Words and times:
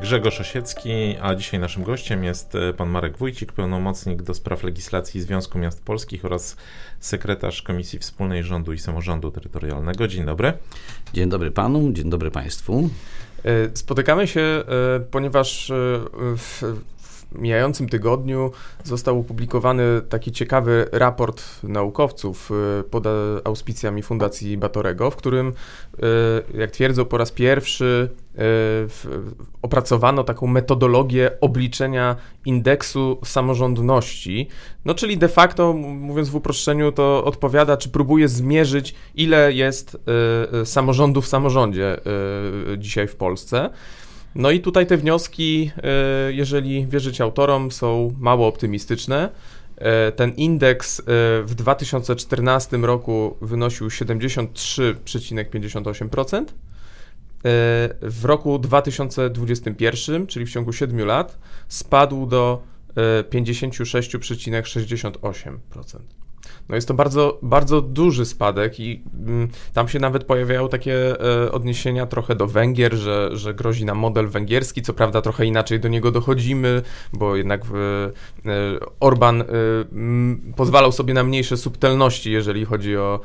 Grzegorz 0.00 0.40
Osiecki, 0.40 1.16
a 1.22 1.34
dzisiaj 1.34 1.60
naszym 1.60 1.82
gościem 1.82 2.24
jest 2.24 2.54
e, 2.54 2.72
pan 2.72 2.88
Marek 2.88 3.18
Wójcik, 3.18 3.52
pełnomocnik 3.52 4.22
do 4.22 4.34
spraw 4.34 4.62
legislacji 4.62 5.20
Związku 5.20 5.58
Miast 5.58 5.84
Polskich 5.84 6.24
oraz 6.24 6.56
sekretarz 7.00 7.62
Komisji 7.62 7.98
Wspólnej 7.98 8.44
Rządu 8.44 8.72
i 8.72 8.78
Samorządu 8.78 9.30
Terytorialnego. 9.30 10.08
Dzień 10.08 10.24
dobry. 10.24 10.52
Dzień 11.12 11.28
dobry 11.28 11.50
panu, 11.50 11.92
dzień 11.92 12.10
dobry 12.10 12.30
państwu. 12.30 12.90
E, 13.44 13.76
spotykamy 13.76 14.26
się, 14.26 14.40
e, 14.40 14.64
ponieważ 15.10 15.72
w 16.36 16.62
mijającym 17.38 17.88
tygodniu 17.88 18.50
został 18.84 19.20
opublikowany 19.20 19.82
taki 20.08 20.32
ciekawy 20.32 20.88
raport 20.92 21.42
naukowców 21.62 22.50
y, 22.80 22.84
pod 22.84 23.04
auspicjami 23.44 24.02
Fundacji 24.02 24.56
Batorego, 24.56 25.10
w 25.10 25.16
którym, 25.16 25.48
y, 25.48 26.58
jak 26.58 26.70
twierdzą, 26.70 27.04
po 27.04 27.18
raz 27.18 27.32
pierwszy 27.32 28.10
y, 28.34 28.38
opracowano 29.62 30.24
taką 30.24 30.46
metodologię 30.46 31.30
obliczenia 31.40 32.16
indeksu 32.44 33.18
samorządności. 33.24 34.48
No, 34.84 34.94
czyli 34.94 35.18
de 35.18 35.28
facto, 35.28 35.72
mówiąc 35.72 36.28
w 36.28 36.36
uproszczeniu, 36.36 36.92
to 36.92 37.24
odpowiada, 37.24 37.76
czy 37.76 37.88
próbuje 37.88 38.28
zmierzyć, 38.28 38.94
ile 39.14 39.52
jest 39.52 39.96
samorządów 40.64 41.24
w 41.24 41.28
samorządzie 41.28 41.96
dzisiaj 42.78 43.08
w 43.08 43.16
Polsce. 43.16 43.70
No 44.36 44.50
i 44.50 44.60
tutaj 44.60 44.86
te 44.86 44.96
wnioski, 44.96 45.70
e, 45.76 46.32
jeżeli 46.32 46.86
wierzyć 46.86 47.20
autorom, 47.20 47.72
są 47.72 48.14
mało 48.18 48.46
optymistyczne. 48.46 49.30
E, 49.76 50.12
ten 50.12 50.30
indeks 50.30 51.00
e, 51.00 51.02
w 51.42 51.54
2014 51.54 52.76
roku 52.76 53.36
wynosił 53.40 53.88
73,58%. 53.88 56.44
W 58.02 58.24
roku 58.24 58.58
2021, 58.58 60.26
czyli 60.26 60.46
w 60.46 60.50
ciągu 60.50 60.72
7 60.72 61.06
lat, 61.06 61.38
spadł 61.68 62.26
do 62.26 62.62
56,68%. 63.30 66.25
No 66.68 66.74
jest 66.74 66.88
to 66.88 66.94
bardzo, 66.94 67.38
bardzo 67.42 67.80
duży 67.80 68.26
spadek 68.26 68.80
i 68.80 69.02
mm, 69.26 69.48
tam 69.72 69.88
się 69.88 69.98
nawet 69.98 70.24
pojawiają 70.24 70.68
takie 70.68 71.20
e, 71.44 71.52
odniesienia 71.52 72.06
trochę 72.06 72.34
do 72.34 72.46
Węgier, 72.46 72.94
że, 72.94 73.30
że 73.32 73.54
grozi 73.54 73.84
nam 73.84 73.98
model 73.98 74.28
węgierski, 74.28 74.82
co 74.82 74.94
prawda 74.94 75.22
trochę 75.22 75.46
inaczej 75.46 75.80
do 75.80 75.88
niego 75.88 76.10
dochodzimy, 76.10 76.82
bo 77.12 77.36
jednak 77.36 77.62
e, 77.62 77.66
Orban 79.00 79.40
e, 79.40 79.44
m, 79.92 80.52
pozwalał 80.56 80.92
sobie 80.92 81.14
na 81.14 81.24
mniejsze 81.24 81.56
subtelności, 81.56 82.32
jeżeli 82.32 82.64
chodzi 82.64 82.96
o 82.96 83.20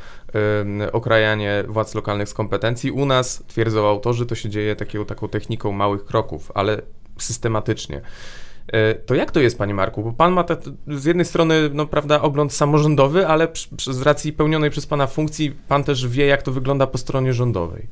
okrajanie 0.91 1.63
władz 1.67 1.95
lokalnych 1.95 2.30
z 2.30 2.33
kompetencji. 2.33 2.91
U 2.91 3.06
nas, 3.06 3.44
twierdzą 3.47 3.88
autorzy, 3.88 4.25
to 4.25 4.35
się 4.35 4.50
dzieje 4.50 4.75
taką, 4.75 5.06
taką 5.06 5.28
techniką 5.28 5.72
małych 5.72 6.06
kroków, 6.06 6.52
ale 6.56 6.81
systematycznie. 7.17 8.02
E, 8.72 8.95
to 8.95 9.16
jak 9.16 9.31
to 9.31 9.39
jest, 9.39 9.58
panie 9.58 9.73
Marku? 9.73 10.03
Bo 10.03 10.14
pan 10.14 10.33
ma 10.33 10.44
te, 10.44 10.58
z 10.88 11.05
jednej 11.05 11.25
strony, 11.25 11.69
no 11.73 11.86
prawda, 11.88 12.22
ogląd 12.22 12.53
samorządowy, 12.53 13.28
ale 13.28 13.47
przy, 13.47 13.94
z 13.94 14.02
racji 14.02 14.33
pełnionej 14.33 14.69
przez 14.69 14.86
pana 14.86 15.08
funkcji, 15.08 15.52
pan 15.67 15.83
też 15.83 16.08
wie, 16.08 16.25
jak 16.25 16.41
to 16.44 16.52
wygląda 16.52 16.88
po 16.88 16.97
stronie 16.97 17.33
rządowej. 17.33 17.88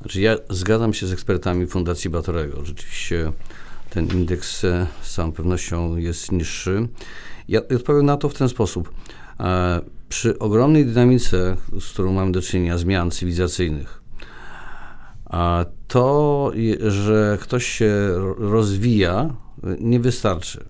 Znaczy, 0.00 0.20
ja 0.20 0.36
zgadzam 0.50 0.94
się 0.94 1.06
z 1.06 1.12
ekspertami 1.12 1.66
Fundacji 1.66 2.10
Batorego. 2.10 2.64
Rzeczywiście 2.64 3.32
ten 3.90 4.06
indeks 4.06 4.64
e, 4.64 4.86
z 5.02 5.14
całą 5.14 5.32
pewnością 5.32 5.96
jest 5.96 6.32
niższy. 6.32 6.88
Ja 7.48 7.60
odpowiem 7.76 8.06
na 8.06 8.16
to 8.16 8.28
w 8.28 8.34
ten 8.34 8.48
sposób. 8.48 8.92
E, 9.40 9.80
przy 10.08 10.38
ogromnej 10.38 10.86
dynamice, 10.86 11.56
z 11.80 11.92
którą 11.92 12.12
mamy 12.12 12.32
do 12.32 12.42
czynienia, 12.42 12.78
zmian 12.78 13.10
cywilizacyjnych, 13.10 13.99
to, 15.88 16.52
że 16.88 17.38
ktoś 17.40 17.66
się 17.66 17.92
rozwija, 18.38 19.34
nie 19.80 20.00
wystarczy. 20.00 20.64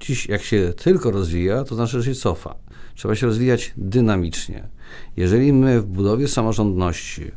Dziś, 0.00 0.26
jak 0.26 0.42
się 0.42 0.72
tylko 0.76 1.10
rozwija, 1.10 1.64
to 1.64 1.74
znaczy, 1.74 2.02
że 2.02 2.14
się 2.14 2.20
cofa. 2.20 2.54
Trzeba 2.94 3.14
się 3.14 3.26
rozwijać 3.26 3.72
dynamicznie. 3.76 4.68
Jeżeli 5.16 5.52
my 5.52 5.80
w 5.80 5.86
budowie 5.86 6.28
samorządności 6.28 7.30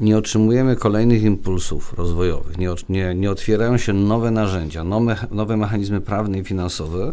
nie 0.00 0.18
otrzymujemy 0.18 0.76
kolejnych 0.76 1.22
impulsów 1.22 1.94
rozwojowych, 1.98 2.58
nie, 2.58 2.70
nie, 2.88 3.14
nie 3.14 3.30
otwierają 3.30 3.78
się 3.78 3.92
nowe 3.92 4.30
narzędzia, 4.30 4.84
nowe, 4.84 5.16
nowe 5.30 5.56
mechanizmy 5.56 6.00
prawne 6.00 6.38
i 6.38 6.44
finansowe, 6.44 7.12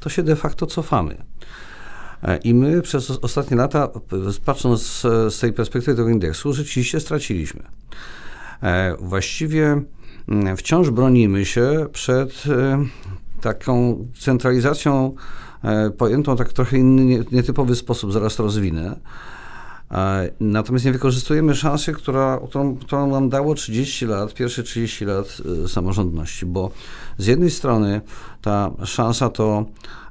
to 0.00 0.08
się 0.08 0.22
de 0.22 0.36
facto 0.36 0.66
cofamy. 0.66 1.16
E, 2.22 2.36
I 2.36 2.54
my 2.54 2.82
przez 2.82 3.10
ostatnie 3.10 3.56
lata, 3.56 3.88
patrząc 4.44 4.82
z 5.28 5.40
tej 5.40 5.52
perspektywy 5.52 5.96
tego 5.96 6.08
indeksu, 6.08 6.52
rzeczywiście 6.52 7.00
straciliśmy. 7.00 7.62
E, 8.62 8.96
właściwie 9.00 9.82
mm, 10.28 10.56
wciąż 10.56 10.90
bronimy 10.90 11.44
się 11.44 11.86
przed 11.92 12.44
e, 12.46 12.84
taką 13.40 14.06
centralizacją 14.18 15.14
pojętą 15.98 16.36
tak 16.36 16.52
trochę 16.52 16.78
inny, 16.78 17.24
nietypowy 17.32 17.74
sposób, 17.74 18.12
zaraz 18.12 18.38
rozwinę. 18.38 18.96
Natomiast 20.40 20.84
nie 20.84 20.92
wykorzystujemy 20.92 21.54
szansy, 21.54 21.92
która, 21.92 22.40
którą, 22.48 22.76
którą 22.76 23.10
nam 23.10 23.28
dało 23.28 23.54
30 23.54 24.06
lat, 24.06 24.34
pierwsze 24.34 24.62
30 24.62 25.04
lat 25.04 25.42
samorządności, 25.66 26.46
bo 26.46 26.70
z 27.18 27.26
jednej 27.26 27.50
strony 27.50 28.00
ta 28.42 28.70
szansa 28.84 29.28
to 29.28 29.64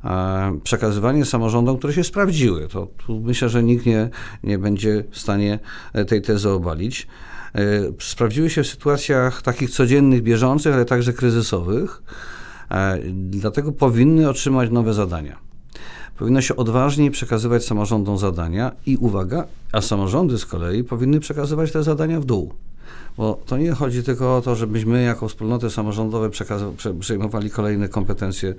e, 0.03 0.59
przekazywanie 0.63 1.25
samorządom, 1.25 1.77
które 1.77 1.93
się 1.93 2.03
sprawdziły. 2.03 2.67
To 2.67 2.87
myślę, 3.09 3.49
że 3.49 3.63
nikt 3.63 3.85
nie, 3.85 4.09
nie 4.43 4.57
będzie 4.57 5.03
w 5.11 5.19
stanie 5.19 5.59
e, 5.93 6.05
tej 6.05 6.21
tezy 6.21 6.49
obalić. 6.49 7.07
E, 7.55 7.61
sprawdziły 7.99 8.49
się 8.49 8.63
w 8.63 8.67
sytuacjach 8.67 9.41
takich 9.41 9.69
codziennych, 9.69 10.23
bieżących, 10.23 10.73
ale 10.73 10.85
także 10.85 11.13
kryzysowych, 11.13 12.03
dlatego 13.13 13.71
powinny 13.71 14.29
otrzymać 14.29 14.71
nowe 14.71 14.93
zadania. 14.93 15.37
Powinno 16.17 16.41
się 16.41 16.55
odważniej 16.55 17.11
przekazywać 17.11 17.65
samorządom 17.65 18.17
zadania 18.17 18.71
i 18.85 18.97
uwaga, 18.97 19.47
a 19.71 19.81
samorządy 19.81 20.37
z 20.37 20.45
kolei 20.45 20.83
powinny 20.83 21.19
przekazywać 21.19 21.71
te 21.71 21.83
zadania 21.83 22.19
w 22.19 22.25
dół. 22.25 22.53
Bo 23.17 23.39
to 23.45 23.57
nie 23.57 23.71
chodzi 23.71 24.03
tylko 24.03 24.37
o 24.37 24.41
to, 24.41 24.55
żebyśmy 24.55 25.03
jako 25.03 25.27
wspólnoty 25.27 25.69
samorządowe 25.69 26.29
przejmowali 26.99 27.49
kolejne 27.49 27.89
kompetencje 27.89 28.55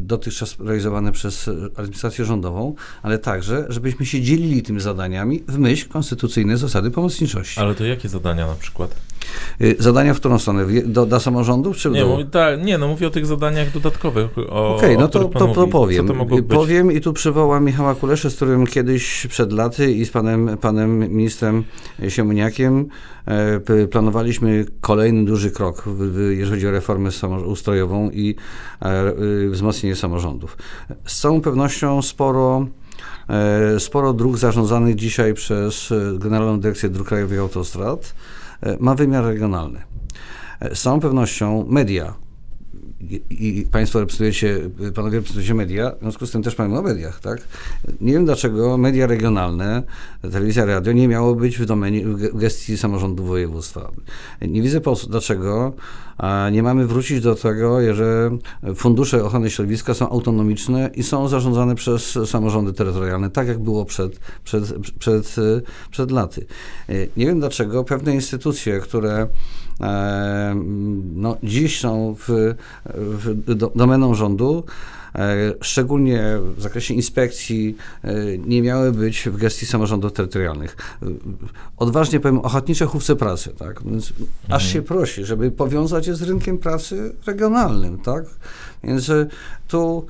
dotychczas 0.00 0.56
realizowane 0.60 1.12
przez 1.12 1.50
administrację 1.76 2.24
rządową, 2.24 2.74
ale 3.02 3.18
także, 3.18 3.66
żebyśmy 3.68 4.06
się 4.06 4.20
dzielili 4.20 4.62
tymi 4.62 4.80
zadaniami 4.80 5.42
w 5.48 5.58
myśl 5.58 5.88
konstytucyjnej 5.88 6.56
zasady 6.56 6.90
pomocniczości. 6.90 7.60
Ale 7.60 7.74
to 7.74 7.84
jakie 7.84 8.08
zadania 8.08 8.46
na 8.46 8.54
przykład? 8.54 8.94
Y, 9.60 9.76
zadania 9.78 10.14
w 10.14 10.16
którą 10.16 10.38
stronę? 10.38 10.66
Do, 10.84 11.06
dla 11.06 11.20
samorządów 11.20 11.76
czy 11.76 11.90
nie, 11.90 12.04
mówię, 12.04 12.24
ta, 12.24 12.56
nie, 12.56 12.78
no 12.78 12.88
mówię 12.88 13.06
o 13.06 13.10
tych 13.10 13.26
zadaniach 13.26 13.72
dodatkowych. 13.72 14.38
Okej, 14.38 14.48
okay, 14.48 14.96
no 14.96 15.08
to, 15.08 15.24
to, 15.24 15.48
to 15.48 15.66
powiem. 15.66 16.08
To 16.08 16.42
powiem 16.48 16.92
i 16.92 17.00
tu 17.00 17.12
przywołam 17.12 17.64
Michała 17.64 17.94
Kuleszę, 17.94 18.30
z 18.30 18.36
którym 18.36 18.66
kiedyś 18.66 19.26
przed 19.26 19.52
laty 19.52 19.92
i 19.92 20.04
z 20.04 20.10
panem, 20.10 20.58
panem 20.60 20.98
ministrem 20.98 21.64
Siemoniakiem 22.08 22.88
e, 23.26 23.86
planowaliśmy 23.86 24.66
kolejny 24.80 25.24
duży 25.24 25.50
krok, 25.50 25.84
jeżeli 26.30 26.50
chodzi 26.50 26.68
o 26.68 26.70
reformę 26.70 27.10
ustrojową 27.46 28.10
i 28.10 28.34
e, 28.80 29.12
wzmocnienie 29.50 29.96
samorządów. 29.96 30.56
Z 31.04 31.20
całą 31.20 31.40
pewnością 31.40 32.02
sporo 32.02 32.66
e, 33.28 33.80
sporo 33.80 34.12
dróg 34.12 34.38
zarządzanych 34.38 34.94
dzisiaj 34.94 35.34
przez 35.34 35.92
Generalną 36.18 36.60
Dyrekcję 36.60 36.88
Dróg 36.88 37.08
Krajowych 37.08 37.40
Autostrad 37.40 38.14
ma 38.80 38.94
wymiar 38.94 39.24
regionalny. 39.24 39.82
Z 40.74 40.82
całą 40.82 41.00
pewnością 41.00 41.66
media, 41.68 42.14
i 43.30 43.66
Państwo 43.70 44.00
reprezentujecie, 44.00 44.60
Panowie 44.94 45.16
reprezentujecie 45.16 45.54
media, 45.54 45.92
w 45.96 46.00
związku 46.00 46.26
z 46.26 46.30
tym 46.30 46.42
też 46.42 46.58
mamy 46.58 46.78
o 46.78 46.82
mediach, 46.82 47.20
tak? 47.20 47.40
Nie 48.00 48.12
wiem 48.12 48.24
dlaczego 48.24 48.78
media 48.78 49.06
regionalne, 49.06 49.82
telewizja, 50.32 50.64
radio 50.64 50.92
nie 50.92 51.08
miało 51.08 51.34
być 51.34 51.58
w 51.58 51.64
domenie, 51.64 52.04
w 52.06 52.38
gestii 52.38 52.78
samorządu 52.78 53.24
województwa. 53.24 53.90
Nie 54.42 54.62
widzę 54.62 54.80
po, 54.80 54.96
dlaczego 55.08 55.72
nie 56.52 56.62
mamy 56.62 56.86
wrócić 56.86 57.20
do 57.20 57.34
tego, 57.34 57.94
że 57.94 58.30
fundusze 58.74 59.24
ochrony 59.24 59.50
środowiska 59.50 59.94
są 59.94 60.08
autonomiczne 60.08 60.90
i 60.94 61.02
są 61.02 61.28
zarządzane 61.28 61.74
przez 61.74 62.18
samorządy 62.26 62.72
terytorialne, 62.72 63.30
tak 63.30 63.48
jak 63.48 63.58
było 63.58 63.84
przed, 63.84 64.20
przed, 64.44 64.74
przed, 64.98 65.36
przed 65.90 66.10
laty. 66.10 66.46
Nie 67.16 67.26
wiem 67.26 67.40
dlaczego 67.40 67.84
pewne 67.84 68.14
instytucje, 68.14 68.80
które 68.80 69.28
no, 71.14 71.36
dziś 71.42 71.80
są 71.80 72.16
w, 72.28 72.54
domeną 73.74 74.14
rządu. 74.14 74.64
E, 75.14 75.54
szczególnie 75.60 76.38
w 76.56 76.62
zakresie 76.62 76.94
inspekcji 76.94 77.76
e, 78.04 78.38
nie 78.38 78.62
miały 78.62 78.92
być 78.92 79.28
w 79.28 79.36
gestii 79.36 79.66
samorządów 79.66 80.12
terytorialnych. 80.12 80.76
E, 81.02 81.06
odważnie 81.76 82.20
powiem, 82.20 82.38
ochotnicze 82.38 82.86
chówce 82.86 83.16
pracy, 83.16 83.54
tak? 83.58 83.82
Więc 83.84 84.10
mhm. 84.10 84.28
aż 84.48 84.72
się 84.72 84.82
prosi, 84.82 85.24
żeby 85.24 85.50
powiązać 85.50 86.06
je 86.06 86.14
z 86.14 86.22
rynkiem 86.22 86.58
pracy 86.58 87.14
regionalnym, 87.26 87.98
tak? 87.98 88.24
Więc 88.84 89.10
tu 89.68 90.06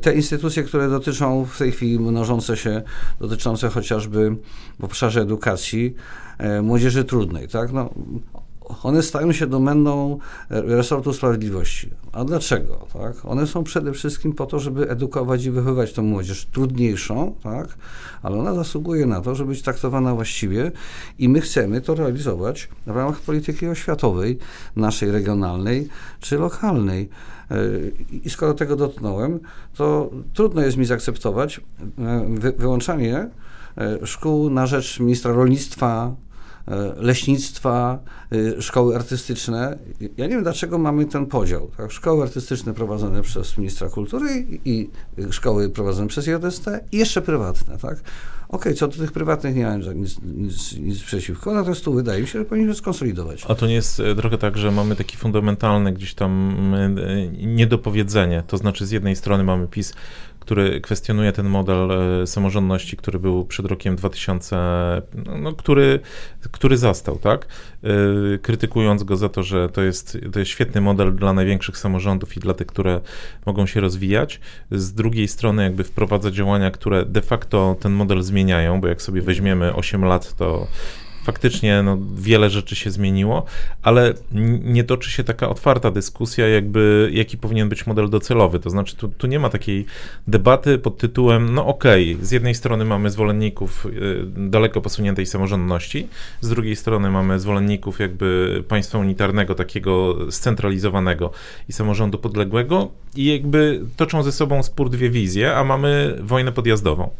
te 0.00 0.14
instytucje, 0.14 0.62
które 0.62 0.88
dotyczą 0.88 1.44
w 1.44 1.58
tej 1.58 1.72
chwili 1.72 2.00
mnożące 2.00 2.56
się, 2.56 2.82
dotyczące 3.20 3.68
chociażby 3.68 4.36
w 4.80 4.84
obszarze 4.84 5.20
edukacji, 5.20 5.94
młodzieży 6.62 7.04
trudnej, 7.04 7.48
tak? 7.48 7.72
No, 7.72 7.90
one 8.82 9.02
stają 9.02 9.32
się 9.32 9.46
domeną 9.46 10.18
resortu 10.50 11.12
sprawiedliwości. 11.12 11.90
A 12.12 12.24
dlaczego? 12.24 12.86
Tak? 12.92 13.24
One 13.24 13.46
są 13.46 13.64
przede 13.64 13.92
wszystkim 13.92 14.32
po 14.32 14.46
to, 14.46 14.58
żeby 14.58 14.90
edukować 14.90 15.44
i 15.44 15.50
wychowywać 15.50 15.92
tę 15.92 16.02
młodzież 16.02 16.46
trudniejszą, 16.46 17.34
tak? 17.42 17.68
ale 18.22 18.38
ona 18.38 18.54
zasługuje 18.54 19.06
na 19.06 19.20
to, 19.20 19.34
żeby 19.34 19.50
być 19.50 19.62
traktowana 19.62 20.14
właściwie 20.14 20.72
i 21.18 21.28
my 21.28 21.40
chcemy 21.40 21.80
to 21.80 21.94
realizować 21.94 22.68
w 22.86 22.90
ramach 22.90 23.20
polityki 23.20 23.66
oświatowej, 23.66 24.38
naszej 24.76 25.10
regionalnej 25.10 25.88
czy 26.20 26.38
lokalnej. 26.38 27.08
E, 27.50 27.56
I 28.12 28.30
skoro 28.30 28.54
tego 28.54 28.76
dotknąłem, 28.76 29.40
to 29.74 30.10
trudno 30.34 30.62
jest 30.62 30.76
mi 30.76 30.84
zaakceptować 30.84 31.60
e, 31.98 32.52
wyłączanie 32.58 33.28
e, 33.76 34.06
szkół 34.06 34.50
na 34.50 34.66
rzecz 34.66 35.00
ministra 35.00 35.32
rolnictwa, 35.32 36.14
E, 36.29 36.29
leśnictwa, 36.96 37.98
e, 38.58 38.62
szkoły 38.62 38.96
artystyczne. 38.96 39.78
Ja 40.16 40.26
nie 40.26 40.32
wiem, 40.34 40.42
dlaczego 40.42 40.78
mamy 40.78 41.04
ten 41.04 41.26
podział. 41.26 41.70
Tak? 41.76 41.92
Szkoły 41.92 42.22
artystyczne 42.22 42.74
prowadzone 42.74 43.22
przez 43.22 43.58
ministra 43.58 43.88
kultury 43.88 44.46
i 44.64 44.90
szkoły 45.30 45.70
prowadzone 45.70 46.08
przez 46.08 46.26
JST 46.26 46.66
i 46.92 46.98
jeszcze 46.98 47.22
prywatne. 47.22 47.78
Tak? 47.78 48.02
Okej, 48.48 48.60
okay, 48.60 48.74
co 48.74 48.88
do 48.88 48.96
tych 48.96 49.12
prywatnych 49.12 49.54
nie 49.54 49.64
mam 49.64 49.80
nic, 49.94 50.16
nic, 50.22 50.72
nic 50.72 51.02
przeciwko, 51.02 51.54
natomiast 51.54 51.84
tu 51.84 51.92
wydaje 51.92 52.20
mi 52.20 52.28
się, 52.28 52.38
że 52.38 52.44
powinniśmy 52.44 52.74
skonsolidować. 52.74 53.44
A 53.48 53.54
to 53.54 53.66
nie 53.66 53.74
jest 53.74 54.00
e, 54.00 54.14
trochę 54.14 54.38
tak, 54.38 54.58
że 54.58 54.70
mamy 54.70 54.96
taki 54.96 55.16
fundamentalny 55.16 55.92
gdzieś 55.92 56.14
tam 56.14 56.56
niedopowiedzenie, 57.42 58.42
to 58.46 58.56
znaczy 58.56 58.86
z 58.86 58.90
jednej 58.90 59.16
strony 59.16 59.44
mamy 59.44 59.68
PiS, 59.68 59.94
który 60.40 60.80
kwestionuje 60.80 61.32
ten 61.32 61.48
model 61.48 61.90
e, 61.92 62.26
samorządności, 62.26 62.96
który 62.96 63.18
był 63.18 63.44
przed 63.44 63.66
rokiem 63.66 63.96
2000, 63.96 64.56
no, 65.26 65.38
no, 65.38 65.52
który, 65.52 66.00
który 66.50 66.76
zastał, 66.76 67.18
tak? 67.18 67.46
E, 67.84 67.88
krytykując 68.38 69.04
go 69.04 69.16
za 69.16 69.28
to, 69.28 69.42
że 69.42 69.68
to 69.68 69.82
jest, 69.82 70.18
to 70.32 70.38
jest 70.38 70.50
świetny 70.50 70.80
model 70.80 71.14
dla 71.14 71.32
największych 71.32 71.78
samorządów 71.78 72.36
i 72.36 72.40
dla 72.40 72.54
tych, 72.54 72.66
które 72.66 73.00
mogą 73.46 73.66
się 73.66 73.80
rozwijać. 73.80 74.40
Z 74.70 74.92
drugiej 74.92 75.28
strony 75.28 75.62
jakby 75.62 75.84
wprowadza 75.84 76.30
działania, 76.30 76.70
które 76.70 77.04
de 77.04 77.22
facto 77.22 77.76
ten 77.80 77.92
model 77.92 78.22
zmieniają, 78.22 78.80
bo 78.80 78.88
jak 78.88 79.02
sobie 79.02 79.22
weźmiemy 79.22 79.74
8 79.74 80.04
lat, 80.04 80.34
to 80.36 80.66
faktycznie 81.24 81.82
no, 81.82 81.98
wiele 82.14 82.50
rzeczy 82.50 82.76
się 82.76 82.90
zmieniło, 82.90 83.44
ale 83.82 84.14
nie 84.62 84.84
toczy 84.84 85.10
się 85.10 85.24
taka 85.24 85.48
otwarta 85.48 85.90
dyskusja, 85.90 86.48
jakby 86.48 87.10
jaki 87.12 87.38
powinien 87.38 87.68
być 87.68 87.86
model 87.86 88.10
docelowy. 88.10 88.60
To 88.60 88.70
znaczy, 88.70 88.96
tu, 88.96 89.08
tu 89.08 89.26
nie 89.26 89.38
ma 89.38 89.50
takiej 89.50 89.86
debaty 90.26 90.78
pod 90.78 90.98
tytułem, 90.98 91.54
no 91.54 91.66
okej, 91.66 92.14
okay, 92.14 92.26
z 92.26 92.30
jednej 92.30 92.54
strony 92.54 92.84
mamy 92.84 93.10
zwolenników 93.10 93.86
y, 93.86 94.24
daleko 94.36 94.80
posuniętej 94.80 95.26
samorządności, 95.26 96.08
z 96.40 96.48
drugiej 96.48 96.76
strony 96.76 97.10
mamy 97.10 97.40
zwolenników 97.40 98.00
jakby 98.00 98.62
państwa 98.68 98.98
unitarnego, 98.98 99.54
takiego 99.54 100.16
scentralizowanego 100.30 101.30
i 101.68 101.72
samorządu 101.72 102.18
podległego 102.18 102.90
i 103.16 103.24
jakby 103.24 103.80
toczą 103.96 104.22
ze 104.22 104.32
sobą 104.32 104.62
spór 104.62 104.90
dwie 104.90 105.10
wizje, 105.10 105.56
a 105.56 105.64
mamy 105.64 106.18
wojnę 106.22 106.52
podjazdową. 106.52 107.10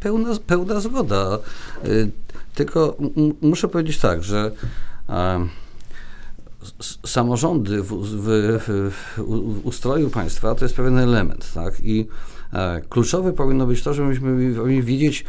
Pełna, 0.00 0.30
pełna 0.46 0.80
zgoda. 0.80 1.38
Tylko 2.58 2.96
muszę 3.40 3.68
powiedzieć 3.68 3.98
tak, 3.98 4.22
że 4.22 4.52
samorządy 7.06 7.82
w, 7.82 7.92
w, 8.02 8.58
w, 8.66 9.60
ustroju 9.66 10.10
państwa 10.10 10.54
to 10.54 10.64
jest 10.64 10.76
pewien 10.76 10.98
element, 10.98 11.52
tak? 11.54 11.74
I 11.80 12.08
kluczowe 12.88 13.32
powinno 13.32 13.66
być 13.66 13.82
to, 13.82 13.94
żebyśmy 13.94 14.82
wiedzieć, 14.82 15.24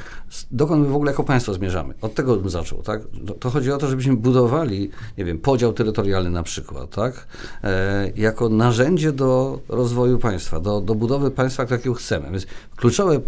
dokąd 0.51 0.83
my 0.83 0.89
w 0.89 0.95
ogóle 0.95 1.11
jako 1.11 1.23
państwo 1.23 1.53
zmierzamy. 1.53 1.93
Od 2.01 2.15
tego 2.15 2.35
bym 2.35 2.49
zaczął, 2.49 2.81
tak? 2.81 3.01
To 3.39 3.49
chodzi 3.49 3.71
o 3.71 3.77
to, 3.77 3.87
żebyśmy 3.87 4.15
budowali, 4.15 4.89
nie 5.17 5.25
wiem, 5.25 5.39
podział 5.39 5.73
terytorialny 5.73 6.29
na 6.29 6.43
przykład, 6.43 6.89
tak? 6.89 7.27
E, 7.63 8.11
jako 8.15 8.49
narzędzie 8.49 9.11
do 9.11 9.59
rozwoju 9.69 10.17
państwa, 10.17 10.59
do, 10.59 10.81
do 10.81 10.95
budowy 10.95 11.31
państwa, 11.31 11.65
jakiego 11.71 11.95
chcemy. 11.95 12.31
Więc 12.31 12.47
kluczowe, 12.75 13.19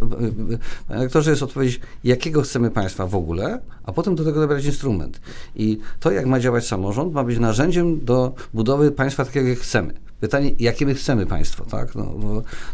rektorze, 0.89 1.29
jest 1.29 1.43
odpowiedź, 1.43 1.79
jakiego 2.03 2.41
chcemy 2.41 2.71
państwa 2.71 3.07
w 3.07 3.15
ogóle, 3.15 3.61
a 3.83 3.91
potem 3.91 4.15
do 4.15 4.23
tego 4.23 4.39
dobrać 4.39 4.65
instrument. 4.65 5.21
I 5.55 5.79
to, 5.99 6.11
jak 6.11 6.25
ma 6.25 6.39
działać 6.39 6.67
samorząd, 6.67 7.13
ma 7.13 7.23
być 7.23 7.39
narzędziem 7.39 8.05
do 8.05 8.33
budowy 8.53 8.91
państwa 8.91 9.25
takiego, 9.25 9.47
jak 9.47 9.59
chcemy. 9.59 9.93
Pytanie, 10.21 10.51
jakie 10.59 10.85
my 10.85 10.93
chcemy 10.93 11.25
państwo, 11.25 11.65
tak? 11.65 11.95
No, 11.95 12.13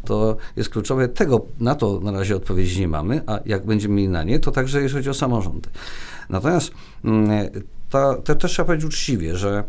to 0.05 0.37
jest 0.55 0.69
kluczowe. 0.69 1.07
Tego, 1.07 1.45
na 1.59 1.75
to 1.75 1.99
na 1.99 2.11
razie 2.11 2.35
odpowiedzi 2.35 2.79
nie 2.79 2.87
mamy, 2.87 3.21
a 3.27 3.39
jak 3.45 3.65
będziemy 3.65 3.95
mieli 3.95 4.09
na 4.09 4.23
nie, 4.23 4.39
to 4.39 4.51
także 4.51 4.81
jeżeli 4.81 4.99
chodzi 4.99 5.09
o 5.09 5.13
samorządy. 5.13 5.69
Natomiast 6.29 6.71
mm, 7.05 7.29
to 7.89 8.35
też 8.35 8.51
trzeba 8.51 8.65
powiedzieć 8.65 8.85
uczciwie, 8.87 9.35
że 9.35 9.63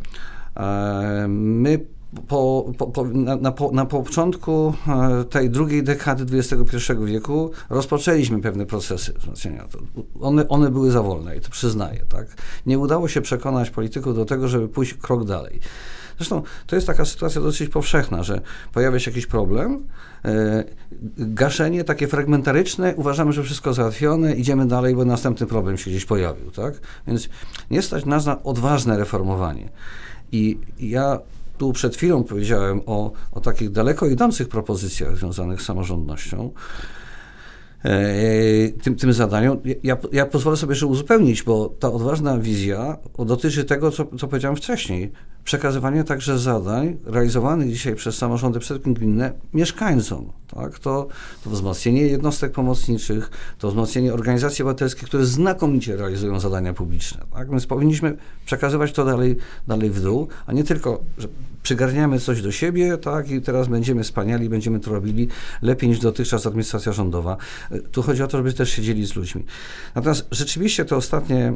e, 0.56 1.26
my 1.28 1.80
po, 2.28 2.72
po, 2.78 2.86
po, 2.86 3.04
na, 3.04 3.36
na, 3.36 3.54
na 3.72 3.86
początku 3.86 4.74
e, 4.88 5.24
tej 5.24 5.50
drugiej 5.50 5.82
dekady 5.82 6.38
XXI 6.38 6.92
wieku 7.04 7.50
rozpoczęliśmy 7.70 8.40
pewne 8.40 8.66
procesy 8.66 9.12
wzmacniania. 9.18 9.64
One, 10.20 10.48
one 10.48 10.70
były 10.70 10.90
za 10.90 11.02
wolne 11.02 11.36
i 11.36 11.40
to 11.40 11.50
przyznaję. 11.50 12.04
Tak? 12.08 12.26
Nie 12.66 12.78
udało 12.78 13.08
się 13.08 13.20
przekonać 13.20 13.70
polityków 13.70 14.14
do 14.14 14.24
tego, 14.24 14.48
żeby 14.48 14.68
pójść 14.68 14.94
krok 14.94 15.24
dalej. 15.24 15.60
Zresztą 16.18 16.42
to 16.66 16.76
jest 16.76 16.86
taka 16.86 17.04
sytuacja 17.04 17.40
dosyć 17.40 17.68
powszechna, 17.68 18.22
że 18.22 18.40
pojawia 18.72 18.98
się 18.98 19.10
jakiś 19.10 19.26
problem, 19.26 19.86
e, 20.24 20.64
gaszenie 21.18 21.84
takie 21.84 22.08
fragmentaryczne, 22.08 22.94
uważamy, 22.96 23.32
że 23.32 23.42
wszystko 23.42 23.74
załatwione, 23.74 24.34
idziemy 24.34 24.66
dalej, 24.66 24.94
bo 24.94 25.04
następny 25.04 25.46
problem 25.46 25.78
się 25.78 25.90
gdzieś 25.90 26.04
pojawił, 26.04 26.50
tak? 26.50 26.74
Więc 27.06 27.28
nie 27.70 27.82
stać 27.82 28.04
nas 28.04 28.26
na 28.26 28.42
odważne 28.42 28.98
reformowanie. 28.98 29.68
I 30.32 30.58
ja 30.80 31.18
tu 31.58 31.72
przed 31.72 31.96
chwilą 31.96 32.24
powiedziałem 32.24 32.80
o, 32.86 33.12
o 33.32 33.40
takich 33.40 33.70
daleko 33.70 34.06
idących 34.06 34.48
propozycjach 34.48 35.16
związanych 35.16 35.62
z 35.62 35.64
samorządnością. 35.64 36.50
E, 37.84 38.68
tym, 38.82 38.96
tym 38.96 39.12
zadaniom. 39.12 39.58
Ja, 39.82 39.96
ja 40.12 40.26
pozwolę 40.26 40.56
sobie 40.56 40.72
jeszcze 40.72 40.86
uzupełnić, 40.86 41.42
bo 41.42 41.68
ta 41.80 41.92
odważna 41.92 42.38
wizja 42.38 42.96
dotyczy 43.18 43.64
tego, 43.64 43.90
co, 43.90 44.06
co 44.18 44.28
powiedziałem 44.28 44.56
wcześniej. 44.56 45.12
Przekazywanie 45.48 46.04
także 46.04 46.38
zadań 46.38 46.96
realizowanych 47.04 47.70
dzisiaj 47.70 47.94
przez 47.94 48.16
samorządy 48.16 48.58
przedgminne 48.58 49.32
mieszkańcom. 49.54 50.32
Tak? 50.54 50.78
To, 50.78 51.08
to 51.44 51.50
wzmocnienie 51.50 52.02
jednostek 52.02 52.52
pomocniczych, 52.52 53.30
to 53.58 53.68
wzmocnienie 53.68 54.14
organizacji 54.14 54.62
obywatelskich, 54.62 55.08
które 55.08 55.26
znakomicie 55.26 55.96
realizują 55.96 56.40
zadania 56.40 56.74
publiczne. 56.74 57.24
Tak? 57.32 57.50
Więc 57.50 57.66
powinniśmy 57.66 58.16
przekazywać 58.46 58.92
to 58.92 59.04
dalej, 59.04 59.36
dalej 59.68 59.90
w 59.90 60.00
dół, 60.00 60.28
a 60.46 60.52
nie 60.52 60.64
tylko, 60.64 61.02
że 61.18 61.28
przygarniamy 61.62 62.20
coś 62.20 62.42
do 62.42 62.52
siebie, 62.52 62.98
tak, 62.98 63.30
i 63.30 63.40
teraz 63.40 63.68
będziemy 63.68 64.04
wspaniali, 64.04 64.48
będziemy 64.48 64.80
to 64.80 64.90
robili 64.90 65.28
lepiej 65.62 65.88
niż 65.88 65.98
dotychczas 65.98 66.46
administracja 66.46 66.92
rządowa. 66.92 67.36
Tu 67.92 68.02
chodzi 68.02 68.22
o 68.22 68.26
to, 68.26 68.36
żeby 68.36 68.52
też 68.52 68.70
siedzieli 68.70 69.06
z 69.06 69.16
ludźmi. 69.16 69.44
Natomiast 69.94 70.26
rzeczywiście 70.30 70.84
te 70.84 70.96
ostatnie, 70.96 71.52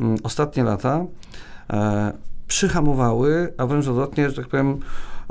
mm, 0.00 0.18
ostatnie 0.22 0.64
lata 0.64 1.06
e, 1.70 2.12
przyhamowały, 2.48 3.52
a 3.58 3.66
wręcz 3.66 3.88
odwrotnie, 3.88 4.30
że 4.30 4.36
tak 4.36 4.48
powiem, 4.48 4.80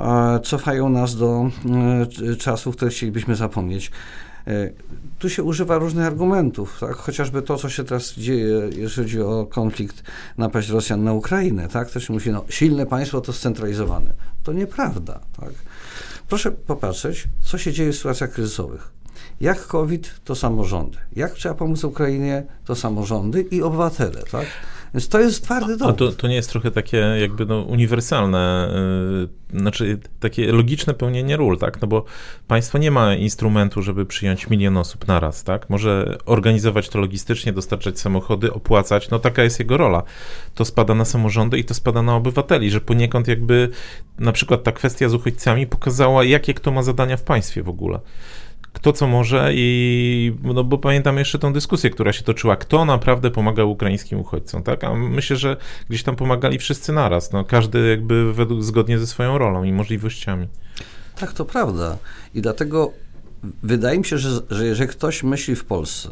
e, 0.00 0.40
cofają 0.44 0.88
nas 0.88 1.16
do 1.16 1.50
e, 2.32 2.36
czasów, 2.36 2.76
które 2.76 2.90
chcielibyśmy 2.90 3.36
zapomnieć. 3.36 3.90
E, 4.46 4.70
tu 5.18 5.30
się 5.30 5.42
używa 5.42 5.78
różnych 5.78 6.06
argumentów, 6.06 6.76
tak? 6.80 6.96
chociażby 6.96 7.42
to, 7.42 7.56
co 7.56 7.68
się 7.68 7.84
teraz 7.84 8.12
dzieje, 8.12 8.70
jeżeli 8.76 9.06
chodzi 9.06 9.20
o 9.20 9.46
konflikt, 9.50 10.02
napaść 10.38 10.68
Rosjan 10.68 11.04
na 11.04 11.12
Ukrainę. 11.12 11.68
Tak? 11.68 11.90
Się 11.90 12.12
mówi, 12.12 12.30
no, 12.30 12.44
silne 12.48 12.86
państwo 12.86 13.20
to 13.20 13.32
scentralizowane. 13.32 14.12
To 14.42 14.52
nieprawda. 14.52 15.20
Tak? 15.40 15.50
Proszę 16.28 16.52
popatrzeć, 16.52 17.28
co 17.40 17.58
się 17.58 17.72
dzieje 17.72 17.92
w 17.92 17.96
sytuacjach 17.96 18.30
kryzysowych. 18.30 18.96
Jak 19.40 19.66
COVID, 19.66 20.20
to 20.24 20.34
samorządy. 20.34 20.98
Jak 21.16 21.32
trzeba 21.32 21.54
pomóc 21.54 21.84
Ukrainie, 21.84 22.42
to 22.64 22.74
samorządy 22.74 23.42
i 23.42 23.62
obywatele. 23.62 24.22
Tak? 24.30 24.46
Więc 24.94 25.08
to 25.08 25.20
jest 25.20 25.44
twardy 25.44 25.76
dowód. 25.76 25.94
A 25.94 25.98
to, 25.98 26.12
to 26.12 26.28
nie 26.28 26.34
jest 26.34 26.50
trochę 26.50 26.70
takie 26.70 26.96
jakby 26.96 27.46
no, 27.46 27.60
uniwersalne, 27.62 28.70
yy, 29.52 29.60
znaczy 29.60 29.98
takie 30.20 30.52
logiczne 30.52 30.94
pełnienie 30.94 31.36
ról, 31.36 31.58
tak? 31.58 31.82
No 31.82 31.88
bo 31.88 32.04
państwo 32.48 32.78
nie 32.78 32.90
ma 32.90 33.14
instrumentu, 33.14 33.82
żeby 33.82 34.06
przyjąć 34.06 34.50
milion 34.50 34.76
osób 34.76 35.06
naraz, 35.06 35.44
tak? 35.44 35.70
Może 35.70 36.18
organizować 36.26 36.88
to 36.88 36.98
logistycznie, 36.98 37.52
dostarczać 37.52 38.00
samochody, 38.00 38.52
opłacać, 38.52 39.10
no 39.10 39.18
taka 39.18 39.42
jest 39.42 39.58
jego 39.58 39.76
rola. 39.76 40.02
To 40.54 40.64
spada 40.64 40.94
na 40.94 41.04
samorządy 41.04 41.58
i 41.58 41.64
to 41.64 41.74
spada 41.74 42.02
na 42.02 42.16
obywateli, 42.16 42.70
że 42.70 42.80
poniekąd 42.80 43.28
jakby 43.28 43.68
na 44.18 44.32
przykład 44.32 44.62
ta 44.62 44.72
kwestia 44.72 45.08
z 45.08 45.14
uchodźcami 45.14 45.66
pokazała, 45.66 46.24
jakie 46.24 46.54
kto 46.54 46.70
ma 46.70 46.82
zadania 46.82 47.16
w 47.16 47.22
państwie 47.22 47.62
w 47.62 47.68
ogóle 47.68 48.00
kto 48.76 48.92
co 48.92 49.06
może 49.06 49.50
i 49.54 50.32
no 50.42 50.64
bo 50.64 50.78
pamiętam 50.78 51.18
jeszcze 51.18 51.38
tą 51.38 51.52
dyskusję, 51.52 51.90
która 51.90 52.12
się 52.12 52.22
toczyła, 52.22 52.56
kto 52.56 52.84
naprawdę 52.84 53.30
pomaga 53.30 53.64
ukraińskim 53.64 54.18
uchodźcom, 54.18 54.62
tak? 54.62 54.84
A 54.84 54.94
myślę, 54.94 55.36
że 55.36 55.56
gdzieś 55.88 56.02
tam 56.02 56.16
pomagali 56.16 56.58
wszyscy 56.58 56.92
naraz, 56.92 57.32
no 57.32 57.44
każdy 57.44 57.88
jakby 57.88 58.32
według, 58.32 58.62
zgodnie 58.62 58.98
ze 58.98 59.06
swoją 59.06 59.38
rolą 59.38 59.64
i 59.64 59.72
możliwościami. 59.72 60.48
Tak, 61.20 61.32
to 61.32 61.44
prawda. 61.44 61.98
I 62.34 62.42
dlatego 62.42 62.92
wydaje 63.62 63.98
mi 63.98 64.04
się, 64.04 64.18
że, 64.18 64.40
że 64.50 64.66
jeżeli 64.66 64.90
ktoś 64.90 65.22
myśli 65.22 65.56
w 65.56 65.64
Polsce, 65.64 66.08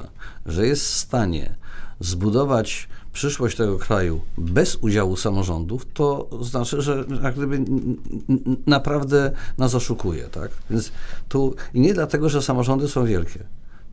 że 0.46 0.66
jest 0.66 0.84
w 0.84 0.96
stanie 0.96 1.54
zbudować 2.00 2.88
przyszłość 3.14 3.56
tego 3.56 3.78
kraju 3.78 4.20
bez 4.38 4.76
udziału 4.76 5.16
samorządów, 5.16 5.86
to 5.94 6.28
znaczy, 6.42 6.82
że 6.82 7.04
jak 7.22 7.34
gdyby 7.34 7.64
naprawdę 8.66 9.30
nas 9.58 9.74
oszukuje, 9.74 10.24
tak? 10.24 10.50
Więc 10.70 10.92
tu 11.28 11.54
i 11.74 11.80
nie 11.80 11.94
dlatego, 11.94 12.28
że 12.28 12.42
samorządy 12.42 12.88
są 12.88 13.04
wielkie 13.04 13.44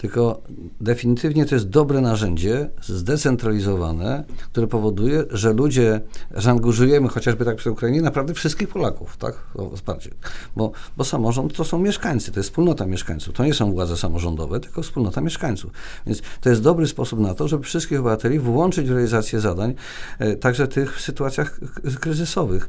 tylko 0.01 0.41
definitywnie 0.81 1.45
to 1.45 1.55
jest 1.55 1.69
dobre 1.69 2.01
narzędzie, 2.01 2.69
zdecentralizowane, 2.81 4.23
które 4.51 4.67
powoduje, 4.67 5.23
że 5.31 5.53
ludzie, 5.53 6.01
że 6.35 6.51
angażujemy 6.51 7.07
chociażby 7.07 7.45
tak 7.45 7.55
przy 7.55 7.71
Ukrainie, 7.71 8.01
naprawdę 8.01 8.33
wszystkich 8.33 8.67
Polaków, 8.67 9.17
tak, 9.17 9.35
o 9.55 9.75
wsparcie. 9.75 10.09
Bo, 10.55 10.71
bo 10.97 11.03
samorząd 11.03 11.53
to 11.53 11.63
są 11.63 11.79
mieszkańcy, 11.79 12.31
to 12.31 12.39
jest 12.39 12.49
wspólnota 12.49 12.85
mieszkańców, 12.85 13.33
to 13.33 13.45
nie 13.45 13.53
są 13.53 13.71
władze 13.71 13.97
samorządowe, 13.97 14.59
tylko 14.59 14.81
wspólnota 14.81 15.21
mieszkańców. 15.21 15.71
Więc 16.05 16.21
to 16.41 16.49
jest 16.49 16.61
dobry 16.61 16.87
sposób 16.87 17.19
na 17.19 17.33
to, 17.33 17.47
żeby 17.47 17.63
wszystkich 17.63 17.99
obywateli 17.99 18.39
włączyć 18.39 18.87
w 18.87 18.91
realizację 18.91 19.39
zadań, 19.39 19.73
e, 20.19 20.35
także 20.35 20.67
tych 20.67 20.97
w 20.97 21.01
sytuacjach 21.01 21.59
kryzysowych. 21.99 22.67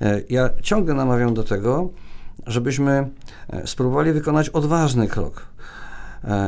E, 0.00 0.22
ja 0.30 0.50
ciągle 0.62 0.94
namawiam 0.94 1.34
do 1.34 1.44
tego, 1.44 1.90
żebyśmy 2.46 3.08
e, 3.48 3.66
spróbowali 3.66 4.12
wykonać 4.12 4.48
odważny 4.48 5.08
krok 5.08 5.57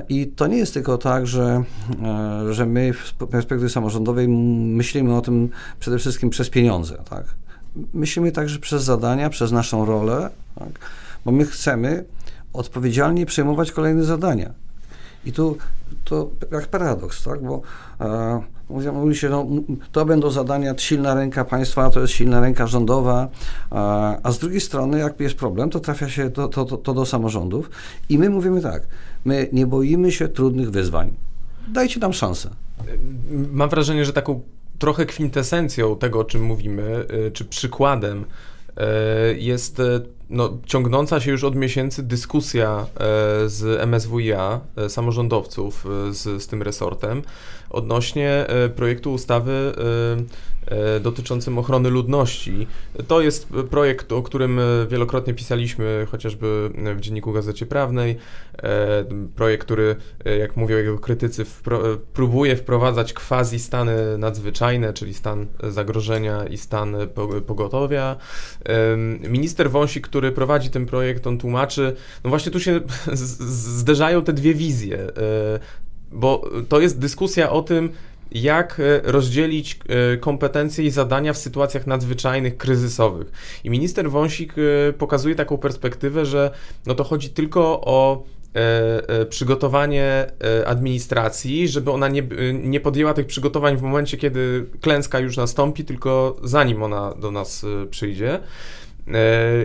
I 0.09 0.27
to 0.27 0.47
nie 0.47 0.57
jest 0.57 0.75
tylko 0.75 0.99
tak, 0.99 1.27
że, 1.27 1.63
e, 2.03 2.55
że 2.55 2.67
my 2.67 2.93
w 2.93 3.15
perspektywie 3.15 3.69
samorządowej 3.69 4.29
myślimy 4.29 5.17
o 5.17 5.21
tym 5.21 5.49
przede 5.81 5.99
wszystkim 5.99 6.31
przez 6.31 6.51
pieniądze. 6.51 6.97
Tak? 7.11 7.25
Myślimy 7.95 8.33
także 8.33 8.59
przez 8.59 8.83
zadania, 8.85 9.31
przez 9.31 9.53
naszą 9.53 9.85
rolę, 9.85 10.31
tak? 10.59 10.69
bo 11.25 11.33
my 11.33 11.45
chcemy 11.45 12.05
odpowiedzialnie 12.53 13.27
przejmować 13.27 13.73
kolejne 13.73 14.05
zadania. 14.05 14.51
I 15.25 15.33
tu 15.33 15.57
to 16.05 16.31
jak 16.53 16.67
paradoks, 16.67 17.23
tak? 17.23 17.43
bo 17.43 17.63
e, 18.01 18.43
mówi, 18.93 19.17
się, 19.17 19.29
no, 19.29 19.47
to 19.93 20.05
będą 20.05 20.31
zadania 20.31 20.75
silna 20.79 21.15
ręka 21.15 21.45
państwa, 21.45 21.91
to 21.91 22.01
jest 22.01 22.13
silna 22.13 22.41
ręka 22.41 22.67
rządowa, 22.67 23.29
a, 23.71 24.17
a 24.23 24.33
z 24.33 24.39
drugiej 24.39 24.61
strony, 24.61 24.99
jak 24.99 25.21
jest 25.21 25.35
problem, 25.35 25.71
to 25.71 25.81
trafia 25.81 26.09
się 26.09 26.31
to, 26.31 26.49
to, 26.49 26.65
to, 26.65 26.77
to 26.77 26.95
do 26.95 27.07
samorządów 27.07 27.71
i 28.09 28.19
my 28.19 28.31
mówimy 28.31 28.61
tak, 28.61 28.83
my 29.25 29.49
nie 29.53 29.67
boimy 29.67 30.13
się 30.13 30.29
trudnych 30.29 30.71
wyzwań. 30.71 31.11
Dajcie 31.69 32.01
nam 32.01 32.13
szansę. 32.13 32.51
Mam 33.53 33.69
wrażenie, 33.69 34.05
że 34.05 34.13
taką 34.13 34.41
trochę 34.79 35.07
kwintesencją 35.07 35.97
tego, 35.97 36.21
o 36.21 36.25
czym 36.25 36.43
mówimy, 36.43 37.07
y, 37.27 37.31
czy 37.31 37.45
przykładem 37.45 38.25
y, 38.25 39.39
jest 39.39 39.81
y, 39.81 40.03
no, 40.31 40.59
ciągnąca 40.67 41.21
się 41.21 41.31
już 41.31 41.45
od 41.45 41.57
miesięcy 41.57 42.03
dyskusja 42.03 42.87
z 43.47 43.81
MSWiA, 43.89 44.61
samorządowców 44.89 45.87
z, 46.11 46.43
z 46.43 46.47
tym 46.47 46.63
resortem, 46.63 47.23
odnośnie 47.71 48.47
projektu 48.77 49.13
ustawy 49.13 49.73
E, 50.67 51.01
dotyczącym 51.01 51.59
ochrony 51.59 51.91
ludności. 51.91 52.67
To 53.09 53.21
jest 53.21 53.49
projekt, 53.71 54.13
o 54.13 54.23
którym 54.23 54.59
e, 54.59 54.63
wielokrotnie 54.91 55.35
pisaliśmy, 55.35 56.07
chociażby 56.11 56.71
w 56.97 57.01
Dzienniku 57.01 57.33
Gazecie 57.33 57.67
Prawnej. 57.67 58.17
E, 58.63 59.05
projekt, 59.37 59.65
który, 59.65 59.97
jak 60.39 60.57
mówią 60.57 60.77
jego 60.77 60.99
krytycy, 60.99 61.45
wpro 61.45 61.81
próbuje 62.15 62.57
wprowadzać 62.57 63.13
quasi 63.13 63.59
stany 63.59 64.19
nadzwyczajne, 64.19 64.93
czyli 64.93 65.15
stan 65.15 65.47
zagrożenia 65.63 66.45
i 66.45 66.59
stan 66.59 66.97
pogotowia. 67.47 68.17
Minister 69.29 69.71
Wąsik, 69.71 70.09
który 70.09 70.33
prowadzi 70.33 70.71
ten 70.71 70.87
projekt, 70.87 71.27
on 71.27 71.39
tłumaczy, 71.39 71.97
no 72.25 72.31
właśnie 72.31 72.53
tu 72.53 72.61
się 72.61 72.81
zderzają 73.81 74.23
te 74.25 74.33
dwie 74.33 74.55
wizje, 74.55 74.99
bo 76.13 76.51
to 76.69 76.81
jest 76.81 76.99
dyskusja 76.99 77.51
o 77.51 77.63
tym, 77.63 77.91
jak 78.33 78.81
e, 78.81 79.01
rozdzielić 79.05 79.79
e, 79.89 80.17
kompetencje 80.17 80.85
i 80.85 80.91
zadania 80.91 81.33
w 81.33 81.39
sytuacjach 81.39 81.87
nadzwyczajnych, 81.87 82.57
kryzysowych. 82.57 83.33
I 83.65 83.71
minister 83.71 84.11
Wąsik 84.11 84.55
e, 84.59 84.93
pokazuje 84.93 85.35
taką 85.35 85.59
perspektywę, 85.59 86.27
że 86.27 86.51
no 86.87 86.95
to 86.95 87.05
chodzi 87.05 87.31
tylko 87.31 87.81
o 87.81 88.25
przygotowanie 89.29 90.27
administracji, 90.67 91.69
żeby 91.69 91.91
ona 91.91 92.09
nie, 92.09 92.23
nie 92.53 92.81
podjęła 92.81 93.15
tych 93.15 93.27
przygotowań 93.27 93.77
w 93.77 93.83
momencie, 93.83 94.17
kiedy 94.17 94.67
klęska 94.81 95.19
już 95.19 95.37
nastąpi, 95.37 95.85
tylko 95.85 96.37
zanim 96.43 96.83
ona 96.83 97.15
do 97.15 97.31
nas 97.31 97.67
przyjdzie. 97.91 98.41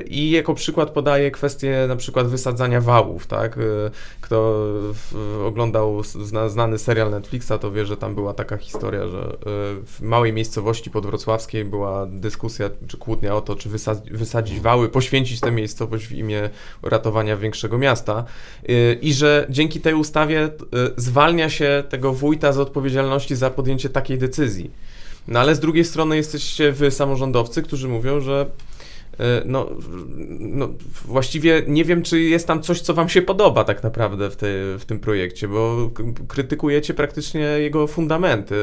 I 0.06 0.32
jako 0.32 0.54
przykład 0.54 0.89
podaję 0.89 1.32
kwestię 1.32 1.86
na 1.88 1.96
przykład 1.96 2.27
wysadzania 2.27 2.82
wałów, 2.82 3.27
tak? 3.27 3.58
E, 3.58 3.62
kto 4.22 4.68
oglądał 5.46 6.04
znany 6.50 6.77
serial 6.77 7.12
Netflixa, 7.12 7.51
to 7.62 7.72
wie, 7.72 7.86
że 7.86 7.98
tam 7.98 8.15
była 8.15 8.34
taka 8.34 8.58
historia, 8.58 9.08
że 9.08 9.20
e, 9.20 9.36
w 9.86 9.98
małej 10.01 10.34
miejscowości 10.34 10.89
podwrocławskiej 10.89 11.65
była 11.65 12.06
dyskusja 12.06 12.70
czy 12.88 12.98
kłótnia 12.98 13.36
o 13.36 13.42
to, 13.42 13.56
czy 13.56 13.70
wysadzić 14.12 14.60
wały, 14.60 14.89
poświęcić 14.89 15.39
tę 15.39 15.51
miejscowość 15.51 16.08
w 16.08 16.12
imię 16.12 16.50
ratowania 16.84 17.38
większego 17.38 17.77
miasta 17.77 18.25
i 19.01 19.13
że 19.13 19.48
dzięki 19.50 19.82
tej 19.82 19.94
ustawie 19.94 20.50
zwalnia 20.98 21.50
się 21.50 21.84
tego 21.89 22.13
wójta 22.13 22.54
z 22.54 22.60
odpowiedzialności 22.60 23.36
za 23.36 23.50
podjęcie 23.50 23.89
takiej 23.89 24.18
decyzji. 24.18 24.72
No 25.27 25.39
ale 25.39 25.56
z 25.56 25.60
drugiej 25.60 25.86
strony 25.86 26.18
jesteście 26.18 26.72
wy 26.72 26.92
samorządowcy, 26.92 27.63
którzy 27.63 27.88
mówią, 27.88 28.22
że 28.22 28.46
no, 29.45 29.69
no, 30.39 30.69
właściwie 31.05 31.63
nie 31.67 31.86
wiem, 31.86 32.01
czy 32.01 32.22
jest 32.22 32.48
tam 32.48 32.62
coś, 32.62 32.81
co 32.81 32.93
wam 32.93 33.10
się 33.10 33.22
podoba 33.22 33.63
tak 33.63 33.84
naprawdę 33.84 34.29
w, 34.29 34.36
te, 34.36 34.48
w 34.79 34.84
tym 34.86 35.00
projekcie, 35.00 35.48
bo 35.48 35.91
krytykujecie 36.27 36.93
praktycznie 36.93 37.39
jego 37.39 37.88
fundamenty, 37.88 38.55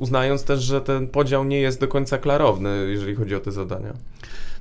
uznając 0.00 0.44
też, 0.44 0.62
że 0.62 0.80
ten 0.80 1.08
podział 1.08 1.44
nie 1.44 1.60
jest 1.60 1.80
do 1.80 1.88
końca 1.88 2.18
klarowny, 2.18 2.86
jeżeli 2.90 3.14
chodzi 3.14 3.34
o 3.34 3.40
te 3.40 3.52
zadania. 3.52 3.92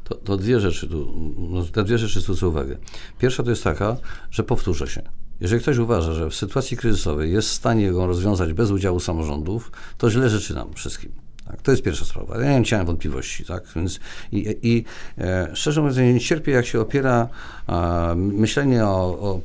To, 0.03 0.15
to 0.15 0.37
dwie 0.37 0.59
rzeczy 0.59 0.87
tu, 0.87 1.13
no, 1.37 1.63
te 1.63 1.83
dwie 1.83 1.97
rzeczy 1.97 2.19
zwrócę 2.21 2.47
uwagę. 2.47 2.77
Pierwsza 3.19 3.43
to 3.43 3.49
jest 3.49 3.63
taka, 3.63 3.97
że 4.31 4.43
powtórzę 4.43 4.87
się. 4.87 5.01
Jeżeli 5.41 5.61
ktoś 5.61 5.77
uważa, 5.77 6.13
że 6.13 6.29
w 6.29 6.35
sytuacji 6.35 6.77
kryzysowej 6.77 7.31
jest 7.31 7.49
w 7.49 7.53
stanie 7.53 7.85
ją 7.85 8.07
rozwiązać 8.07 8.53
bez 8.53 8.71
udziału 8.71 8.99
samorządów, 8.99 9.71
to 9.97 10.09
źle 10.09 10.29
życzy 10.29 10.55
nam 10.55 10.73
wszystkim. 10.73 11.24
Tak, 11.47 11.61
to 11.61 11.71
jest 11.71 11.83
pierwsza 11.83 12.05
sprawa. 12.05 12.41
Ja 12.41 12.59
nie 12.59 12.65
miałem 12.71 12.87
wątpliwości, 12.87 13.45
tak? 13.45 13.63
Więc 13.75 13.99
i, 14.31 14.55
i 14.61 14.85
e, 15.17 15.49
szczerze 15.53 15.81
mówiąc, 15.81 15.97
nie 15.97 16.19
cierpię, 16.19 16.51
jak 16.51 16.65
się 16.65 16.81
opiera 16.81 17.27
e, 17.69 18.15
myślenie 18.15 18.85
o, 18.85 19.19
o, 19.21 19.41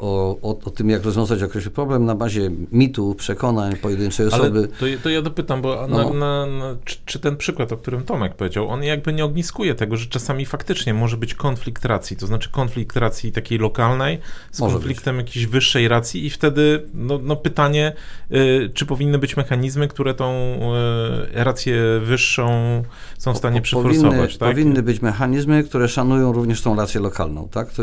o, 0.00 0.58
o, 0.64 0.70
tym, 0.70 0.90
jak 0.90 1.04
rozwiązać 1.04 1.42
określony 1.42 1.74
problem 1.74 2.04
na 2.04 2.14
bazie 2.14 2.50
mitu, 2.72 3.14
przekonań 3.14 3.76
pojedynczej 3.76 4.26
osoby. 4.26 4.58
Ale 4.58 4.68
to, 4.68 5.02
to 5.02 5.08
ja 5.08 5.22
dopytam, 5.22 5.62
bo 5.62 5.86
no. 5.88 5.96
na, 5.96 6.14
na, 6.14 6.46
na, 6.46 6.76
czy, 6.84 6.96
czy, 7.06 7.18
ten 7.18 7.36
przykład, 7.36 7.72
o 7.72 7.76
którym 7.76 8.02
Tomek 8.02 8.34
powiedział, 8.34 8.68
on 8.68 8.82
jakby 8.82 9.12
nie 9.12 9.24
ogniskuje 9.24 9.74
tego, 9.74 9.96
że 9.96 10.06
czasami 10.06 10.46
faktycznie 10.46 10.94
może 10.94 11.16
być 11.16 11.34
konflikt 11.34 11.84
racji, 11.84 12.16
to 12.16 12.26
znaczy 12.26 12.50
konflikt 12.50 12.96
racji 12.96 13.32
takiej 13.32 13.58
lokalnej 13.58 14.18
z 14.50 14.60
może 14.60 14.74
konfliktem 14.74 15.16
być. 15.16 15.26
jakiejś 15.26 15.46
wyższej 15.46 15.88
racji 15.88 16.26
i 16.26 16.30
wtedy 16.30 16.82
no, 16.94 17.18
no 17.22 17.36
pytanie, 17.36 17.92
y, 18.32 18.70
czy 18.74 18.86
powinny 18.86 19.18
być 19.18 19.36
mechanizmy, 19.36 19.88
które 19.88 20.14
tą 20.14 20.32
y, 20.32 21.29
rację 21.34 22.00
wyższą 22.00 22.82
są 23.18 23.34
w 23.34 23.36
stanie 23.36 23.62
przyforsować. 23.62 24.12
Powinny, 24.12 24.38
tak? 24.38 24.48
powinny 24.48 24.82
być 24.82 25.02
mechanizmy, 25.02 25.64
które 25.64 25.88
szanują 25.88 26.32
również 26.32 26.62
tą 26.62 26.76
rację 26.76 27.00
lokalną, 27.00 27.48
tak? 27.48 27.70
To, 27.70 27.82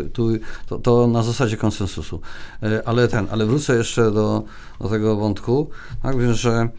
to, 0.68 0.80
to 0.80 1.08
na 1.08 1.24
zasadzie 1.24 1.58
konsensusu. 1.58 2.22
E, 2.63 2.88
ale 2.88 3.08
ten, 3.08 3.27
ale 3.32 3.46
wrócę 3.46 3.75
jeszcze 3.75 4.12
do, 4.12 4.44
do 4.82 4.89
tego 4.89 5.16
wątku, 5.16 5.70
tak? 6.04 6.36
że 6.36 6.70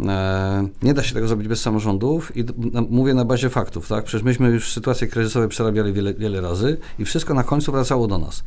e, 0.00 0.68
nie 0.82 0.94
da 0.94 1.02
się 1.02 1.14
tego 1.14 1.28
zrobić 1.28 1.48
bez 1.48 1.60
samorządów 1.60 2.36
i 2.36 2.44
mówię 2.90 3.14
na 3.14 3.24
bazie 3.24 3.50
faktów, 3.50 3.88
tak? 3.88 4.04
Przecież 4.04 4.24
myśmy 4.24 4.50
już 4.50 4.72
sytuacje 4.72 5.08
kryzysowe 5.08 5.48
przerabiali 5.48 5.92
wiele, 5.92 6.14
wiele 6.14 6.40
razy 6.40 6.78
i 6.98 7.04
wszystko 7.04 7.34
na 7.34 7.44
końcu 7.44 7.72
wracało 7.72 8.06
do 8.06 8.18
nas. 8.18 8.44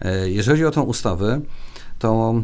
E, 0.00 0.30
jeżeli 0.30 0.64
o 0.64 0.70
tą 0.70 0.82
ustawę, 0.82 1.40
to 1.98 2.42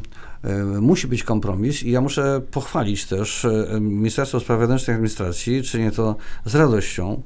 musi 0.80 1.06
być 1.06 1.24
kompromis 1.24 1.82
i 1.82 1.90
ja 1.90 2.00
muszę 2.00 2.40
pochwalić 2.50 3.04
też 3.04 3.46
Ministerstwo 3.80 4.40
Spraw 4.40 4.58
Wewnętrznych 4.58 4.94
i 4.94 4.96
Administracji, 4.96 5.62
czynię 5.62 5.90
to 5.90 6.16
z 6.44 6.54
radością, 6.54 7.22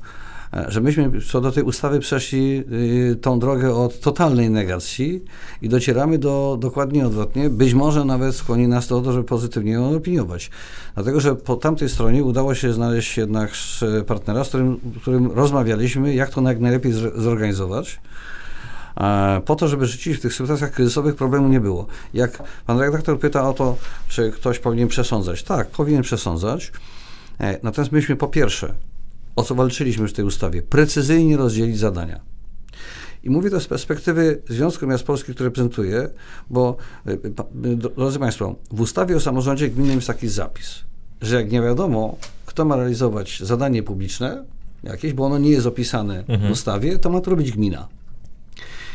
E, 0.52 0.66
że 0.68 0.80
myśmy 0.80 1.10
co 1.20 1.40
do 1.40 1.52
tej 1.52 1.62
ustawy 1.62 2.00
przeszli 2.00 2.64
tą 3.20 3.38
drogę 3.38 3.74
od 3.74 4.00
totalnej 4.00 4.50
negacji 4.50 5.24
i 5.62 5.68
docieramy 5.68 6.18
do 6.18 6.56
dokładnie 6.60 7.06
odwrotnie. 7.06 7.50
Być 7.50 7.74
może 7.74 8.04
nawet 8.04 8.34
skłoni 8.34 8.68
nas 8.68 8.88
do 8.88 9.00
to, 9.00 9.12
żeby 9.12 9.24
pozytywnie 9.24 9.72
ją 9.72 9.96
opiniować. 9.96 10.50
Dlatego, 10.94 11.20
że 11.20 11.36
po 11.36 11.56
tamtej 11.56 11.88
stronie 11.88 12.24
udało 12.24 12.54
się 12.54 12.72
znaleźć 12.72 13.16
jednak 13.16 13.50
partnera, 14.06 14.44
z 14.44 14.48
którym, 14.48 14.80
którym 15.00 15.30
rozmawialiśmy, 15.30 16.14
jak 16.14 16.30
to 16.30 16.40
najlepiej 16.40 16.92
zorganizować 17.16 17.94
e, 17.94 18.00
po 19.44 19.56
to, 19.56 19.68
żeby 19.68 19.86
rzeczywiście 19.86 20.18
w 20.18 20.22
tych 20.22 20.34
sytuacjach 20.34 20.70
kryzysowych 20.70 21.14
problemu 21.14 21.48
nie 21.48 21.60
było. 21.60 21.86
Jak 22.14 22.42
pan 22.66 22.78
redaktor 22.80 23.18
pyta 23.18 23.48
o 23.48 23.52
to, 23.52 23.76
czy 24.08 24.30
ktoś 24.30 24.58
powinien 24.58 24.88
przesądzać. 24.88 25.42
Tak, 25.42 25.70
powinien 25.70 26.02
przesądzać. 26.02 26.72
E, 27.40 27.58
natomiast 27.62 27.92
myśmy 27.92 28.16
po 28.16 28.28
pierwsze 28.28 28.74
o 29.36 29.42
co 29.42 29.54
walczyliśmy 29.54 30.08
w 30.08 30.12
tej 30.12 30.24
ustawie, 30.24 30.62
precyzyjnie 30.62 31.36
rozdzielić 31.36 31.78
zadania. 31.78 32.20
I 33.24 33.30
mówię 33.30 33.50
to 33.50 33.60
z 33.60 33.66
perspektywy 33.66 34.42
Związku 34.48 34.86
Miast 34.86 35.04
Polskich, 35.04 35.34
który 35.34 35.48
reprezentuję, 35.48 36.08
bo, 36.50 36.76
e, 37.06 37.12
e, 37.12 37.76
drodzy 37.76 38.18
Państwo, 38.18 38.54
w 38.70 38.80
ustawie 38.80 39.16
o 39.16 39.20
samorządzie 39.20 39.68
gminnym 39.68 39.94
jest 39.94 40.06
taki 40.06 40.28
zapis, 40.28 40.84
że 41.20 41.36
jak 41.36 41.52
nie 41.52 41.62
wiadomo, 41.62 42.16
kto 42.46 42.64
ma 42.64 42.76
realizować 42.76 43.40
zadanie 43.42 43.82
publiczne 43.82 44.44
jakieś, 44.82 45.12
bo 45.12 45.24
ono 45.24 45.38
nie 45.38 45.50
jest 45.50 45.66
opisane 45.66 46.18
mhm. 46.18 46.48
w 46.48 46.50
ustawie, 46.52 46.98
to 46.98 47.10
ma 47.10 47.20
to 47.20 47.30
robić 47.30 47.52
gmina. 47.52 47.88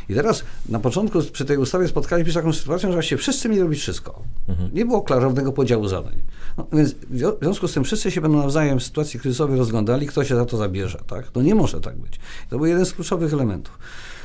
I 0.10 0.16
teraz 0.16 0.44
na 0.70 0.80
początku 0.80 1.20
przy 1.32 1.46
tej 1.46 1.58
ustawie 1.58 1.88
spotkaliśmy 1.88 2.32
się 2.32 2.40
z 2.40 2.42
taką 2.44 2.54
sytuacją, 2.54 2.90
że 2.90 2.94
właściwie 2.94 3.18
wszyscy 3.22 3.50
mieli 3.50 3.62
robić 3.62 3.80
wszystko. 3.80 4.22
Mhm. 4.48 4.70
Nie 4.74 4.86
było 4.86 5.02
klarownego 5.02 5.52
podziału 5.52 5.88
zadań. 5.88 6.22
No, 6.58 6.68
więc 6.74 6.96
w 7.10 7.38
związku 7.42 7.68
z 7.68 7.74
tym 7.74 7.84
wszyscy 7.84 8.12
się 8.12 8.22
będą 8.22 8.38
nawzajem 8.38 8.80
w 8.80 8.84
sytuacji 8.84 9.20
kryzysowej 9.20 9.58
rozglądali, 9.58 10.08
kto 10.08 10.24
się 10.24 10.36
za 10.36 10.46
to 10.46 10.58
zabierze. 10.58 11.00
Tak? 11.08 11.26
No 11.36 11.42
nie 11.42 11.56
może 11.56 11.82
tak 11.82 11.98
być. 11.98 12.20
To 12.50 12.58
był 12.58 12.66
jeden 12.66 12.86
z 12.86 12.94
kluczowych 12.94 13.34
elementów. 13.34 13.80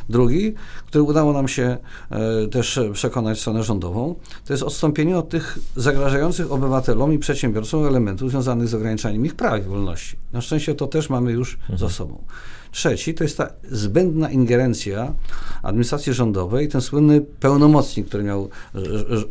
Drugi, 0.08 0.54
który 0.86 1.02
udało 1.02 1.32
nam 1.32 1.48
się 1.48 1.76
e, 2.10 2.48
też 2.48 2.80
przekonać 2.92 3.40
stronę 3.40 3.62
rządową, 3.62 4.14
to 4.46 4.52
jest 4.52 4.62
odstąpienie 4.62 5.18
od 5.18 5.28
tych 5.28 5.58
zagrażających 5.76 6.52
obywatelom 6.52 7.12
i 7.12 7.18
przedsiębiorcom 7.18 7.86
elementów 7.86 8.30
związanych 8.30 8.68
z 8.68 8.74
ograniczaniem 8.74 9.26
ich 9.26 9.34
praw 9.34 9.60
i 9.60 9.62
wolności. 9.62 10.16
Na 10.32 10.40
szczęście 10.40 10.74
to 10.74 10.86
też 10.86 11.10
mamy 11.10 11.32
już 11.32 11.54
mhm. 11.54 11.78
za 11.78 11.88
sobą. 11.88 12.24
Trzeci 12.72 13.14
to 13.14 13.24
jest 13.24 13.36
ta 13.36 13.50
zbędna 13.70 14.30
ingerencja 14.30 15.14
administracji 15.62 16.14
rządowej, 16.14 16.68
ten 16.68 16.80
słynny 16.80 17.20
pełnomocnik, 17.20 18.06
który 18.06 18.22
miał 18.24 18.48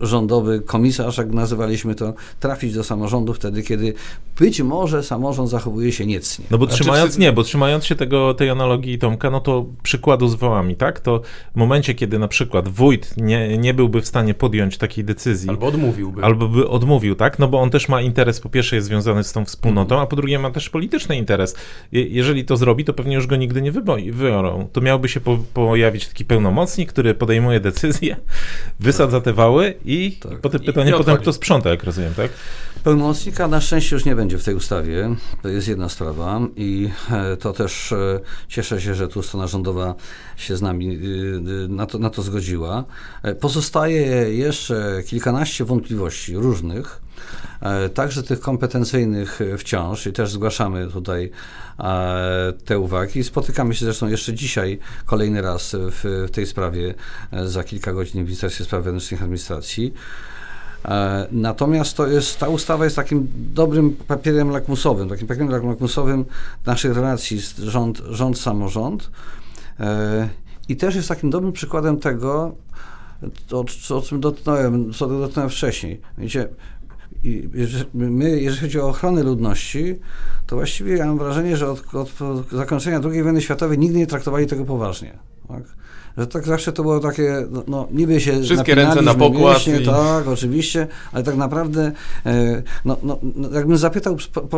rządowy 0.02 0.62
komisarz, 0.62 1.18
jak 1.18 1.34
nazywaliśmy 1.34 1.96
to, 1.96 2.14
trafić 2.40 2.74
do 2.74 2.84
samorządu 2.84 3.34
wtedy, 3.34 3.64
kiedy 3.64 3.94
być 4.40 4.62
może 4.62 5.04
samorząd 5.04 5.50
zachowuje 5.50 5.92
się 5.92 6.06
niecnie. 6.06 6.46
No 6.52 6.58
bo 6.58 6.66
znaczy, 6.66 6.84
trzymając, 6.84 7.18
nie, 7.18 7.34
bo 7.34 7.44
trzymając 7.44 7.86
się 7.86 7.96
tego, 7.96 8.34
tej 8.34 8.50
analogii 8.50 9.00
Tomka, 9.00 9.30
no 9.30 9.40
to 9.40 9.66
przykładu 9.84 10.28
z 10.28 10.36
wołami, 10.36 10.76
tak? 10.76 11.00
To 11.00 11.22
w 11.56 11.56
momencie, 11.56 11.94
kiedy 11.94 12.20
na 12.20 12.28
przykład 12.28 12.70
wójt 12.70 13.18
nie, 13.18 13.58
nie 13.58 13.74
byłby 13.74 14.02
w 14.02 14.08
stanie 14.08 14.34
podjąć 14.34 14.78
takiej 14.78 15.04
decyzji. 15.04 15.50
Albo 15.50 15.68
odmówiłby. 15.68 16.24
Albo 16.24 16.48
by 16.48 16.68
odmówił, 16.68 17.16
tak? 17.16 17.40
No 17.40 17.48
bo 17.48 17.60
on 17.60 17.70
też 17.70 17.90
ma 17.90 18.02
interes, 18.02 18.40
po 18.40 18.50
pierwsze 18.50 18.76
jest 18.76 18.88
związany 18.88 19.24
z 19.24 19.34
tą 19.34 19.46
wspólnotą, 19.46 20.00
a 20.00 20.06
po 20.06 20.16
drugie 20.16 20.40
ma 20.40 20.52
też 20.52 20.70
polityczny 20.70 21.18
interes. 21.18 21.56
Je, 21.92 22.08
jeżeli 22.08 22.46
to 22.46 22.58
zrobi, 22.58 22.86
to 22.86 22.94
pewnie 22.94 23.16
już 23.16 23.28
go 23.28 23.36
nigdy 23.36 23.62
nie 23.62 23.72
wybiorą. 23.72 24.68
To 24.74 24.82
miałby 24.82 25.10
się 25.10 25.20
po, 25.20 25.38
pojawić 25.54 26.08
taki 26.08 26.26
pełnomocnik, 26.26 26.90
który 26.90 27.14
podejmuje 27.14 27.60
decyzje, 27.60 28.16
wysadza 28.80 29.22
te 29.22 29.34
wały 29.34 29.74
i 29.86 30.18
tak. 30.22 30.40
potem 30.40 30.62
pytanie, 30.62 30.90
I 30.90 30.94
potem 30.94 31.18
kto 31.18 31.34
sprząta, 31.34 31.70
jak 31.70 31.84
rozumiem, 31.84 32.14
tak? 32.14 32.32
Pełnomocnika 32.84 33.48
na 33.48 33.62
szczęście 33.62 33.96
już 33.96 34.06
nie 34.06 34.16
będzie 34.16 34.29
w 34.38 34.44
tej 34.44 34.56
ustawie. 34.56 35.16
To 35.42 35.50
jest 35.50 35.68
jedna 35.68 35.90
sprawa 35.90 36.40
i 36.56 36.90
e, 37.12 37.38
to 37.38 37.54
też 37.54 37.92
e, 37.92 38.20
cieszę 38.48 38.82
się, 38.82 38.96
że 38.96 39.08
tu 39.08 39.24
strona 39.24 39.48
rządowa 39.48 39.96
się 40.38 40.58
z 40.58 40.62
nami 40.62 40.96
e, 40.96 41.00
na 41.68 41.86
to, 41.86 42.00
na 42.00 42.10
to 42.10 42.22
zgodziła. 42.22 42.86
Pozostaje 43.40 44.36
jeszcze 44.36 45.04
kilkanaście 45.06 45.66
wątpliwości 45.66 46.36
różnych, 46.36 47.02
także 47.94 48.24
tych 48.24 48.40
kompetencyjnych 48.40 49.40
wciąż 49.58 50.08
i 50.08 50.14
też 50.14 50.32
zgłaszamy 50.32 50.88
tutaj 50.88 51.32
te 52.66 52.80
uwagi. 52.80 53.24
Spotykamy 53.24 53.76
się 53.76 53.86
zresztą 53.86 54.08
jeszcze 54.08 54.34
dzisiaj 54.34 54.80
kolejny 55.06 55.42
raz 55.42 55.76
w, 55.76 56.26
w 56.28 56.32
tej 56.32 56.46
sprawie 56.46 56.94
za 57.46 57.64
kilka 57.64 57.94
godzin 57.94 58.22
w 58.22 58.26
Ministerstwie 58.26 58.66
Spraw 58.66 58.84
Wewnętrznych 58.84 59.22
Administracji. 59.22 59.94
E, 60.86 61.28
natomiast 61.32 61.98
to 61.98 62.08
jest, 62.08 62.40
ta 62.40 62.48
ustawa 62.48 62.84
jest 62.84 62.96
takim 62.96 63.28
dobrym 63.36 63.92
papierem 63.92 64.50
lakmusowym, 64.50 65.10
takim 65.10 65.28
papierem 65.28 65.50
lakmusowym 65.70 66.26
naszych 66.66 66.96
relacji 66.96 67.42
z 67.42 67.58
rząd, 67.58 68.02
rząd 68.10 68.40
samorząd 68.40 69.12
e, 69.80 70.30
i 70.70 70.76
też 70.76 70.96
jest 70.96 71.10
takim 71.10 71.30
dobrym 71.30 71.52
przykładem 71.52 72.00
tego, 72.00 72.56
o, 73.52 73.66
o 73.96 74.02
czym 74.02 74.20
dotknąłem, 74.20 74.94
co 74.94 75.08
dotknąłem 75.08 75.50
wcześniej. 75.50 76.02
Wiecie, 76.18 76.50
my, 77.94 78.42
jeżeli 78.42 78.62
chodzi 78.62 78.80
o 78.80 78.90
ochronę 78.90 79.24
ludności, 79.24 80.00
to 80.48 80.56
właściwie 80.56 80.98
ja 80.98 81.06
mam 81.06 81.18
wrażenie, 81.18 81.58
że 81.58 81.72
od, 81.72 81.96
od 81.96 82.10
zakończenia 82.52 83.00
II 83.04 83.24
wojny 83.24 83.42
światowej 83.42 83.78
nigdy 83.78 83.98
nie 83.98 84.08
traktowali 84.08 84.48
tego 84.48 84.66
poważnie. 84.66 85.18
Tak? 85.48 85.64
Że 86.18 86.28
tak 86.28 86.46
zawsze 86.46 86.74
to 86.74 86.84
było 86.84 87.00
takie, 87.00 87.48
no, 87.52 87.64
no 87.68 87.88
niby 87.92 88.22
się 88.22 88.42
Wszystkie 88.42 88.76
ręce 88.76 89.02
na 89.02 89.14
pokład. 89.14 89.54
Mięśnie, 89.54 89.82
i... 89.82 89.86
Tak, 89.86 90.28
oczywiście, 90.28 90.88
ale 91.12 91.24
tak 91.24 91.36
naprawdę, 91.36 91.92
e, 92.26 92.64
no, 92.86 92.98
no, 93.04 93.20
no, 93.36 93.50
jakbym 93.50 93.78
zapytał 93.78 94.18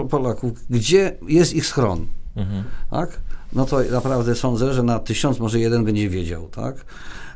Polaków, 0.09 0.51
gdzie 0.69 1.17
jest 1.27 1.53
ich 1.53 1.65
schron, 1.65 2.05
mhm. 2.35 2.63
tak? 2.91 3.19
No 3.53 3.65
to 3.65 3.79
naprawdę 3.91 4.35
sądzę, 4.35 4.73
że 4.73 4.83
na 4.83 4.99
tysiąc 4.99 5.39
może 5.39 5.59
jeden 5.59 5.85
będzie 5.85 6.09
wiedział, 6.09 6.47
tak? 6.47 6.75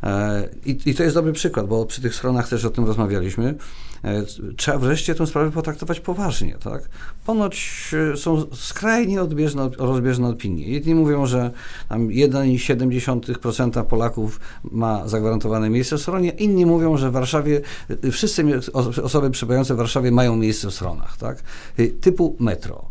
E, 0.06 0.50
I, 0.66 0.80
I, 0.86 0.96
to 0.96 1.04
jest 1.04 1.16
dobry 1.16 1.34
przykład, 1.34 1.68
bo 1.68 1.86
przy 1.86 2.02
tych 2.02 2.16
stronach 2.16 2.50
też 2.50 2.66
o 2.66 2.70
tym 2.70 2.86
rozmawialiśmy. 2.86 3.56
E, 4.04 4.24
trzeba 4.58 4.78
wreszcie 4.78 5.16
tę 5.16 5.28
sprawę 5.28 5.52
potraktować 5.52 6.00
poważnie. 6.00 6.58
Tak? 6.64 6.90
Ponoć 7.26 7.86
e, 8.14 8.18
są 8.18 8.44
skrajnie 8.54 9.22
odbieżne, 9.22 9.70
rozbieżne 9.78 10.28
opinie. 10.28 10.68
Jedni 10.68 10.96
mówią, 10.96 11.26
że 11.26 11.52
1,7% 11.90 13.86
Polaków 13.86 14.40
ma 14.64 15.08
zagwarantowane 15.08 15.70
miejsce 15.70 15.98
w 15.98 16.02
stronie, 16.02 16.30
inni 16.30 16.66
mówią, 16.66 16.98
że 16.98 17.10
w 17.10 17.14
Warszawie 17.14 17.62
wszyscy 18.12 18.44
osoby 19.04 19.30
przebywające 19.30 19.74
w 19.74 19.78
Warszawie 19.78 20.12
mają 20.12 20.36
miejsce 20.36 20.68
w 20.68 20.74
stronach. 20.74 21.18
Tak? 21.18 21.44
Typu 22.02 22.36
metro. 22.40 22.86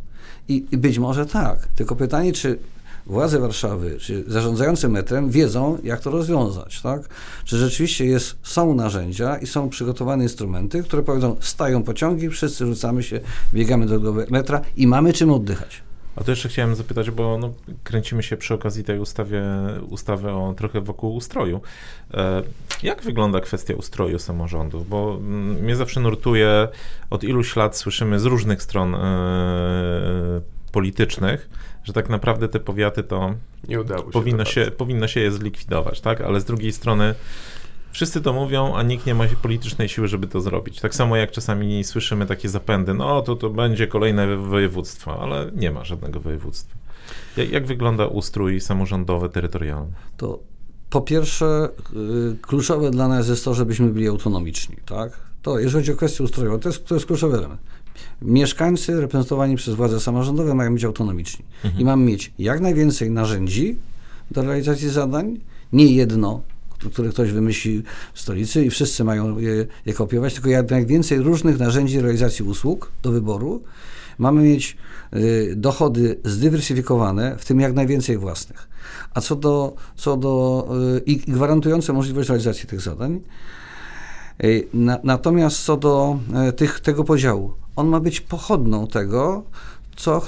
I 0.49 0.63
być 0.73 0.99
może 0.99 1.27
tak. 1.27 1.69
Tylko 1.75 1.97
pytanie, 1.97 2.33
czy 2.33 2.59
władze 3.07 3.41
Warszawy, 3.41 3.97
czy 4.01 4.25
zarządzający 4.27 4.89
metrem 4.89 5.31
wiedzą, 5.31 5.79
jak 5.83 6.01
to 6.01 6.11
rozwiązać, 6.11 6.83
tak? 6.83 7.09
Czy 7.45 7.59
rzeczywiście 7.59 8.05
jest, 8.05 8.37
są 8.43 8.75
narzędzia 8.75 9.37
i 9.37 9.47
są 9.47 9.69
przygotowane 9.69 10.23
instrumenty, 10.23 10.83
które 10.83 11.03
powiedzą, 11.03 11.37
stają 11.41 11.83
pociągi, 11.83 12.31
wszyscy 12.31 12.67
rzucamy 12.67 13.03
się, 13.03 13.21
biegamy 13.55 13.87
do 13.87 14.15
metra 14.31 14.61
i 14.77 14.87
mamy 14.87 15.13
czym 15.13 15.31
oddychać. 15.31 15.83
A 16.17 16.25
to 16.25 16.33
jeszcze 16.33 16.49
chciałem 16.49 16.75
zapytać, 16.75 17.11
bo 17.11 17.39
no, 17.39 17.53
kręcimy 17.85 18.23
się 18.23 18.37
przy 18.37 18.55
okazji 18.55 18.85
tej 18.85 18.99
ustawie, 18.99 19.43
ustawy 19.89 20.31
o 20.31 20.55
trochę 20.57 20.81
wokół 20.81 21.15
ustroju. 21.15 21.61
E, 22.15 22.43
jak 22.83 23.03
wygląda 23.03 23.41
kwestia 23.41 23.75
ustroju 23.75 24.19
samorządów? 24.19 24.89
Bo 24.89 25.17
mm, 25.21 25.63
mnie 25.63 25.77
zawsze 25.77 26.01
nurtuje, 26.01 26.69
od 27.11 27.25
iluś 27.25 27.57
lat 27.57 27.77
słyszymy 27.77 28.21
z 28.21 28.25
różnych 28.25 28.63
stron 28.63 28.95
e, 28.95 30.41
politycznych, 30.73 31.49
że 31.85 31.93
tak 31.93 32.09
naprawdę 32.09 32.49
te 32.49 32.61
powiaty 32.61 33.03
to 33.03 33.35
nie 33.69 33.81
udało 33.81 34.05
się 34.05 34.11
powinno, 34.11 34.45
się, 34.45 34.71
powinno 34.71 35.09
się 35.09 35.21
je 35.21 35.33
zlikwidować, 35.33 36.01
tak? 36.01 36.21
Ale 36.21 36.41
z 36.41 36.45
drugiej 36.45 36.73
strony 36.73 37.15
wszyscy 37.93 38.21
to 38.21 38.33
mówią, 38.33 38.75
a 38.75 38.83
nikt 38.83 39.07
nie 39.07 39.15
ma 39.15 39.25
politycznej 39.43 39.89
siły, 39.89 40.09
żeby 40.09 40.27
to 40.27 40.41
zrobić. 40.41 40.81
Tak 40.81 40.95
samo 40.95 41.17
jak 41.17 41.31
czasami 41.31 41.85
słyszymy 41.85 42.27
takie 42.27 42.49
zapędy, 42.49 42.95
no 42.95 43.23
to 43.23 43.37
to 43.37 43.51
będzie 43.51 43.87
kolejne 43.87 44.37
województwo, 44.37 45.23
ale 45.23 45.51
nie 45.55 45.71
ma 45.71 45.85
żadnego 45.85 46.21
województwa. 46.21 46.77
Jak, 47.37 47.51
jak 47.51 47.67
wygląda 47.67 48.07
ustrój 48.07 48.61
samorządowy, 48.61 49.29
terytorialny? 49.29 49.93
To 50.17 50.39
po 50.91 51.01
pierwsze, 51.01 51.69
y, 52.33 52.37
kluczowe 52.43 52.91
dla 52.91 53.09
nas 53.09 53.29
jest 53.29 53.45
to, 53.45 53.55
żebyśmy 53.55 53.87
byli 53.89 54.09
autonomiczni, 54.09 54.77
tak? 54.87 55.13
To, 55.43 55.59
jeżeli 55.59 55.83
chodzi 55.83 55.93
o 55.93 55.97
kwestię 55.97 56.25
ustrojową, 56.25 56.59
to 56.59 56.69
jest, 56.69 56.87
to 56.87 56.95
jest 56.95 57.07
kluczowy 57.07 57.37
element 57.37 57.61
mieszkańcy 58.23 59.01
reprezentowani 59.01 59.57
przez 59.57 59.75
władze 59.75 60.01
samorządowe 60.01 60.55
mają 60.55 60.75
być 60.75 60.85
autonomiczni. 60.85 61.45
Mhm. 61.65 61.83
I 61.83 61.85
mamy 61.85 62.05
mieć 62.05 62.33
jak 62.39 62.61
najwięcej 62.61 63.11
narzędzi 63.11 63.77
do 64.31 64.43
realizacji 64.43 64.89
zadań, 64.89 65.41
nie 65.73 65.87
jedno, 65.87 66.43
które 66.93 67.11
ktoś 67.11 67.33
wymyśli 67.33 67.83
w 68.15 68.21
stolicy 68.21 68.65
i 68.65 68.71
wszyscy 68.71 69.05
mają 69.05 69.39
je, 69.39 69.67
je 69.87 69.93
kopiować, 69.93 70.35
tylko 70.35 70.49
jak 70.49 70.71
najwięcej 70.71 71.19
różnych 71.19 71.59
narzędzi 71.59 72.01
realizacji 72.01 72.45
usług 72.45 72.93
do 73.03 73.11
wyboru. 73.11 73.63
Mamy 74.19 74.43
mieć 74.43 74.77
y, 75.15 75.55
dochody 75.57 76.21
zdywersyfikowane, 76.25 77.39
w 77.39 77.45
tym 77.45 77.61
jak 77.61 77.75
najwięcej 77.75 78.19
własnych. 78.19 78.69
A 79.15 79.21
co 79.21 79.37
do, 79.37 79.75
co 79.97 80.17
do 80.17 80.67
y, 80.97 81.01
i 81.07 81.17
gwarantujące 81.17 81.93
możliwość 81.93 82.29
realizacji 82.29 82.69
tych 82.69 82.81
zadań, 82.81 83.21
Na, 84.75 84.99
natomiast 85.05 85.65
co 85.65 85.77
do 85.77 86.19
tych, 86.57 86.81
tego 86.81 87.05
podziału, 87.05 87.55
on 87.77 87.89
ma 87.89 88.01
być 88.01 88.21
pochodną 88.21 88.87
tego, 88.87 89.45
co, 89.97 90.23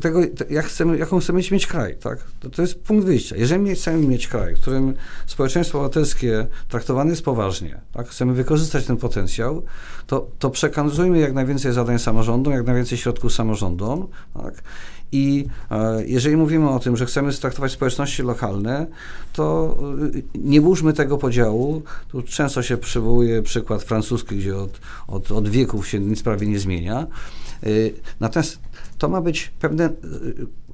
tego, 0.00 0.20
jak 0.50 0.66
chcemy, 0.66 0.98
jaką 0.98 1.20
chcemy 1.20 1.40
mieć 1.52 1.66
kraj, 1.66 1.96
tak? 1.96 2.18
To, 2.40 2.50
to 2.50 2.62
jest 2.62 2.82
punkt 2.82 3.06
wyjścia. 3.06 3.36
Jeżeli 3.36 3.74
chcemy 3.74 4.06
mieć 4.06 4.28
kraj, 4.28 4.54
w 4.54 4.60
którym 4.60 4.94
społeczeństwo 5.26 5.78
obywatelskie 5.78 6.46
traktowane 6.68 7.10
jest 7.10 7.22
poważnie, 7.22 7.80
tak? 7.92 8.08
chcemy 8.08 8.32
wykorzystać 8.32 8.86
ten 8.86 8.96
potencjał, 8.96 9.62
to, 10.06 10.26
to 10.38 10.50
przekazujmy 10.50 11.18
jak 11.18 11.32
najwięcej 11.32 11.72
zadań 11.72 11.98
samorządom, 11.98 12.52
jak 12.52 12.66
najwięcej 12.66 12.98
środków 12.98 13.32
samorządom, 13.32 14.08
tak? 14.34 14.62
I 15.12 15.46
e, 15.70 16.06
jeżeli 16.06 16.36
mówimy 16.36 16.70
o 16.70 16.78
tym, 16.78 16.96
że 16.96 17.06
chcemy 17.06 17.32
traktować 17.32 17.72
społeczności 17.72 18.22
lokalne, 18.22 18.86
to 19.32 19.76
e, 20.16 20.38
nie 20.38 20.60
burzmy 20.60 20.92
tego 20.92 21.18
podziału. 21.18 21.82
Tu 22.08 22.22
często 22.22 22.62
się 22.62 22.76
przywołuje 22.76 23.42
przykład 23.42 23.82
francuski, 23.82 24.36
gdzie 24.36 24.56
od, 24.56 24.80
od, 25.08 25.32
od 25.32 25.48
wieków 25.48 25.88
się 25.88 26.00
nic 26.00 26.22
prawie 26.22 26.46
nie 26.46 26.58
zmienia. 26.58 27.06
E, 27.62 27.68
natomiast 28.20 28.58
to 28.98 29.08
ma 29.08 29.20
być 29.20 29.52
pewne, 29.60 29.90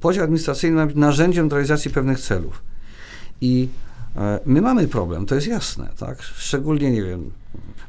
podział 0.01 0.25
administracyjny 0.25 0.77
ma 0.77 0.87
być 0.87 0.97
narzędziem 0.97 1.49
do 1.49 1.57
realizacji 1.57 1.91
pewnych 1.91 2.21
celów. 2.21 2.63
I 3.41 3.69
my 4.47 4.61
mamy 4.61 4.89
problem, 4.89 5.27
to 5.27 5.35
jest 5.35 5.47
jasne, 5.47 5.89
tak? 5.99 6.23
Szczególnie, 6.23 6.91
nie 6.91 7.03
wiem, 7.03 7.31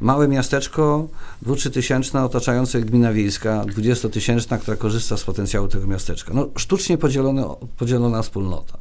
małe 0.04 0.28
miasteczko, 0.28 1.08
dwu, 1.42 1.56
tysięczne, 1.56 2.24
otaczające 2.24 2.82
gmina 2.82 3.14
wiejska, 3.14 3.66
dwudziestotysięczna, 3.66 4.58
która 4.58 4.78
korzysta 4.78 5.18
z 5.18 5.24
potencjału 5.24 5.68
tego 5.68 5.88
miasteczka. 5.88 6.34
No, 6.34 6.50
sztucznie 6.58 6.98
podzielone, 6.98 7.46
podzielona 7.78 8.22
wspólnota. 8.22 8.78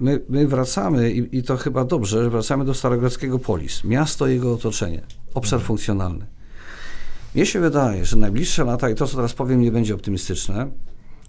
My, 0.00 0.20
my 0.28 0.46
wracamy, 0.46 1.12
i, 1.12 1.38
i, 1.38 1.42
to 1.42 1.56
chyba 1.56 1.84
dobrze, 1.84 2.24
że 2.24 2.30
wracamy 2.30 2.64
do 2.64 2.74
Starogrodzkiego 2.74 3.38
Polis, 3.38 3.84
miasto 3.84 4.28
i 4.28 4.32
jego 4.32 4.54
otoczenie, 4.54 5.02
obszar 5.34 5.56
mhm. 5.56 5.66
funkcjonalny. 5.66 6.26
Mnie 7.34 7.46
się 7.46 7.60
wydaje, 7.60 8.04
że 8.04 8.16
najbliższe 8.16 8.64
lata, 8.64 8.90
i 8.90 8.94
to 8.94 9.06
co 9.06 9.16
teraz 9.16 9.32
powiem 9.32 9.60
nie 9.60 9.72
będzie 9.72 9.94
optymistyczne, 9.94 10.70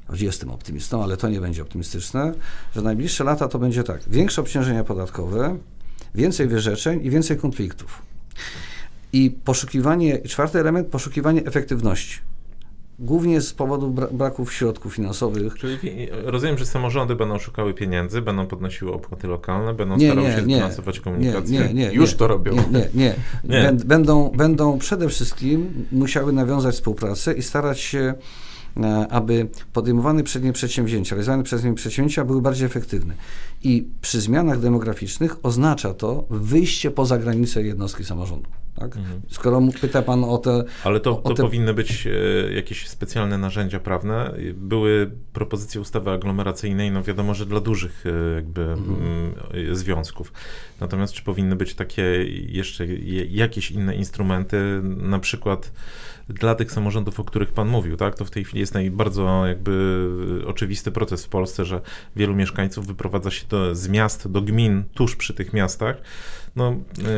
choć 0.07 0.21
jestem 0.21 0.51
optymistą, 0.51 1.03
ale 1.03 1.17
to 1.17 1.29
nie 1.29 1.41
będzie 1.41 1.61
optymistyczne, 1.61 2.33
że 2.75 2.81
najbliższe 2.81 3.23
lata 3.23 3.47
to 3.47 3.59
będzie 3.59 3.83
tak, 3.83 4.01
większe 4.07 4.41
obciążenia 4.41 4.83
podatkowe, 4.83 5.57
więcej 6.15 6.47
wyrzeczeń 6.47 7.05
i 7.05 7.09
więcej 7.09 7.37
konfliktów. 7.37 8.14
I 9.13 9.32
poszukiwanie, 9.45 10.21
czwarty 10.21 10.60
element, 10.60 10.88
poszukiwanie 10.88 11.45
efektywności. 11.45 12.19
Głównie 13.00 13.41
z 13.41 13.54
powodu 13.54 13.89
bra 13.89 14.08
braków 14.12 14.54
środków 14.54 14.95
finansowych. 14.95 15.56
Czyli 15.56 15.80
rozumiem, 16.12 16.58
że 16.58 16.65
samorządy 16.65 17.15
będą 17.15 17.39
szukały 17.39 17.74
pieniędzy, 17.74 18.21
będą 18.21 18.48
podnosiły 18.48 18.93
opłaty 18.93 19.28
lokalne, 19.28 19.74
będą 19.74 19.98
nie, 19.98 20.08
starały 20.08 20.28
nie, 20.28 20.36
się 20.36 20.41
nie, 20.41 20.56
finansować 20.56 21.00
komunikację. 21.00 21.60
Nie, 21.60 21.74
nie, 21.74 21.93
Już 21.93 22.13
to 22.13 22.28
robią. 22.28 22.56
Nie, 22.56 22.88
nie, 22.93 23.15
nie. 23.43 23.74
Będą, 23.86 24.30
będą 24.30 24.80
przede 24.80 25.10
wszystkim 25.10 25.86
musiały 25.91 26.34
nawiązać 26.34 26.76
współpracę 26.76 27.34
i 27.34 27.41
starać 27.41 27.80
się 27.80 28.13
E, 28.84 29.08
aby 29.10 29.48
podejmowane 29.74 30.24
przez 30.24 30.43
nie 30.43 30.54
przedsięwzięcia, 30.54 31.15
realizowane 31.15 31.43
przez 31.43 31.63
nie 31.63 31.74
przedsięwzięcia 31.74 32.26
były 32.26 32.41
bardziej 32.41 32.65
efektywne. 32.65 33.13
I 33.65 33.88
przy 34.01 34.21
zmianach 34.21 34.60
demograficznych 34.60 35.45
oznacza 35.45 35.93
to 35.93 36.25
wyjście 36.30 36.91
poza 36.91 37.17
granice 37.17 37.63
jednostki 37.63 38.04
samorządu. 38.04 38.49
Tak? 38.75 38.97
Mhm. 38.97 39.21
Skoro 39.30 39.62
pyta 39.82 40.01
pan 40.01 40.23
o 40.23 40.38
te. 40.38 40.63
Ale 40.84 40.99
to, 40.99 41.15
to 41.15 41.34
te... 41.34 41.43
powinny 41.43 41.73
być 41.73 42.08
e, 42.08 42.54
jakieś 42.54 42.88
specjalne 42.88 43.38
narzędzia 43.38 43.80
prawne. 43.80 44.34
Były 44.54 45.12
propozycje 45.34 45.82
ustawy 45.82 46.12
aglomeracyjnej, 46.12 46.91
no 46.91 47.04
wiadomo, 47.04 47.34
że 47.34 47.45
dla 47.45 47.60
dużych 47.60 48.04
e, 48.06 48.36
jakby 48.36 48.62
mhm. 48.62 49.01
Mm, 49.01 49.75
związków. 49.75 50.34
Natomiast 50.80 51.13
czy 51.13 51.23
powinny 51.23 51.56
być 51.56 51.75
takie 51.75 52.04
jeszcze 52.47 52.86
jakieś 53.30 53.71
inne 53.71 53.95
instrumenty, 53.95 54.58
na 54.84 55.19
przykład 55.19 55.71
dla 56.30 56.56
tych 56.56 56.71
samorządów, 56.71 57.19
o 57.19 57.23
których 57.23 57.51
Pan 57.51 57.67
mówił, 57.67 57.97
tak? 57.97 58.15
To 58.15 58.25
w 58.25 58.32
tej 58.32 58.43
chwili 58.43 58.60
jest 58.60 58.73
bardzo 58.91 59.45
jakby 59.45 60.43
oczywisty 60.47 60.91
proces 60.91 61.25
w 61.25 61.30
Polsce, 61.30 61.65
że 61.65 61.82
wielu 62.15 62.36
mieszkańców 62.36 62.88
wyprowadza 62.88 63.32
się 63.32 63.47
do, 63.47 63.54
z 63.73 63.87
miast 63.87 64.31
do 64.31 64.41
gmin 64.41 64.83
tuż 64.93 65.15
przy 65.15 65.33
tych 65.33 65.53
miastach 65.53 65.95
no, 66.55 66.75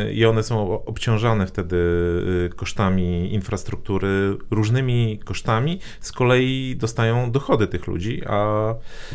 y, 0.08 0.13
i 0.13 0.26
one 0.26 0.43
są 0.43 0.84
obciążane 0.86 1.47
wtedy 1.47 1.76
y, 1.76 2.56
kosztami 2.56 3.34
infrastruktury, 3.34 4.38
różnymi 4.52 5.19
kosztami, 5.26 5.80
z 6.02 6.12
kolei 6.12 6.76
dostają 6.76 7.32
dochody 7.32 7.67
tych 7.67 7.88
ludzi, 7.88 8.21
a 8.28 8.69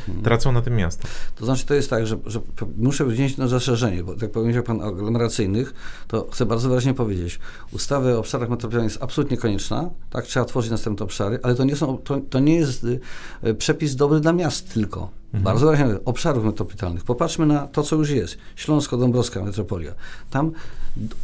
mhm. 0.08 0.24
tracą 0.24 0.52
na 0.52 0.62
tym 0.62 0.76
miasta. 0.76 1.08
To 1.34 1.44
znaczy, 1.44 1.66
to 1.66 1.74
jest 1.74 1.90
tak, 1.90 2.06
że, 2.06 2.16
że 2.26 2.40
muszę 2.76 3.04
wziąć 3.04 3.36
na 3.36 3.48
zaszerzenie, 3.48 4.04
bo 4.04 4.14
jak 4.22 4.30
powiedział 4.30 4.62
Pan 4.62 4.80
o 4.80 4.84
aglomeracyjnych, 4.84 5.74
to 6.08 6.28
chcę 6.32 6.46
bardzo 6.46 6.68
wyraźnie 6.68 6.94
powiedzieć, 6.94 7.38
ustawa 7.72 8.10
o 8.10 8.18
obszarach 8.18 8.48
metropolitalnych 8.48 8.92
jest 8.92 9.02
absolutnie 9.02 9.36
konieczna, 9.36 9.90
tak, 10.10 10.24
trzeba 10.24 10.46
tworzyć 10.46 10.70
następne 10.70 11.04
obszary, 11.04 11.38
ale 11.42 11.54
to 11.54 11.64
nie, 11.64 11.76
są, 11.76 11.98
to, 11.98 12.20
to 12.30 12.38
nie 12.38 12.56
jest 12.56 12.84
y, 12.84 13.54
przepis 13.54 13.96
dobry 13.96 14.20
dla 14.20 14.32
miast 14.32 14.74
tylko 14.74 15.22
Mhm. 15.32 15.44
Bardzo 15.44 15.66
wyraźnie 15.66 16.04
obszarów 16.04 16.44
metropolitalnych. 16.44 17.04
Popatrzmy 17.04 17.46
na 17.46 17.66
to, 17.66 17.82
co 17.82 17.96
już 17.96 18.10
jest. 18.10 18.38
Śląsko-Dąbrowska 18.56 19.44
metropolia. 19.44 19.94
Tam 20.30 20.52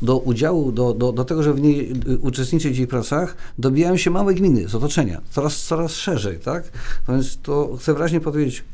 do 0.02 0.18
udziału, 0.18 0.72
do, 0.72 0.94
do, 0.94 1.12
do 1.12 1.24
tego, 1.24 1.42
żeby 1.42 1.56
w 1.56 1.60
niej 1.60 1.92
y, 2.08 2.18
uczestniczyć 2.18 2.74
w 2.74 2.78
jej 2.78 2.86
pracach, 2.86 3.36
dobijają 3.58 3.96
się 3.96 4.10
małe 4.10 4.34
gminy 4.34 4.68
z 4.68 4.74
otoczenia, 4.74 5.20
coraz, 5.30 5.62
coraz 5.62 5.92
szerzej, 5.92 6.38
tak? 6.38 6.64
No 7.08 7.14
więc 7.14 7.38
to 7.42 7.76
chcę 7.80 7.94
wyraźnie 7.94 8.20
powiedzieć, 8.20 8.64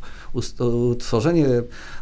tworzenie 0.99 1.47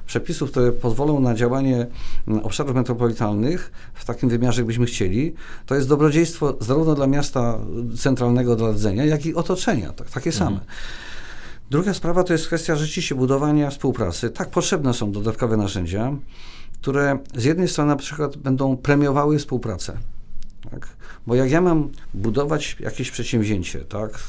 przepisów, 0.07 0.51
które 0.51 0.73
pozwolą 0.73 1.21
na 1.21 1.35
działanie 1.35 1.87
mm, 2.29 2.45
obszarów 2.45 2.75
metropolitalnych 2.75 3.73
w 3.95 4.05
takim 4.05 4.29
wymiarze, 4.29 4.61
jakbyśmy 4.61 4.87
chcieli, 4.87 5.35
to 5.67 5.75
jest 5.75 5.89
dobrodziejstwo 5.89 6.57
zarówno 6.61 6.95
dla 6.95 7.07
miasta 7.07 7.59
centralnego 7.99 8.57
do 8.57 8.73
rdzenia, 8.73 9.05
jak 9.05 9.27
i 9.27 9.35
otoczenia, 9.35 9.93
tak, 9.93 10.11
takie 10.11 10.31
mhm. 10.31 10.49
same. 10.49 10.61
Druga 11.71 11.95
sprawa 11.95 12.25
to 12.25 12.33
jest 12.33 12.47
kwestia 12.47 12.77
rzeczywiście 12.77 13.15
budowania 13.15 13.71
współpracy. 13.71 14.31
Tak, 14.31 14.51
potrzebne 14.51 14.95
są 14.95 15.13
dodatkowe 15.13 15.57
narzędzia, 15.57 16.17
które 16.83 17.19
z 17.35 17.45
jednej 17.45 17.69
strony 17.69 17.89
na 17.89 17.97
przykład 17.97 18.37
będą 18.37 18.77
premiowały 18.77 19.39
współpracę. 19.39 19.99
Tak? 20.71 20.89
Bo 21.27 21.35
jak 21.35 21.51
ja 21.51 21.61
mam 21.61 21.89
budować 22.15 22.77
jakieś 22.81 23.11
przedsięwzięcie, 23.11 23.79
tak, 23.79 24.29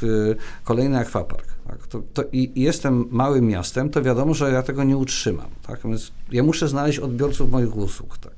kolejny 0.63 0.97
akwapark, 0.97 1.47
tak, 1.67 1.87
to, 1.87 2.01
to 2.13 2.23
i, 2.31 2.61
jestem 2.61 3.05
małym 3.11 3.47
miastem, 3.47 3.89
to 3.89 4.01
wiadomo, 4.01 4.33
że 4.33 4.51
ja 4.51 4.63
tego 4.63 4.83
nie 4.83 4.97
utrzymam. 4.97 5.47
Tak? 5.67 5.79
Więc 5.85 6.11
ja 6.31 6.43
muszę 6.43 6.67
znaleźć 6.67 6.99
odbiorców 6.99 7.51
moich 7.51 7.77
usług. 7.77 8.17
Tak? 8.17 8.32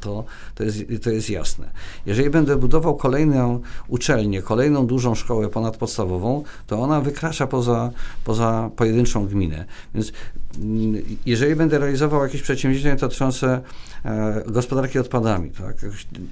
To, 0.00 0.24
to, 0.54 0.64
jest, 0.64 0.78
to 1.02 1.10
jest 1.10 1.30
jasne. 1.30 1.70
Jeżeli 2.06 2.30
będę 2.30 2.56
budował 2.56 2.96
kolejną 2.96 3.60
uczelnię, 3.88 4.42
kolejną 4.42 4.86
dużą 4.86 5.14
szkołę 5.14 5.48
ponadpodstawową, 5.48 6.44
to 6.66 6.78
ona 6.78 7.00
wykracza 7.00 7.46
poza, 7.46 7.90
poza 8.24 8.70
pojedynczą 8.76 9.26
gminę. 9.26 9.64
Więc 9.94 10.12
mm, 10.58 11.02
jeżeli 11.26 11.56
będę 11.56 11.78
realizował 11.78 12.22
jakieś 12.22 12.42
przedsięwzięcia 12.42 12.96
dotyczące 12.96 13.60
e, 14.04 14.42
gospodarki 14.46 14.98
odpadami, 14.98 15.50
tak, 15.50 15.76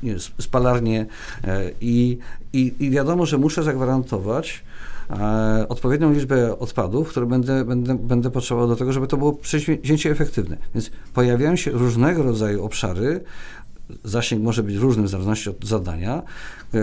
nie, 0.02 0.16
spalarnie 0.40 1.07
e, 1.44 1.70
i, 1.80 2.18
i, 2.52 2.90
wiadomo, 2.90 3.26
że 3.26 3.38
muszę 3.38 3.62
zagwarantować, 3.62 4.64
odpowiednią 5.69 6.12
liczbę 6.12 6.59
odpadów, 6.59 7.09
które 7.09 7.27
będę, 7.27 7.64
będę, 7.64 7.99
będę 7.99 8.31
potrzebował 8.31 8.69
do 8.69 8.77
tego, 8.77 8.93
żeby 8.93 9.07
to 9.07 9.17
było 9.17 9.33
przedsięwzięcie 9.33 10.11
efektywne. 10.11 10.57
Więc 10.75 10.90
pojawiają 11.14 11.57
się 11.57 11.71
różnego 11.71 12.23
rodzaju 12.23 12.64
obszary, 12.64 13.21
zasięg 14.05 14.43
może 14.43 14.62
być 14.62 14.77
różny 14.77 15.03
w 15.03 15.09
zależności 15.09 15.51
od 15.51 15.64
zadania, 15.64 16.23
e, 16.75 16.81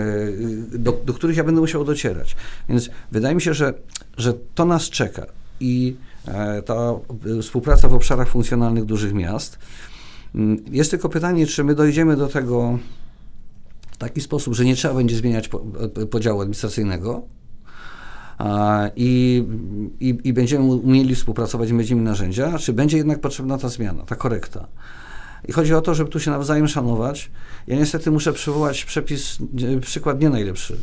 do, 0.78 0.92
do 1.06 1.14
których 1.14 1.36
ja 1.36 1.44
będę 1.44 1.60
musiał 1.60 1.84
docierać. 1.84 2.36
Więc 2.68 2.90
wydaje 3.12 3.34
mi 3.34 3.42
się, 3.42 3.54
że, 3.54 3.74
że 4.16 4.34
to 4.54 4.64
nas 4.64 4.90
czeka 4.90 5.26
i 5.60 5.96
e, 6.26 6.62
ta 6.62 6.94
współpraca 7.42 7.88
w 7.88 7.94
obszarach 7.94 8.28
funkcjonalnych 8.28 8.84
dużych 8.84 9.12
miast. 9.12 9.58
Mm, 10.34 10.64
jest 10.70 10.90
tylko 10.90 11.08
pytanie, 11.08 11.46
czy 11.46 11.64
my 11.64 11.74
dojdziemy 11.74 12.16
do 12.16 12.28
tego 12.28 12.78
w 13.92 13.96
taki 13.96 14.20
sposób, 14.20 14.54
że 14.54 14.64
nie 14.64 14.76
trzeba 14.76 14.94
będzie 14.94 15.16
zmieniać 15.16 15.50
podziału 16.10 16.40
administracyjnego, 16.40 17.22
i, 18.96 19.44
i, 20.00 20.18
i 20.24 20.32
będziemy 20.32 20.64
umieli 20.64 21.14
współpracować, 21.14 21.72
będziemy 21.72 22.02
narzędzia, 22.02 22.58
czy 22.58 22.72
będzie 22.72 22.96
jednak 22.96 23.20
potrzebna 23.20 23.58
ta 23.58 23.68
zmiana, 23.68 24.02
ta 24.02 24.16
korekta. 24.16 24.68
I 25.48 25.52
chodzi 25.52 25.74
o 25.74 25.80
to, 25.80 25.94
żeby 25.94 26.10
tu 26.10 26.20
się 26.20 26.30
nawzajem 26.30 26.68
szanować. 26.68 27.30
Ja 27.66 27.76
niestety 27.76 28.10
muszę 28.10 28.32
przywołać 28.32 28.84
przepis, 28.84 29.38
przykład 29.80 30.20
nie 30.20 30.30
najlepszy, 30.30 30.76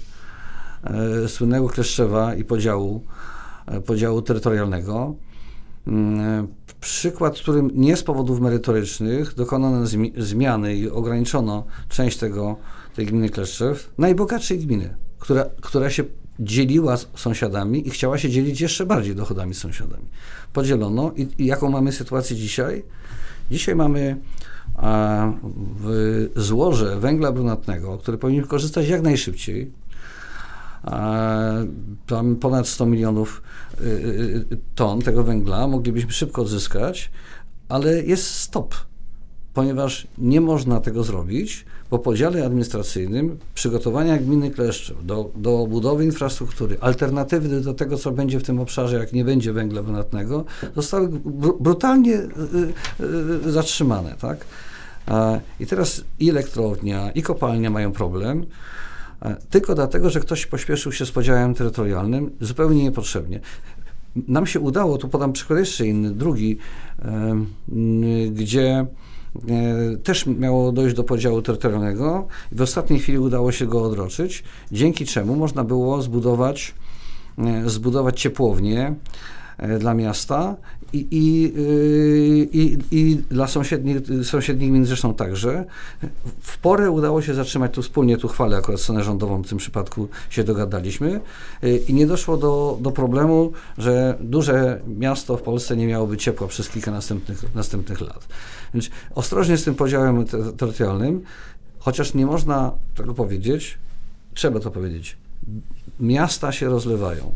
e, 0.84 1.28
słynnego 1.28 1.70
Kleszczewa 1.70 2.36
i 2.36 2.44
podziału, 2.44 3.04
e, 3.66 3.82
podziału 3.82 4.22
terytorialnego. 4.22 5.16
Mm, 5.88 6.48
przykład, 6.82 7.40
w 7.40 7.42
którym 7.42 7.72
nie 7.74 7.98
z 7.98 8.04
powodów 8.04 8.40
merytorycznych 8.40 9.36
dokonano 9.36 9.86
zmiany 10.18 10.76
i 10.76 10.90
ograniczono 10.90 11.66
część 11.90 12.18
tego, 12.18 12.58
tej 12.96 13.06
gminy 13.06 13.30
Kleszczew, 13.30 13.94
najbogatszej 13.98 14.60
gminy, 14.60 14.96
która, 15.20 15.46
która 15.62 15.90
się 15.90 16.04
dzieliła 16.40 16.98
z 16.98 17.08
sąsiadami 17.16 17.88
i 17.88 17.90
chciała 17.90 18.18
się 18.18 18.30
dzielić 18.30 18.62
jeszcze 18.62 18.86
bardziej 18.86 19.16
dochodami 19.16 19.54
z 19.54 19.58
sąsiadami. 19.58 20.06
Podzielono 20.54 21.12
i, 21.16 21.28
i 21.38 21.46
jaką 21.46 21.70
mamy 21.70 21.92
sytuację 21.92 22.36
dzisiaj? 22.36 22.84
Dzisiaj 23.52 23.76
mamy 23.76 24.18
złoże 26.36 27.00
węgla 27.00 27.32
brunatnego, 27.32 27.98
które 27.98 28.18
powinniśmy 28.18 28.48
korzystać 28.48 28.88
jak 28.88 29.02
najszybciej, 29.02 29.72
tam 32.08 32.36
ponad 32.36 32.68
100 32.68 32.86
milionów 32.86 33.42
y, 33.82 33.84
y, 33.84 34.46
y, 34.52 34.58
ton 34.76 35.02
tego 35.02 35.24
węgla 35.24 35.68
moglibyśmy 35.68 36.12
szybko 36.12 36.42
odzyskać, 36.42 37.12
ale 37.70 38.04
jest 38.04 38.26
stop, 38.26 38.76
ponieważ 39.60 40.08
nie 40.18 40.42
można 40.42 40.80
tego 40.80 41.04
zrobić 41.04 41.66
po 41.90 42.00
podziale 42.00 42.46
administracyjnym 42.46 43.38
przygotowania 43.54 44.18
gminy 44.18 44.52
Kleszczew 44.52 45.06
do, 45.06 45.30
do 45.36 45.68
budowy 45.70 46.06
infrastruktury, 46.06 46.78
alternatywy 46.82 47.62
do 47.62 47.74
tego, 47.74 47.98
co 47.98 48.12
będzie 48.12 48.40
w 48.40 48.44
tym 48.44 48.60
obszarze, 48.60 48.98
jak 48.98 49.14
nie 49.14 49.26
będzie 49.26 49.54
węgla 49.54 49.84
brunatnego, 49.84 50.46
zostały 50.76 51.10
brutalnie 51.60 52.14
y, 52.14 52.28
y, 53.48 53.52
zatrzymane. 53.52 54.16
Tak? 54.22 54.46
I 55.60 55.66
teraz 55.66 56.04
i 56.20 56.30
elektrownia, 56.30 57.12
i 57.12 57.22
kopalnia 57.22 57.70
mają 57.70 57.92
problem, 57.92 58.46
tylko 59.50 59.76
dlatego, 59.76 60.10
że 60.10 60.20
ktoś 60.20 60.46
pośpieszył 60.46 60.92
się 60.92 61.06
z 61.06 61.12
podziałem 61.12 61.54
terytorialnym 61.54 62.32
zupełnie 62.42 62.84
niepotrzebnie. 62.84 63.40
Nam 64.28 64.48
się 64.48 64.60
udało, 64.60 64.98
tu 64.98 65.10
podam 65.10 65.34
przykład 65.34 65.60
jeszcze 65.60 65.88
inny, 65.88 66.12
drugi, 66.12 66.58
gdzie 68.32 68.86
też 70.04 70.26
miało 70.26 70.72
dojść 70.72 70.96
do 70.96 71.04
podziału 71.04 71.42
terytorialnego 71.42 72.28
i 72.52 72.56
w 72.56 72.62
ostatniej 72.62 73.00
chwili 73.00 73.20
udało 73.20 73.52
się 73.52 73.66
go 73.66 73.84
odroczyć, 73.84 74.44
dzięki 74.72 75.06
czemu 75.06 75.36
można 75.36 75.64
było 75.64 76.02
zbudować, 76.02 76.74
e, 77.38 77.70
zbudować 77.70 78.22
ciepłownię 78.22 78.96
e, 79.58 79.80
dla 79.80 79.94
miasta 79.94 80.56
i, 80.94 81.54
y, 81.58 82.50
i, 82.54 82.78
i 82.92 83.16
dla 83.16 83.48
sąsiednich, 83.48 83.98
sąsiednich 84.24 84.70
gmin 84.70 84.86
zresztą 84.86 85.14
także. 85.14 85.66
W 86.42 86.58
porę 86.58 86.92
udało 86.92 87.22
się 87.22 87.34
zatrzymać 87.34 87.74
tu 87.74 87.82
wspólnie, 87.82 88.18
tu 88.18 88.28
chwalę 88.28 88.58
akurat 88.58 88.80
stronę 88.80 89.04
rządową, 89.04 89.42
w 89.44 89.48
tym 89.48 89.58
przypadku 89.58 90.08
się 90.30 90.44
dogadaliśmy 90.44 91.22
y, 91.64 91.78
i 91.88 91.94
nie 91.94 92.08
doszło 92.08 92.38
do, 92.38 92.78
do 92.82 92.92
problemu, 92.92 93.52
że 93.78 94.18
duże 94.22 94.82
miasto 94.98 95.38
w 95.38 95.42
Polsce 95.42 95.78
nie 95.78 95.88
miałoby 95.88 96.18
ciepła 96.18 96.48
przez 96.48 96.70
kilka 96.70 96.92
następnych, 96.92 97.56
następnych 97.56 98.02
lat. 98.02 98.28
Więc 98.74 98.90
ostrożnie 99.16 99.58
z 99.58 99.64
tym 99.64 99.76
podziałem 99.76 100.26
terytorialnym, 100.58 101.22
chociaż 101.80 102.14
nie 102.14 102.26
można 102.26 102.72
tego 102.96 103.14
powiedzieć, 103.14 103.78
trzeba 104.34 104.60
to 104.60 104.72
powiedzieć, 104.72 105.18
miasta 106.00 106.52
się 106.52 106.70
rozlewają. 106.70 107.32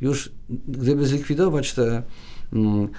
Już 0.00 0.32
gdyby 0.68 1.06
zlikwidować 1.06 1.72
te 1.72 2.02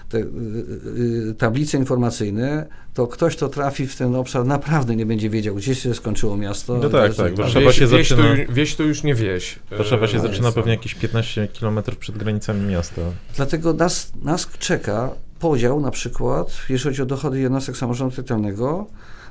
te 0.09 0.17
y, 0.17 0.21
y, 0.21 1.29
y, 1.29 1.33
tablice 1.33 1.77
informacyjne, 1.77 2.67
to 2.93 3.07
ktoś, 3.07 3.35
kto 3.35 3.49
trafi 3.49 3.87
w 3.87 3.95
ten 3.95 4.15
obszar, 4.15 4.45
naprawdę 4.45 4.95
nie 4.95 5.05
będzie 5.05 5.29
wiedział, 5.29 5.55
gdzie 5.55 5.75
się 5.75 5.93
skończyło 5.93 6.37
miasto. 6.37 6.77
No 6.77 6.89
tak, 6.89 7.15
tak. 7.15 7.35
Warszawa 7.35 7.65
wieś, 7.65 7.79
się 7.79 7.87
wieś 7.87 8.09
zaczyna... 8.09 8.35
To, 8.47 8.53
wieś 8.53 8.75
to 8.75 8.83
już 8.83 9.03
nie 9.03 9.15
wieś. 9.15 9.59
Warszawa 9.71 10.07
się 10.07 10.17
no, 10.17 10.23
zaczyna 10.23 10.51
pewnie 10.51 10.71
jakieś 10.71 10.95
15 10.95 11.47
km 11.59 11.79
przed 11.99 12.17
granicami 12.17 12.67
miasta. 12.67 13.01
Dlatego 13.35 13.73
nas, 13.73 14.11
nas 14.23 14.49
czeka 14.59 15.09
podział 15.39 15.81
na 15.81 15.91
przykład, 15.91 16.47
jeśli 16.69 16.89
chodzi 16.89 17.01
o 17.01 17.05
dochody 17.05 17.39
jednostek 17.39 17.77
samorządu 17.77 18.15
terytorialnego, 18.15 18.87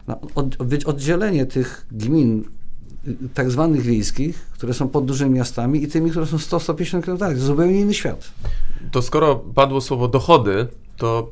na 0.06 0.16
oddzielenie 0.86 1.46
tych 1.46 1.86
gmin 1.92 2.44
tak 3.34 3.50
zwanych 3.50 3.82
wiejskich, 3.82 4.46
które 4.52 4.74
są 4.74 4.88
pod 4.88 5.04
dużymi 5.04 5.30
miastami 5.30 5.82
i 5.82 5.88
tymi, 5.88 6.10
które 6.10 6.26
są 6.26 6.36
100-150 6.36 7.02
km. 7.02 7.18
To 7.18 7.40
zupełnie 7.40 7.80
inny 7.80 7.94
świat. 7.94 8.30
To 8.90 9.02
skoro 9.02 9.36
padło 9.36 9.80
słowo 9.80 10.08
dochody, 10.08 10.66
to 10.96 11.30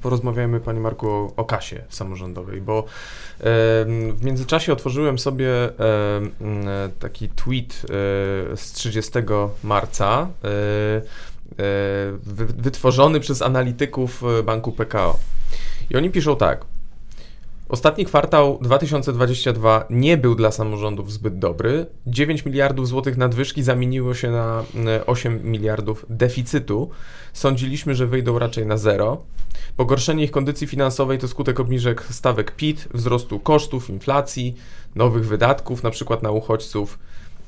porozmawiajmy, 0.00 0.60
Panie 0.60 0.80
Marku, 0.80 1.08
o, 1.08 1.32
o 1.36 1.44
kasie 1.44 1.84
samorządowej, 1.88 2.60
bo 2.60 2.78
e, 2.78 2.84
w 4.14 4.24
międzyczasie 4.24 4.72
otworzyłem 4.72 5.18
sobie 5.18 5.48
e, 5.48 5.70
taki 6.98 7.28
tweet 7.28 7.82
e, 7.84 8.56
z 8.56 8.72
30 8.72 9.12
marca, 9.64 10.28
wytworzony 12.58 13.20
przez 13.20 13.42
analityków 13.42 14.22
banku 14.44 14.72
PKO. 14.72 15.18
I 15.90 15.96
oni 15.96 16.10
piszą 16.10 16.36
tak. 16.36 16.64
Ostatni 17.72 18.04
kwartał 18.04 18.58
2022 18.62 19.84
nie 19.90 20.16
był 20.16 20.34
dla 20.34 20.50
samorządów 20.50 21.12
zbyt 21.12 21.38
dobry. 21.38 21.86
9 22.06 22.44
miliardów 22.44 22.88
złotych 22.88 23.16
nadwyżki 23.16 23.62
zamieniło 23.62 24.14
się 24.14 24.30
na 24.30 24.64
8 25.06 25.32
e, 25.32 25.40
miliardów 25.44 26.06
deficytu. 26.08 26.90
Sądziliśmy, 27.32 27.94
że 27.94 28.06
wyjdą 28.06 28.38
raczej 28.38 28.66
na 28.66 28.76
zero. 28.76 29.22
Pogorszenie 29.76 30.24
ich 30.24 30.30
kondycji 30.30 30.66
finansowej 30.66 31.18
to 31.18 31.28
skutek 31.28 31.60
obniżek 31.60 32.04
stawek 32.10 32.56
PIT, 32.56 32.88
wzrostu 32.94 33.40
kosztów, 33.40 33.90
inflacji, 33.90 34.56
nowych 34.94 35.26
wydatków, 35.26 35.84
np. 35.84 36.16
na 36.22 36.30
uchodźców. 36.30 36.98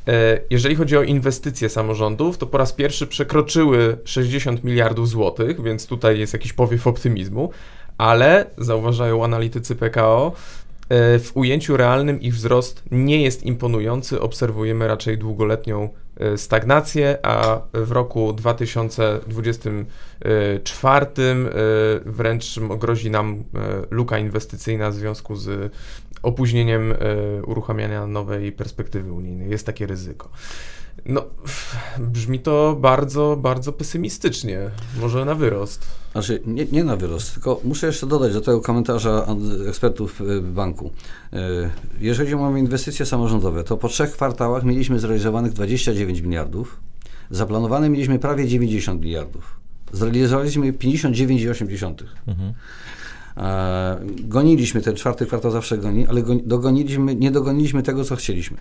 E, 0.09 0.41
jeżeli 0.51 0.75
chodzi 0.75 0.97
o 0.97 1.03
inwestycje 1.03 1.69
samorządów, 1.69 2.39
to 2.39 2.47
po 2.47 2.59
raz 2.59 2.73
pierwszy 2.73 3.07
przekroczyły 3.07 3.99
60 4.05 4.65
miliardów 4.65 5.09
złotych, 5.09 5.63
więc 5.63 5.87
tutaj 5.87 6.19
jest 6.19 6.33
jakiś 6.33 6.53
powiew 6.53 6.87
optymizmu, 6.87 7.51
ale 7.99 8.47
zauważają 8.59 9.25
analitycy 9.25 9.77
PKO, 9.77 10.33
e, 10.89 11.19
w 11.19 11.31
ujęciu 11.35 11.77
realnym 11.77 12.21
ich 12.21 12.35
wzrost 12.35 12.83
nie 12.91 13.23
jest 13.23 13.43
imponujący. 13.43 14.21
Obserwujemy 14.21 14.89
raczej 14.89 15.19
długoletnią 15.19 15.89
e, 16.17 16.39
stagnację, 16.39 17.19
a 17.23 17.61
w 17.73 17.93
roku 17.93 18.33
2024 18.33 21.07
e, 21.07 21.11
wręcz 22.05 22.61
grozi 22.79 23.11
nam 23.11 23.45
luka 23.91 24.19
inwestycyjna 24.19 24.91
w 24.91 24.95
związku 24.95 25.37
z 25.37 25.73
opóźnieniem 26.25 26.95
uruchamiania 27.47 28.07
nowej 28.07 28.53
perspektywy 28.53 29.13
unijnej. 29.13 29.51
Jest 29.51 29.67
takie 29.67 29.87
ryzyko. 29.87 30.29
No, 31.07 31.25
brzmi 31.99 32.39
to 32.39 32.77
bardzo, 32.81 33.37
bardzo 33.41 33.73
pesymistycznie. 33.73 34.71
Może 35.01 35.25
na 35.25 35.35
wyrost. 35.35 35.87
Znaczy, 36.13 36.43
nie, 36.47 36.65
nie 36.65 36.85
na 36.85 36.97
wyrost, 36.97 37.35
tylko 37.35 37.61
muszę 37.65 37.87
jeszcze 37.87 38.07
dodać 38.07 38.33
do 38.33 38.41
tego 38.41 38.61
komentarza 38.61 39.27
ekspertów 39.69 40.21
y, 40.21 40.41
banku. 40.41 40.91
Y, 41.33 41.39
jeżeli 42.01 42.37
mamy 42.37 42.59
inwestycje 42.59 43.07
samorządowe, 43.07 43.65
to 43.65 43.77
po 43.77 43.89
trzech 43.89 44.13
kwartałach 44.13 44.65
mieliśmy 44.65 44.99
zrealizowanych 44.99 45.53
29 45.53 46.21
miliardów, 46.21 46.81
zaplanowane 47.31 47.91
mieliśmy 47.91 48.19
prawie 48.19 48.49
90 48.49 49.03
miliardów. 49.03 49.61
Zrealizowaliśmy 49.93 50.73
59,8. 50.73 51.95
Mhm. 52.27 52.55
E, 53.37 54.01
goniliśmy 54.19 54.83
ten 54.83 54.97
czwarty 54.97 55.27
kwartał 55.27 55.51
zawsze 55.51 55.79
goni, 55.79 56.07
ale 56.07 56.23
dogoniliśmy, 56.45 57.15
nie 57.15 57.31
dogoniliśmy 57.31 57.83
tego, 57.83 58.05
co 58.05 58.17
chcieliśmy. 58.17 58.57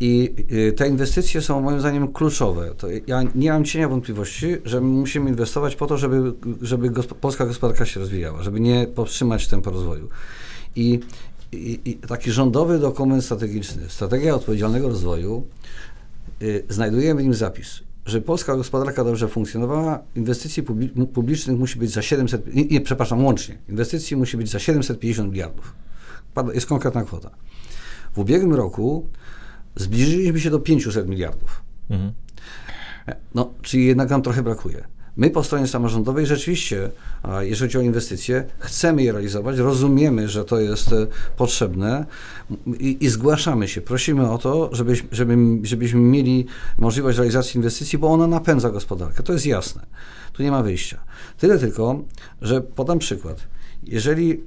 I 0.00 0.34
y, 0.52 0.72
te 0.72 0.88
inwestycje 0.88 1.40
są 1.40 1.60
moim 1.60 1.80
zdaniem 1.80 2.12
kluczowe. 2.12 2.74
To 2.78 2.86
ja 3.06 3.22
nie 3.34 3.50
mam 3.52 3.64
cienia 3.64 3.88
wątpliwości, 3.88 4.46
że 4.64 4.80
musimy 4.80 5.30
inwestować 5.30 5.76
po 5.76 5.86
to, 5.86 5.98
żeby, 5.98 6.32
żeby 6.62 6.90
gosp 6.90 7.14
polska 7.14 7.46
gospodarka 7.46 7.86
się 7.86 8.00
rozwijała, 8.00 8.42
żeby 8.42 8.60
nie 8.60 8.86
powstrzymać 8.86 9.48
tempo 9.48 9.70
rozwoju. 9.70 10.08
I, 10.76 11.00
i, 11.52 11.80
i 11.84 11.94
taki 11.94 12.30
rządowy 12.32 12.78
dokument 12.78 13.24
strategiczny, 13.24 13.82
strategia 13.88 14.34
odpowiedzialnego 14.34 14.88
rozwoju, 14.88 15.46
y, 16.42 16.64
znajdujemy 16.68 17.20
w 17.20 17.24
nim 17.24 17.34
zapis, 17.34 17.80
że 18.08 18.20
polska 18.20 18.56
gospodarka 18.56 19.04
dobrze 19.04 19.28
funkcjonowała, 19.28 20.02
inwestycji 20.16 20.62
publicznych 21.14 21.58
musi 21.58 21.78
być 21.78 21.90
za 21.90 22.02
700, 22.02 22.54
nie, 22.54 22.64
nie, 22.64 22.80
przepraszam, 22.80 23.24
łącznie, 23.24 23.58
inwestycji 23.68 24.16
musi 24.16 24.36
być 24.36 24.50
za 24.50 24.58
750 24.58 25.30
miliardów. 25.32 25.74
Jest 26.54 26.66
konkretna 26.66 27.04
kwota. 27.04 27.30
W 28.12 28.18
ubiegłym 28.18 28.54
roku 28.54 29.06
zbliżyliśmy 29.76 30.40
się 30.40 30.50
do 30.50 30.60
500 30.60 31.08
miliardów. 31.08 31.62
Mhm. 31.90 32.12
No, 33.34 33.54
czyli 33.62 33.86
jednak 33.86 34.10
nam 34.10 34.22
trochę 34.22 34.42
brakuje. 34.42 34.84
My 35.18 35.30
po 35.30 35.44
stronie 35.44 35.66
samorządowej 35.66 36.26
rzeczywiście, 36.26 36.90
jeżeli 37.40 37.68
chodzi 37.68 37.78
o 37.78 37.80
inwestycje, 37.80 38.44
chcemy 38.58 39.02
je 39.02 39.12
realizować, 39.12 39.58
rozumiemy, 39.58 40.28
że 40.28 40.44
to 40.44 40.60
jest 40.60 40.92
e, 40.92 41.06
potrzebne 41.36 42.06
i, 42.80 42.96
i 43.00 43.08
zgłaszamy 43.08 43.68
się. 43.68 43.80
Prosimy 43.80 44.30
o 44.30 44.38
to, 44.38 44.70
żebyś, 44.72 45.04
żeby, 45.12 45.36
żebyśmy 45.62 46.00
mieli 46.00 46.46
możliwość 46.78 47.18
realizacji 47.18 47.56
inwestycji, 47.56 47.98
bo 47.98 48.08
ona 48.08 48.26
napędza 48.26 48.70
gospodarkę. 48.70 49.22
To 49.22 49.32
jest 49.32 49.46
jasne. 49.46 49.86
Tu 50.32 50.42
nie 50.42 50.50
ma 50.50 50.62
wyjścia. 50.62 51.00
Tyle 51.38 51.58
tylko, 51.58 52.04
że 52.42 52.60
podam 52.60 52.98
przykład. 52.98 53.40
Jeżeli 53.82 54.40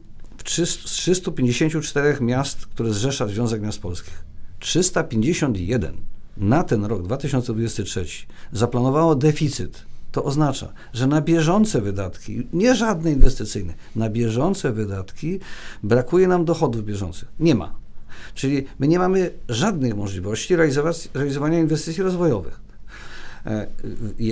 z 0.45 0.77
354 0.77 2.17
miast, 2.21 2.65
które 2.65 2.93
zrzesza 2.93 3.27
Związek 3.27 3.61
Miast 3.61 3.81
Polskich, 3.81 4.23
351 4.59 5.97
na 6.37 6.63
ten 6.63 6.85
rok 6.85 7.03
2023 7.03 8.05
zaplanowało 8.51 9.15
deficyt. 9.15 9.90
To 10.11 10.23
oznacza, 10.23 10.73
że 10.93 11.07
na 11.07 11.21
bieżące 11.21 11.81
wydatki, 11.81 12.47
nie 12.53 12.75
żadne 12.75 13.11
inwestycyjne, 13.11 13.73
na 13.95 14.09
bieżące 14.09 14.71
wydatki 14.71 15.39
brakuje 15.83 16.27
nam 16.27 16.45
dochodów 16.45 16.85
bieżących. 16.85 17.29
Nie 17.39 17.55
ma. 17.55 17.73
Czyli 18.35 18.65
my 18.79 18.87
nie 18.87 18.99
mamy 18.99 19.31
żadnej 19.49 19.93
możliwości 19.93 20.55
realizowania 21.13 21.59
inwestycji 21.59 22.03
rozwojowych. 22.03 22.59
E, 23.45 23.67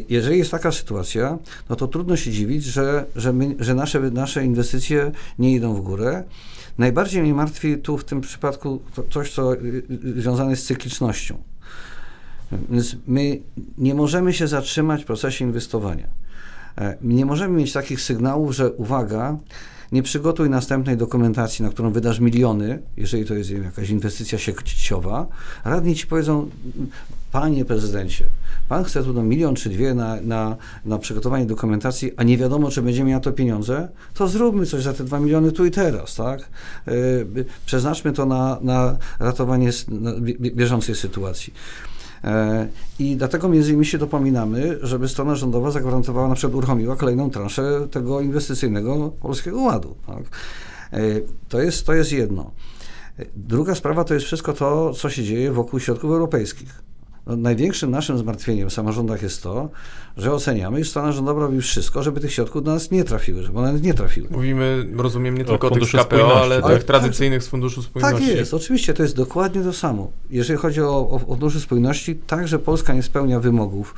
jeżeli 0.10 0.38
jest 0.38 0.52
taka 0.52 0.72
sytuacja, 0.72 1.38
no 1.70 1.76
to 1.76 1.88
trudno 1.88 2.16
się 2.16 2.32
dziwić, 2.32 2.64
że, 2.64 3.06
że, 3.16 3.34
my, 3.34 3.56
że 3.60 3.76
nasze, 3.76 4.00
nasze 4.00 4.46
inwestycje 4.46 5.12
nie 5.40 5.56
idą 5.56 5.74
w 5.74 5.82
górę. 5.82 6.24
Najbardziej 6.78 7.22
mnie 7.22 7.34
martwi 7.34 7.78
tu 7.78 7.98
w 7.98 8.06
tym 8.06 8.22
przypadku 8.22 8.82
coś, 9.10 9.34
co 9.34 9.54
y, 9.54 9.84
y, 10.16 10.22
związane 10.22 10.52
jest 10.52 10.64
z 10.64 10.66
cyklicznością. 10.66 11.38
Więc 12.70 12.96
my 13.08 13.40
nie 13.78 13.96
możemy 13.96 14.34
się 14.34 14.48
zatrzymać 14.48 15.04
w 15.04 15.06
procesie 15.06 15.46
inwestowania. 15.46 16.08
E, 16.78 16.98
nie 17.02 17.26
możemy 17.26 17.58
mieć 17.58 17.74
takich 17.74 18.02
sygnałów, 18.02 18.56
że 18.56 18.72
uwaga, 18.72 19.38
nie 19.92 20.04
przygotuj 20.04 20.50
następnej 20.50 20.98
dokumentacji, 20.98 21.66
na 21.66 21.72
którą 21.72 21.92
wydasz 21.92 22.20
miliony, 22.20 22.82
jeżeli 22.98 23.26
to 23.26 23.34
jest 23.34 23.52
jakaś 23.52 23.90
inwestycja 23.90 24.38
sieciowa. 24.38 25.28
Radni 25.66 25.96
ci 25.96 26.08
powiedzą, 26.08 26.50
panie 27.32 27.66
prezydencie, 27.66 28.26
pan 28.70 28.84
chce 28.84 29.04
tu 29.04 29.24
milion 29.24 29.56
czy 29.56 29.70
dwie 29.70 29.94
na, 29.94 30.22
na, 30.22 30.56
na 30.86 30.98
przygotowanie 30.98 31.46
dokumentacji, 31.46 32.12
a 32.18 32.24
nie 32.24 32.38
wiadomo, 32.38 32.72
czy 32.72 32.82
będziemy 32.82 33.10
miał 33.10 33.22
to 33.22 33.32
pieniądze, 33.32 33.90
to 34.14 34.28
zróbmy 34.28 34.66
coś 34.66 34.84
za 34.84 34.94
te 34.94 35.04
dwa 35.04 35.20
miliony 35.20 35.52
tu 35.52 35.66
i 35.66 35.72
teraz, 35.72 36.16
tak? 36.16 36.50
Yy, 36.88 37.46
przeznaczmy 37.66 38.14
to 38.14 38.26
na, 38.26 38.58
na 38.62 38.98
ratowanie 39.20 39.70
bieżącej 40.40 40.96
sytuacji. 40.96 41.54
E, 42.24 42.68
I 43.00 43.16
dlatego 43.16 43.50
między 43.50 43.70
innymi 43.70 43.86
się 43.86 43.98
dopominamy, 43.98 44.80
żeby 44.82 45.08
strona 45.08 45.36
rządowa 45.36 45.72
zagwarantowała, 45.72 46.28
na 46.28 46.36
przykład 46.36 46.56
uruchomiła 46.56 46.96
kolejną 46.96 47.30
transzę 47.30 47.88
tego 47.92 48.22
inwestycyjnego 48.22 49.10
Polskiego 49.22 49.62
Ładu. 49.62 49.96
Tak? 50.08 50.24
E, 50.94 51.00
to, 51.50 51.62
jest, 51.62 51.86
to 51.86 51.94
jest 51.94 52.12
jedno. 52.12 52.52
E, 53.20 53.26
druga 53.36 53.76
sprawa 53.76 54.04
to 54.04 54.14
jest 54.14 54.26
wszystko 54.26 54.54
to, 54.54 54.94
co 54.94 55.10
się 55.10 55.24
dzieje 55.24 55.52
wokół 55.52 55.80
środków 55.80 56.12
europejskich. 56.12 56.82
No, 57.30 57.36
największym 57.36 57.92
naszym 57.92 58.18
zmartwieniem 58.18 58.70
w 58.70 58.74
samorządach 58.74 59.22
jest 59.22 59.44
to, 59.44 59.70
że 60.18 60.34
oceniamy, 60.34 60.80
iż 60.80 60.90
strona 60.90 61.12
rządowa 61.12 61.42
robi 61.42 61.62
wszystko, 61.62 62.04
żeby 62.04 62.20
tych 62.20 62.34
środków 62.34 62.64
do 62.64 62.72
nas 62.74 62.92
nie 62.92 63.04
trafiły, 63.04 63.44
żeby 63.44 63.60
one 63.60 63.74
nie 63.74 63.94
trafiły. 63.94 64.28
Mówimy, 64.32 64.86
rozumiem, 64.98 65.38
nie 65.38 65.46
tylko 65.46 65.68
o, 65.68 65.72
tych 65.72 65.92
KPO, 65.92 66.42
ale 66.42 66.62
tak, 66.62 66.74
tych 66.74 66.84
tradycyjnych 66.84 67.44
z 67.44 67.48
Funduszu 67.48 67.82
Spójności. 67.82 68.28
Tak 68.28 68.36
jest, 68.36 68.54
oczywiście, 68.54 68.94
to 68.94 69.04
jest 69.04 69.16
dokładnie 69.16 69.62
to 69.62 69.74
samo. 69.74 70.12
Jeżeli 70.30 70.60
chodzi 70.60 70.82
o, 70.82 71.10
o 71.10 71.20
Fundusz 71.20 71.60
Spójności, 71.60 72.16
także 72.16 72.60
Polska 72.60 72.94
nie 72.94 73.04
spełnia 73.04 73.40
wymogów 73.40 73.96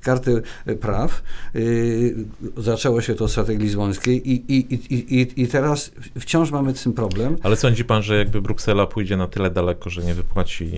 karty 0.00 0.42
praw. 0.80 1.22
Yy, 1.54 2.14
zaczęło 2.56 3.00
się 3.00 3.14
to 3.14 3.24
od 3.24 3.30
strategii 3.30 3.64
lizbońskiej 3.64 4.30
i, 4.30 4.54
i, 4.54 4.74
i, 4.94 5.42
i, 5.42 5.48
teraz 5.48 5.90
wciąż 6.20 6.50
mamy 6.50 6.76
z 6.76 6.82
tym 6.82 6.92
problem. 6.92 7.36
Ale 7.42 7.56
sądzi 7.56 7.84
pan, 7.84 8.02
że 8.02 8.16
jakby 8.16 8.42
Bruksela 8.42 8.86
pójdzie 8.86 9.16
na 9.16 9.26
tyle 9.26 9.50
daleko, 9.50 9.90
że 9.90 10.02
nie 10.02 10.14
wypłaci, 10.14 10.70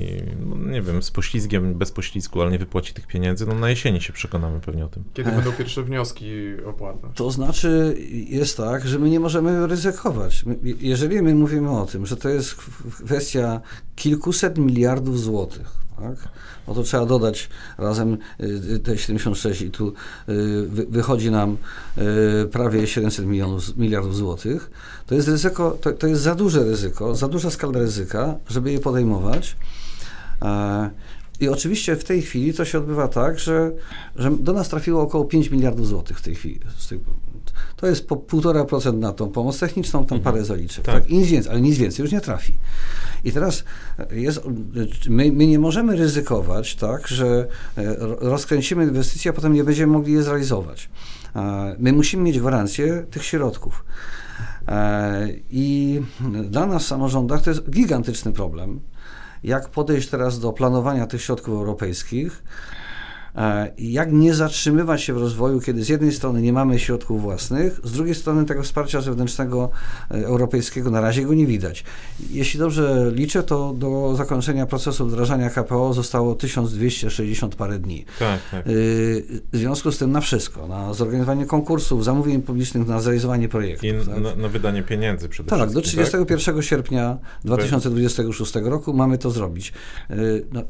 no 0.47 0.71
nie 0.71 0.83
wiem, 0.83 1.03
z 1.03 1.11
poślizgiem, 1.11 1.75
bez 1.75 1.93
poślizgu, 1.93 2.43
ale 2.43 2.51
nie 2.51 2.59
wypłaci 2.59 2.95
tych 2.95 3.07
pieniędzy, 3.07 3.47
no 3.47 3.55
na 3.55 3.71
jesieni 3.71 4.01
się 4.01 4.13
przekonamy 4.13 4.61
pewnie 4.61 4.85
o 4.85 4.89
tym. 4.89 5.05
Kiedy 5.15 5.31
będą 5.31 5.53
pierwsze 5.53 5.83
wnioski 5.83 6.31
opłatne? 6.67 7.09
To 7.15 7.31
znaczy 7.31 7.97
jest 8.29 8.57
tak, 8.57 8.87
że 8.89 8.99
my 8.99 9.11
nie 9.11 9.21
możemy 9.21 9.67
ryzykować. 9.67 10.45
Jeżeli 10.81 11.23
my 11.23 11.35
mówimy 11.35 11.71
o 11.71 11.87
tym, 11.87 12.07
że 12.07 12.17
to 12.17 12.29
jest 12.29 12.55
kwestia 13.05 13.61
kilkuset 13.97 14.59
miliardów 14.59 15.21
złotych, 15.21 15.82
tak? 15.97 16.29
no 16.69 16.75
to 16.75 16.83
trzeba 16.83 17.07
dodać 17.07 17.49
razem 17.79 18.19
y, 18.41 18.79
te 18.79 18.99
76 18.99 19.63
i 19.63 19.71
tu 19.71 19.89
y, 19.89 20.67
wychodzi 20.89 21.31
nam 21.31 21.57
y, 21.99 22.49
prawie 22.53 22.87
700 22.87 23.27
milionów, 23.27 23.77
miliardów 23.77 24.17
złotych. 24.17 24.71
To 25.07 25.15
jest 25.15 25.29
ryzyko, 25.29 25.79
to, 25.81 25.93
to 25.93 26.07
jest 26.07 26.23
za 26.23 26.35
duże 26.35 26.65
ryzyko, 26.65 27.15
za 27.15 27.29
duża 27.29 27.51
skala 27.51 27.79
ryzyka, 27.79 28.35
żeby 28.49 28.73
je 28.73 28.81
podejmować. 28.81 29.57
E, 30.43 30.91
I 31.41 31.49
oczywiście 31.49 31.97
w 31.97 32.05
tej 32.05 32.23
chwili 32.23 32.55
to 32.55 32.65
się 32.65 32.79
odbywa 32.79 33.09
tak, 33.09 33.39
że, 33.39 33.73
że 34.17 34.31
do 34.31 34.53
nas 34.53 34.69
trafiło 34.69 35.03
około 35.03 35.25
5 35.25 35.51
miliardów 35.51 35.87
złotych 35.87 36.19
w 36.19 36.23
tej 36.23 36.35
chwili. 36.35 36.61
To 37.83 37.87
jest 37.87 38.09
po 38.09 38.17
1,5% 38.17 38.99
na 38.99 39.13
tą 39.13 39.29
pomoc 39.29 39.59
techniczną, 39.61 40.07
tam 40.07 40.19
mhm. 40.19 40.35
parę 40.35 40.45
zaliczek. 40.45 40.85
Tak. 40.85 40.95
tak. 40.95 41.11
nic 41.11 41.29
więcej, 41.29 41.53
ale 41.53 41.61
nic 41.61 41.79
więcej 41.79 42.03
już 42.03 42.13
nie 42.13 42.21
trafi. 42.21 42.53
I 43.25 43.33
teraz 43.33 43.65
jest, 44.11 44.41
my, 45.09 45.33
my, 45.33 45.47
nie 45.47 45.59
możemy 45.59 45.97
ryzykować, 45.97 46.77
tak, 46.77 47.09
że 47.09 47.47
e, 47.77 47.97
rozkręcimy 48.21 48.85
inwestycje, 48.85 49.31
a 49.31 49.35
potem 49.35 49.53
nie 49.53 49.65
będziemy 49.65 49.93
mogli 49.93 50.13
je 50.13 50.23
zrealizować. 50.23 50.91
My 51.79 51.93
musimy 51.93 52.23
mieć 52.23 52.39
gwarancję 52.39 53.07
tych 53.11 53.25
środków. 53.25 53.85
E, 54.69 55.29
I 55.51 56.01
dla 56.45 56.67
nas 56.67 56.83
w 56.83 56.87
samorządach 56.87 57.43
to 57.43 57.51
jest 57.51 57.71
gigantyczny 57.71 58.33
problem. 58.33 58.81
Jak 59.45 59.69
podejść 59.69 60.09
teraz 60.09 60.41
do 60.41 60.53
planowania 60.53 61.07
tych 61.07 61.23
środków 61.23 61.55
europejskich, 61.55 62.43
E, 62.43 62.92
jak 63.79 64.13
nie 64.13 64.35
zatrzymywać 64.35 65.03
się 65.03 65.15
w 65.15 65.17
rozwoju, 65.17 65.61
kiedy 65.61 65.85
z 65.85 65.89
jednej 65.89 66.13
strony 66.13 66.43
nie 66.43 66.53
mamy 66.53 66.79
środków 66.79 67.23
własnych, 67.23 67.81
z 67.85 67.93
drugiej 67.93 68.15
strony 68.15 68.45
tego 68.45 68.63
wsparcia 68.63 69.01
zewnętrznego 69.01 69.71
e, 70.11 70.15
europejskiego 70.15 70.91
na 70.91 71.01
razie 71.01 71.25
go 71.25 71.35
nie 71.35 71.47
widać. 71.47 71.85
Jeśli 72.31 72.61
dobrze 72.61 73.11
liczę, 73.15 73.43
to 73.43 73.73
do 73.73 74.17
zakończenia 74.17 74.67
procesu 74.67 75.07
wdrażania 75.07 75.51
KPO 75.51 75.93
zostało 75.93 76.35
1260 76.35 77.55
parę 77.55 77.79
dni. 77.79 78.05
Tak, 78.19 78.41
tak. 78.51 78.61
E, 78.61 78.71
w 79.53 79.57
związku 79.57 79.93
z 79.93 79.99
tym 79.99 80.13
na 80.13 80.21
wszystko, 80.21 80.67
na 80.67 80.95
zorganizowanie 80.95 81.47
konkursów, 81.47 82.05
zamówień 82.05 82.43
publicznych, 82.43 82.87
na 82.89 83.01
zrealizowanie 83.01 83.49
projektów. 83.49 83.85
I 83.85 83.93
tak? 84.07 84.21
na, 84.21 84.35
na, 84.37 84.49
wydanie 84.49 84.83
pieniędzy 84.83 85.29
przede 85.29 85.51
tak, 85.51 85.59
wszystkim. 85.59 85.83
Do 85.83 85.89
31 85.89 86.55
tak? 86.55 86.65
sierpnia 86.65 87.19
2026 87.45 88.55
roku 88.55 88.95
mamy 88.95 89.19
to 89.19 89.31
zrobić. 89.31 89.73
No, 90.53 90.63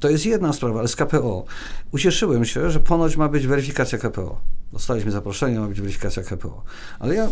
to 0.00 0.10
jest 0.10 0.26
jedna 0.26 0.52
sprawa, 0.52 0.78
ale 0.78 0.88
z 0.88 0.96
KPO. 0.96 1.44
Ucieszyłem 1.92 2.44
się, 2.44 2.70
że 2.70 2.80
ponoć 2.80 3.16
ma 3.16 3.28
być 3.28 3.46
weryfikacja 3.46 3.98
KPO. 3.98 4.40
Dostaliśmy 4.72 5.10
zaproszenie, 5.10 5.60
ma 5.60 5.66
być 5.66 5.80
weryfikacja 5.80 6.22
KPO. 6.22 6.62
Ale 6.98 7.14
ja 7.14 7.28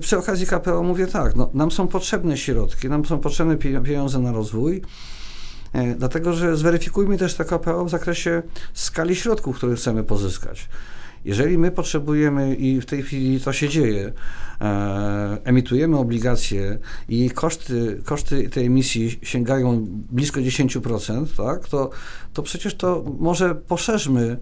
przy 0.00 0.18
okazji 0.18 0.46
KPO 0.46 0.82
mówię 0.82 1.06
tak, 1.06 1.36
no, 1.36 1.50
nam 1.54 1.70
są 1.70 1.88
potrzebne 1.88 2.36
środki, 2.36 2.88
nam 2.88 3.04
są 3.04 3.18
potrzebne 3.18 3.56
pieniądze 3.56 4.18
na 4.18 4.32
rozwój, 4.32 4.82
e, 5.72 5.94
dlatego 5.94 6.32
że 6.32 6.56
zweryfikujmy 6.56 7.18
też 7.18 7.34
te 7.34 7.44
KPO 7.44 7.84
w 7.84 7.90
zakresie 7.90 8.42
skali 8.74 9.16
środków, 9.16 9.56
które 9.56 9.76
chcemy 9.76 10.04
pozyskać. 10.04 10.68
Jeżeli 11.24 11.58
my 11.58 11.70
potrzebujemy, 11.70 12.54
i 12.54 12.80
w 12.80 12.86
tej 12.86 13.02
chwili 13.02 13.40
to 13.40 13.52
się 13.52 13.68
dzieje, 13.68 14.12
e, 14.60 15.38
emitujemy 15.44 15.98
obligacje 15.98 16.78
i 17.08 17.30
koszty, 17.30 18.02
koszty 18.04 18.48
tej 18.48 18.66
emisji 18.66 19.18
sięgają 19.22 19.86
blisko 19.90 20.40
10%, 20.40 21.26
tak, 21.36 21.68
to, 21.68 21.90
to 22.32 22.42
przecież 22.42 22.74
to 22.74 23.04
może 23.18 23.54
poszerzmy 23.54 24.36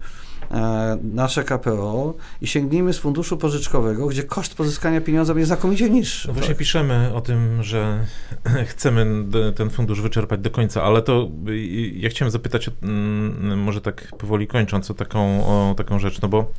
nasze 1.03 1.43
KPO 1.43 2.13
i 2.41 2.47
sięgnijmy 2.47 2.93
z 2.93 2.99
funduszu 2.99 3.37
pożyczkowego, 3.37 4.07
gdzie 4.07 4.23
koszt 4.23 4.55
pozyskania 4.55 5.01
pieniądza 5.01 5.33
będzie 5.33 5.45
znakomicie 5.45 5.89
niższy. 5.89 6.27
No 6.27 6.33
właśnie 6.33 6.49
tak? 6.49 6.57
piszemy 6.57 7.11
o 7.13 7.21
tym, 7.21 7.63
że 7.63 8.05
chcemy 8.71 9.25
ten 9.55 9.69
fundusz 9.69 10.01
wyczerpać 10.01 10.39
do 10.39 10.49
końca, 10.49 10.83
ale 10.83 11.01
to 11.01 11.29
ja 11.93 12.09
chciałem 12.09 12.31
zapytać, 12.31 12.69
mm, 12.83 13.59
może 13.59 13.81
tak 13.81 14.07
powoli 14.17 14.47
kończąc, 14.47 14.91
o 14.91 14.93
taką, 14.93 15.47
o 15.47 15.75
taką 15.77 15.99
rzecz, 15.99 16.21
no 16.21 16.27
bo 16.27 16.51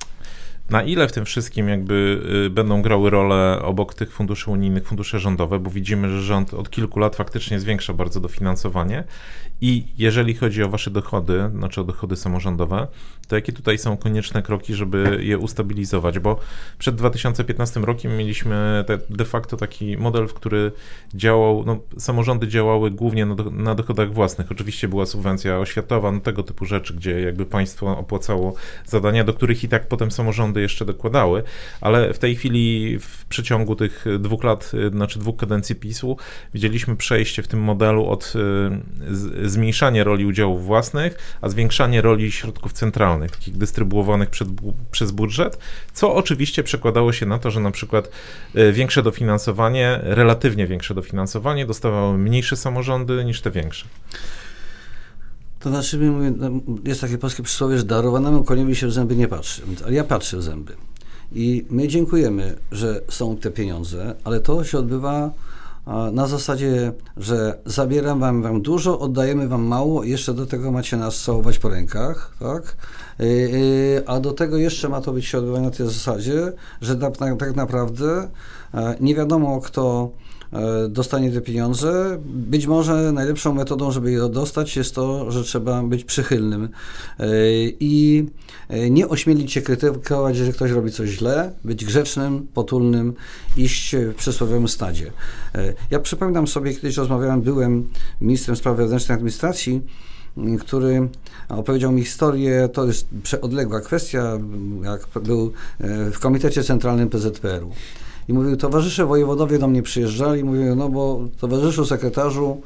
na 0.70 0.82
ile 0.82 1.08
w 1.08 1.12
tym 1.12 1.24
wszystkim 1.24 1.68
jakby 1.68 2.20
y, 2.46 2.50
będą 2.50 2.82
grały 2.82 3.10
rolę 3.10 3.62
obok 3.62 3.94
tych 3.94 4.12
funduszy 4.12 4.50
unijnych, 4.50 4.86
fundusze 4.86 5.18
rządowe, 5.18 5.58
bo 5.58 5.70
widzimy, 5.70 6.08
że 6.08 6.22
rząd 6.22 6.54
od 6.54 6.70
kilku 6.70 6.98
lat 6.98 7.16
faktycznie 7.16 7.60
zwiększa 7.60 7.92
bardzo 7.92 8.20
dofinansowanie 8.20 9.04
i 9.60 9.84
jeżeli 9.98 10.34
chodzi 10.34 10.62
o 10.62 10.68
wasze 10.68 10.90
dochody, 10.90 11.50
znaczy 11.54 11.80
o 11.80 11.84
dochody 11.84 12.16
samorządowe, 12.16 12.86
to 13.28 13.36
jakie 13.36 13.52
tutaj 13.52 13.78
są 13.78 13.96
konieczne 13.96 14.42
kroki, 14.42 14.74
żeby 14.74 15.18
je 15.22 15.38
ustabilizować? 15.38 16.18
Bo 16.18 16.40
przed 16.78 16.94
2015 16.94 17.80
rokiem 17.80 18.16
mieliśmy 18.16 18.84
de 19.10 19.24
facto 19.24 19.56
taki 19.56 19.96
model, 19.96 20.28
w 20.28 20.34
który 20.34 20.72
działał, 21.14 21.64
no, 21.66 21.78
samorządy 21.98 22.48
działały 22.48 22.90
głównie 22.90 23.26
na, 23.26 23.34
do, 23.34 23.50
na 23.50 23.74
dochodach 23.74 24.12
własnych. 24.12 24.52
Oczywiście 24.52 24.88
była 24.88 25.06
subwencja 25.06 25.58
oświatowa, 25.58 26.12
no, 26.12 26.20
tego 26.20 26.42
typu 26.42 26.64
rzeczy, 26.64 26.94
gdzie 26.94 27.20
jakby 27.20 27.46
państwo 27.46 27.98
opłacało 27.98 28.54
zadania, 28.86 29.24
do 29.24 29.34
których 29.34 29.64
i 29.64 29.68
tak 29.68 29.88
potem 29.88 30.10
samorządy 30.10 30.60
jeszcze 30.60 30.84
dokładały, 30.84 31.42
ale 31.80 32.14
w 32.14 32.18
tej 32.18 32.36
chwili 32.36 32.98
w 32.98 33.24
przeciągu 33.24 33.76
tych 33.76 34.04
dwóch 34.18 34.44
lat, 34.44 34.72
znaczy 34.92 35.18
dwóch 35.18 35.36
kadencji 35.36 35.74
PiSu, 35.74 36.16
widzieliśmy 36.54 36.96
przejście 36.96 37.42
w 37.42 37.48
tym 37.48 37.60
modelu 37.60 38.06
od 38.06 38.32
y, 39.44 39.47
zmniejszania 39.48 40.04
roli 40.04 40.26
udziałów 40.26 40.64
własnych, 40.64 41.38
a 41.40 41.48
zwiększanie 41.48 42.02
roli 42.02 42.32
środków 42.32 42.72
centralnych, 42.72 43.30
takich 43.30 43.56
dystrybuowanych 43.56 44.30
przed, 44.30 44.48
przez 44.90 45.10
budżet, 45.10 45.58
co 45.92 46.14
oczywiście 46.14 46.62
przekładało 46.62 47.12
się 47.12 47.26
na 47.26 47.38
to, 47.38 47.50
że 47.50 47.60
na 47.60 47.70
przykład 47.70 48.10
y, 48.56 48.72
większe 48.72 49.02
dofinansowanie, 49.02 50.00
relatywnie 50.02 50.66
większe 50.66 50.94
dofinansowanie 50.94 51.66
dostawały 51.66 52.18
mniejsze 52.18 52.56
samorządy 52.56 53.24
niż 53.24 53.40
te 53.40 53.50
większe. 53.50 53.86
To 55.60 55.70
znaczy, 55.70 55.98
no, 56.36 56.50
jest 56.84 57.00
takie 57.00 57.18
polskie 57.18 57.42
przysłowie, 57.42 57.78
że 57.78 57.84
darowanemu 57.84 58.44
koniowi 58.44 58.76
się 58.76 58.86
w 58.86 58.92
zęby 58.92 59.16
nie 59.16 59.28
patrzy, 59.28 59.62
ale 59.84 59.94
ja 59.94 60.04
patrzę 60.04 60.36
w 60.36 60.42
zęby. 60.42 60.76
I 61.32 61.64
my 61.70 61.88
dziękujemy, 61.88 62.58
że 62.72 63.00
są 63.08 63.36
te 63.36 63.50
pieniądze, 63.50 64.14
ale 64.24 64.40
to 64.40 64.64
się 64.64 64.78
odbywa 64.78 65.30
na 66.12 66.26
zasadzie, 66.26 66.92
że 67.16 67.58
zabieram 67.64 68.20
wam, 68.20 68.42
wam 68.42 68.62
dużo, 68.62 68.98
oddajemy 68.98 69.48
wam 69.48 69.62
mało, 69.62 70.04
jeszcze 70.04 70.34
do 70.34 70.46
tego 70.46 70.72
macie 70.72 70.96
nas 70.96 71.22
całować 71.22 71.58
po 71.58 71.68
rękach, 71.68 72.32
tak? 72.40 72.76
Y, 73.20 73.24
y, 73.24 74.02
a 74.06 74.20
do 74.20 74.32
tego 74.32 74.56
jeszcze 74.56 74.88
ma 74.88 75.00
to 75.00 75.12
być 75.12 75.26
się 75.26 75.38
odbywać 75.38 75.62
na 75.62 75.70
tej 75.70 75.86
zasadzie, 75.86 76.52
że 76.80 76.96
tak, 76.96 77.56
naprawdę 77.56 78.28
e, 78.74 78.96
nie 79.00 79.14
wiadomo, 79.14 79.60
kto 79.60 80.10
e, 80.52 80.88
dostanie 80.88 81.32
te 81.32 81.40
pieniądze. 81.40 82.18
Być 82.24 82.66
może 82.66 83.12
najlepszą 83.12 83.54
metodą, 83.54 83.90
żeby 83.90 84.10
je 84.10 84.28
dostać, 84.28 84.76
jest 84.76 84.94
to, 84.94 85.30
że 85.30 85.44
trzeba 85.44 85.82
być 85.82 86.04
przychylnym 86.04 86.68
e, 87.18 87.26
i 87.80 88.26
nie 88.90 89.08
ośmielić 89.08 89.52
się 89.52 89.62
krytykować, 89.62 90.36
że 90.36 90.52
ktoś 90.52 90.70
robi 90.70 90.92
coś 90.92 91.08
źle, 91.08 91.52
być 91.64 91.84
grzecznym, 91.84 92.46
potulnym, 92.54 93.14
iść 93.56 93.96
w 93.96 94.14
przysłowiowym 94.14 94.68
stadzie. 94.68 95.10
Ja 95.90 95.98
przypominam 96.00 96.46
sobie, 96.46 96.74
kiedyś 96.74 96.96
rozmawiałem, 96.96 97.42
byłem 97.42 97.88
ministrem 98.20 98.56
spraw 98.56 98.76
wewnętrznych 98.76 99.16
administracji 99.16 99.82
który 100.60 101.08
opowiedział 101.48 101.92
mi 101.92 102.04
historię, 102.04 102.68
to 102.72 102.86
jest 102.86 103.06
odległa 103.42 103.80
kwestia, 103.80 104.38
jak 104.82 105.22
był 105.22 105.52
e, 105.80 106.10
w 106.10 106.18
Komitecie 106.18 106.64
Centralnym 106.64 107.08
PZPR-u. 107.08 107.70
I 108.28 108.32
mówił, 108.32 108.56
towarzysze 108.56 109.06
wojewodowie 109.06 109.58
do 109.58 109.68
mnie 109.68 109.82
przyjeżdżali, 109.82 110.44
mówią, 110.44 110.74
no 110.74 110.88
bo 110.88 111.20
towarzyszu 111.40 111.86
sekretarzu, 111.86 112.60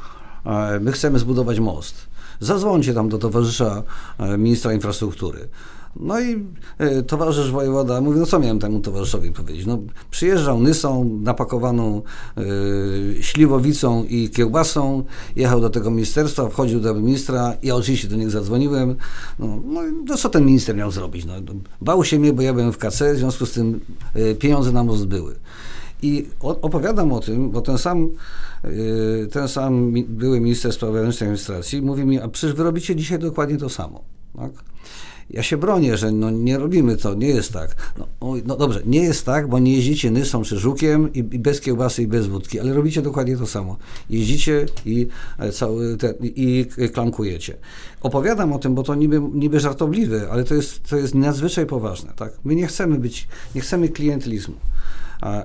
e, 0.47 0.81
my 0.81 0.93
chcemy 0.93 1.18
zbudować 1.18 1.61
most. 1.61 1.95
Zadzwońcie 2.41 2.95
tam 2.95 3.09
do 3.09 3.18
towarzysza 3.18 3.83
e, 4.18 4.39
ministra 4.39 4.73
infrastruktury. 4.73 5.49
No 5.97 6.20
i 6.20 6.47
e, 6.78 7.03
towarzysz 7.03 7.51
wojewoda 7.51 8.01
mówi, 8.01 8.18
no 8.18 8.26
co 8.26 8.38
miałem 8.38 8.59
temu 8.59 8.80
towarzyszowi 8.80 9.32
powiedzieć? 9.32 9.66
No 9.66 9.78
przyjeżdżał 10.11 10.61
nysą 10.61 11.05
napakowaną 11.22 12.03
e, 12.36 12.43
śliwowicą 13.22 14.05
i 14.05 14.30
kiełbasą, 14.30 15.05
jechał 15.36 15.61
do 15.61 15.70
tego 15.70 15.90
ministerstwa, 15.90 16.49
wchodził 16.49 16.80
do 16.80 16.95
ministra, 16.95 17.57
ja 17.62 17.76
oczywiście 17.76 18.09
do 18.09 18.16
niego 18.16 18.30
zadzwoniłem. 18.30 18.97
No, 19.38 19.47
no, 19.64 19.80
no 20.07 20.16
co 20.16 20.28
ten 20.28 20.45
minister 20.47 20.76
miał 20.76 20.90
zrobić? 20.90 21.24
No, 21.24 21.34
bał 21.80 22.05
się 22.05 22.18
mnie, 22.18 22.32
bo 22.32 22.43
ja 22.43 22.53
byłem 22.53 22.72
w 22.72 22.78
KC, 22.78 23.14
w 23.14 23.18
związku 23.18 23.47
z 23.47 23.53
tym 23.53 23.80
e, 24.14 24.34
pieniądze 24.34 24.72
na 24.72 24.84
most 24.84 25.07
były. 25.07 25.34
I 26.03 26.26
opowiadam 26.40 27.12
o 27.12 27.20
tym, 27.20 27.51
bo 27.51 27.61
ten 27.61 27.78
sam, 27.78 28.09
ten 29.32 29.49
sam 29.49 29.93
były 30.09 30.40
minister 30.40 30.72
spraw 30.72 30.93
wewnętrznych 30.93 31.28
administracji 31.28 31.82
mówi 31.82 32.05
mi, 32.05 32.20
a 32.20 32.28
przecież 32.28 32.57
wy 32.57 32.62
robicie 32.62 32.97
dzisiaj 32.97 33.18
dokładnie 33.18 33.57
to 33.57 33.68
samo. 33.68 34.03
Tak? 34.36 34.72
Ja 35.33 35.43
się 35.43 35.57
bronię, 35.57 35.97
że 35.97 36.12
no 36.12 36.30
nie 36.30 36.59
robimy 36.59 36.97
to, 36.97 37.14
nie 37.14 37.28
jest 37.28 37.53
tak. 37.53 37.95
No, 37.99 38.07
no 38.47 38.57
dobrze, 38.57 38.83
nie 38.87 39.03
jest 39.03 39.26
tak, 39.26 39.49
bo 39.49 39.59
nie 39.59 39.76
jeździcie 39.76 40.11
nysą 40.11 40.43
czy 40.43 40.59
żukiem 40.59 41.12
i, 41.12 41.18
i, 41.18 41.22
bez 41.22 41.61
kiełbasy 41.61 42.03
i 42.03 42.07
bez 42.07 42.26
wódki, 42.26 42.61
ale 42.61 42.74
robicie 42.74 43.03
dokładnie 43.03 43.37
to 43.37 43.47
samo. 43.47 43.76
Jeździcie 44.11 44.66
i, 44.87 45.09
e, 45.39 45.53
cały 45.53 45.97
te, 45.97 46.14
i 46.20 46.66
klankujecie. 46.93 47.57
Opowiadam 48.01 48.53
o 48.53 48.59
tym, 48.59 48.74
bo 48.74 48.83
to 48.83 48.95
niby, 48.95 49.20
niby 49.35 49.61
żartobliwe, 49.61 50.28
ale 50.30 50.45
to 50.45 50.55
jest, 50.55 50.89
to 50.91 50.97
jest 50.97 51.14
nadzwyczaj 51.14 51.66
poważne. 51.66 52.12
Tak? 52.16 52.33
My 52.45 52.55
nie 52.55 52.66
chcemy 52.66 52.99
być, 52.99 53.28
nie 53.55 53.61
chcemy 53.61 53.89
klientelizmu. 53.89 54.55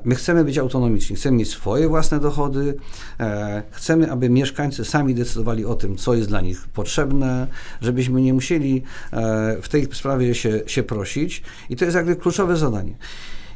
My 0.04 0.16
chcemy 0.16 0.46
być 0.46 0.58
autonomiczni, 0.58 1.16
chcemy 1.16 1.38
mieć 1.38 1.50
swoje 1.50 1.88
własne 1.88 2.20
dochody, 2.20 2.78
e, 3.20 3.64
chcemy, 3.72 4.12
aby 4.12 4.30
mieszkańcy 4.30 4.86
sami 4.86 5.16
decydowali 5.16 5.66
o 5.66 5.76
tym, 5.76 5.98
co 5.98 6.14
jest 6.14 6.30
dla 6.30 6.42
nich 6.42 6.68
potrzebne, 6.68 7.48
żebyśmy 7.82 8.22
nie 8.22 8.34
musieli 8.34 8.84
e, 9.14 9.58
w 9.62 9.70
tej 9.70 9.88
sprawie 9.92 10.36
się, 10.36 10.62
się 10.68 10.84
prosić 10.84 11.44
i 11.70 11.76
to 11.76 11.86
jest 11.86 11.96
jakby 11.96 12.16
kluczowe 12.16 12.58
zadanie. 12.58 12.98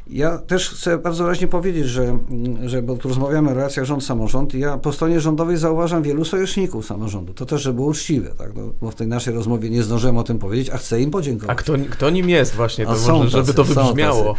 Ja 0.06 0.38
też 0.38 0.70
chcę 0.70 0.98
bardzo 0.98 1.24
wyraźnie 1.24 1.48
powiedzieć, 1.48 1.86
że, 1.86 2.18
że 2.64 2.82
bo 2.82 2.96
tu 2.96 3.08
rozmawiamy 3.08 3.50
o 3.50 3.54
relacjach 3.54 3.86
rząd-samorząd, 3.86 4.54
ja 4.54 4.78
po 4.78 4.92
stronie 4.92 5.20
rządowej 5.20 5.56
zauważam 5.56 6.02
wielu 6.02 6.24
sojuszników 6.24 6.86
samorządu. 6.86 7.34
To 7.34 7.46
też, 7.46 7.62
żeby 7.62 7.74
było 7.74 7.88
uczciwe, 7.88 8.30
tak? 8.38 8.54
No, 8.54 8.62
bo 8.80 8.90
w 8.90 8.94
tej 8.94 9.06
naszej 9.06 9.34
rozmowie 9.34 9.70
nie 9.70 9.82
zdążyłem 9.82 10.18
o 10.18 10.22
tym 10.22 10.38
powiedzieć, 10.38 10.70
a 10.70 10.76
chcę 10.76 11.00
im 11.00 11.10
podziękować. 11.10 11.58
A 11.58 11.60
kto, 11.60 11.72
kto 11.90 12.10
nim 12.10 12.30
jest 12.30 12.54
właśnie, 12.54 12.86
to 12.86 12.92
może, 12.92 13.30
żeby 13.30 13.54
tacy, 13.54 13.54
to 13.54 13.64
wybrzmiało. 13.64 14.34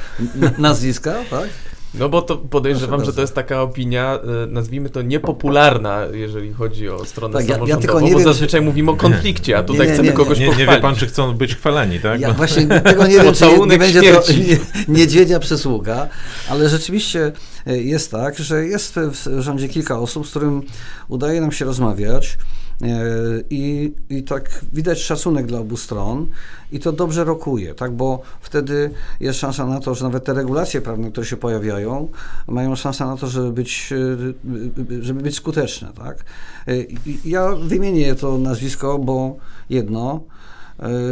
Nazwiska, 0.58 1.14
tak? 1.30 1.50
No 1.94 2.10
bo 2.10 2.22
to 2.22 2.38
podejrzewam, 2.38 3.06
że 3.06 3.14
to 3.14 3.22
jest 3.22 3.36
taka 3.36 3.62
opinia, 3.62 4.20
e, 4.44 4.48
nazwijmy 4.48 4.90
to 4.90 5.02
niepopularna, 5.02 6.06
jeżeli 6.14 6.54
chodzi 6.54 6.90
o 6.90 7.06
stronę 7.06 7.34
tak, 7.34 7.42
samorządową, 7.42 7.68
ja, 7.68 7.76
ja 7.76 7.82
tylko 7.82 8.02
nie 8.02 8.12
bo 8.12 8.18
wiem, 8.18 8.28
zazwyczaj 8.28 8.62
czy... 8.62 8.66
mówimy 8.66 8.92
o 8.92 8.96
konflikcie, 8.96 9.58
a 9.58 9.64
tutaj 9.64 9.80
nie, 9.80 9.88
nie, 9.88 9.94
chcemy 9.94 10.10
nie, 10.10 10.14
kogoś 10.14 10.40
nie, 10.40 10.46
pochwalić. 10.46 10.70
Nie 10.70 10.76
wie 10.76 10.82
pan, 10.82 10.96
czy 10.96 11.08
chcą 11.08 11.34
być 11.34 11.56
chwaleni, 11.56 12.00
tak? 12.00 12.20
Ja 12.22 12.34
właśnie 12.34 12.68
tego 12.82 13.08
nie 13.08 13.20
wiem, 13.20 13.34
czy 13.34 13.46
nie 13.68 13.78
będzie 13.78 14.00
śmierci. 14.00 14.46
to 14.58 14.92
niedźwiedzia 14.92 15.40
przysługa, 15.40 16.08
ale 16.50 16.70
rzeczywiście 16.70 17.32
e, 17.68 17.78
jest 17.78 18.12
tak, 18.12 18.40
że 18.40 18.66
jest 18.66 18.96
w 18.96 19.42
rządzie 19.42 19.70
kilka 19.70 20.00
osób, 20.00 20.28
z 20.28 20.30
którym 20.30 20.62
udaje 21.08 21.42
nam 21.42 21.52
się 21.52 21.66
rozmawiać, 21.66 22.38
I, 23.50 23.94
I 24.10 24.24
tak 24.24 24.66
widać 24.74 25.02
szacunek 25.02 25.46
dla 25.46 25.60
obu 25.60 25.78
stron 25.78 26.28
i 26.72 26.80
to 26.80 26.92
dobrze 26.92 27.24
rokuje, 27.24 27.74
tak? 27.74 27.92
bo 27.92 28.22
wtedy 28.42 28.90
jest 29.20 29.40
szansa 29.40 29.66
na 29.66 29.80
to, 29.80 29.96
że 29.96 30.06
nawet 30.06 30.24
te 30.24 30.34
regulacje 30.34 30.82
prawne, 30.82 31.12
które 31.12 31.28
się 31.28 31.38
pojawiają, 31.38 32.10
mają 32.48 32.76
szansę 32.76 33.06
na 33.06 33.18
to, 33.18 33.28
żeby 33.28 33.52
być, 33.52 33.94
e, 34.90 35.02
żeby 35.02 35.22
być 35.22 35.36
skuteczne. 35.36 35.92
Tak? 35.96 36.18
E, 36.68 36.72
ja 37.26 37.56
wymienię 37.56 38.16
to 38.16 38.38
nazwisko, 38.38 39.00
bo 39.00 39.36
jedno, 39.70 40.22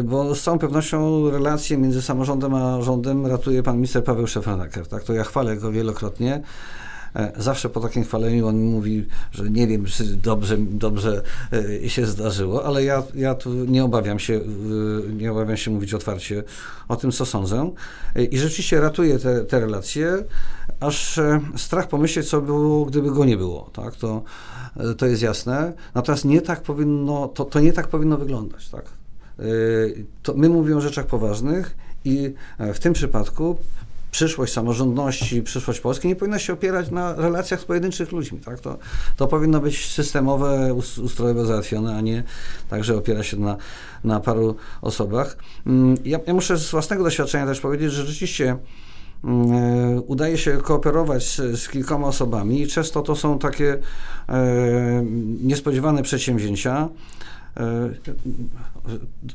bo 0.04 0.36
z 0.36 0.44
całą 0.44 0.60
pewnością 0.60 1.30
relacje 1.32 1.78
między 1.78 2.02
samorządem 2.02 2.54
a 2.54 2.82
rządem 2.82 3.28
ratuje 3.28 3.64
pan 3.64 3.76
minister 3.76 4.04
Paweł 4.04 4.28
Szefraneker. 4.28 4.88
Tak? 4.88 5.04
To 5.04 5.14
ja 5.14 5.24
chwalę 5.24 5.58
go 5.58 5.72
wielokrotnie. 5.72 6.42
E, 7.16 7.32
zawsze 7.38 7.70
po 7.70 7.80
takim 7.80 8.04
chwaleniu 8.04 8.48
on 8.48 8.62
mówi, 8.62 9.06
że 9.32 9.50
nie 9.50 9.68
wiem, 9.68 9.86
czy 9.86 10.04
dobrze, 10.04 10.58
dobrze 10.58 11.22
e, 11.84 11.90
się 11.90 12.06
zdarzyło, 12.06 12.66
ale 12.66 12.84
ja, 12.84 13.04
ja 13.16 13.36
tu 13.36 13.54
nie 13.54 13.84
obawiam 13.84 14.20
się, 14.20 14.34
e, 14.34 15.14
nie 15.14 15.32
obawiam 15.32 15.58
się 15.58 15.72
mówić 15.72 15.94
otwarcie 15.94 16.44
o 16.88 16.96
tym, 16.96 17.12
co 17.12 17.26
sądzę. 17.26 17.72
I 18.32 18.38
rzeczywiście 18.38 18.82
ratuje 18.82 19.20
te, 19.20 19.46
te 19.46 19.60
relacje, 19.60 20.24
aż 20.80 21.20
strach 21.58 21.88
pomyśleć, 21.88 22.30
co 22.30 22.42
było, 22.42 22.86
gdyby 22.86 23.12
go 23.12 23.26
nie 23.26 23.38
było. 23.38 23.70
Tak? 23.74 23.96
To, 23.96 24.24
to 24.98 25.06
jest 25.06 25.22
jasne. 25.22 25.74
Natomiast 25.96 26.26
nie 26.26 26.42
tak 26.42 26.62
powinno, 26.62 27.28
to, 27.28 27.46
to 27.46 27.60
nie 27.60 27.74
tak 27.74 27.88
powinno 27.88 28.18
wyglądać. 28.18 28.70
Tak? 28.70 28.86
To 30.24 30.34
my 30.34 30.50
mówimy 30.50 30.78
o 30.78 30.82
rzeczach 30.82 31.06
poważnych 31.06 31.76
i 32.06 32.34
w 32.74 32.80
tym 32.80 32.94
przypadku 32.94 33.58
przyszłość 34.12 34.54
samorządności, 34.54 35.42
przyszłość 35.42 35.80
Polski 35.80 36.08
nie 36.08 36.16
powinna 36.16 36.40
się 36.40 36.54
opierać 36.54 36.92
na 36.92 37.16
relacjach 37.16 37.62
z 37.62 37.66
pojedynczych 37.66 38.12
ludźmi. 38.12 38.40
Tak? 38.40 38.60
To, 38.60 38.78
to 39.18 39.28
powinno 39.28 39.60
być 39.60 39.92
systemowe, 39.92 40.74
ustrojowo 41.04 41.46
załatwione, 41.46 41.96
a 41.98 42.02
nie 42.02 42.24
tak, 42.70 42.84
że 42.84 42.98
opiera 42.98 43.24
się 43.24 43.38
na, 43.38 43.58
na 44.04 44.20
paru 44.20 44.56
osobach. 44.82 45.38
Mm, 45.66 45.98
ja, 46.06 46.20
ja 46.28 46.34
muszę 46.34 46.58
z 46.58 46.72
własnego 46.72 47.04
doświadczenia 47.04 47.46
też 47.46 47.60
powiedzieć, 47.60 47.92
że 47.92 48.06
rzeczywiście 48.06 48.58
mm, 49.24 49.52
e, 49.52 50.02
udaje 50.02 50.38
się 50.38 50.58
kooperować 50.58 51.24
z, 51.24 51.60
z, 51.60 51.70
kilkoma 51.70 52.08
osobami 52.08 52.62
i 52.62 52.68
często 52.68 53.02
to 53.02 53.16
są 53.16 53.40
takie 53.40 53.78
e, 54.30 55.04
niespodziewane 55.42 56.04
przedsięwzięcia. 56.04 56.90
E, 57.58 57.90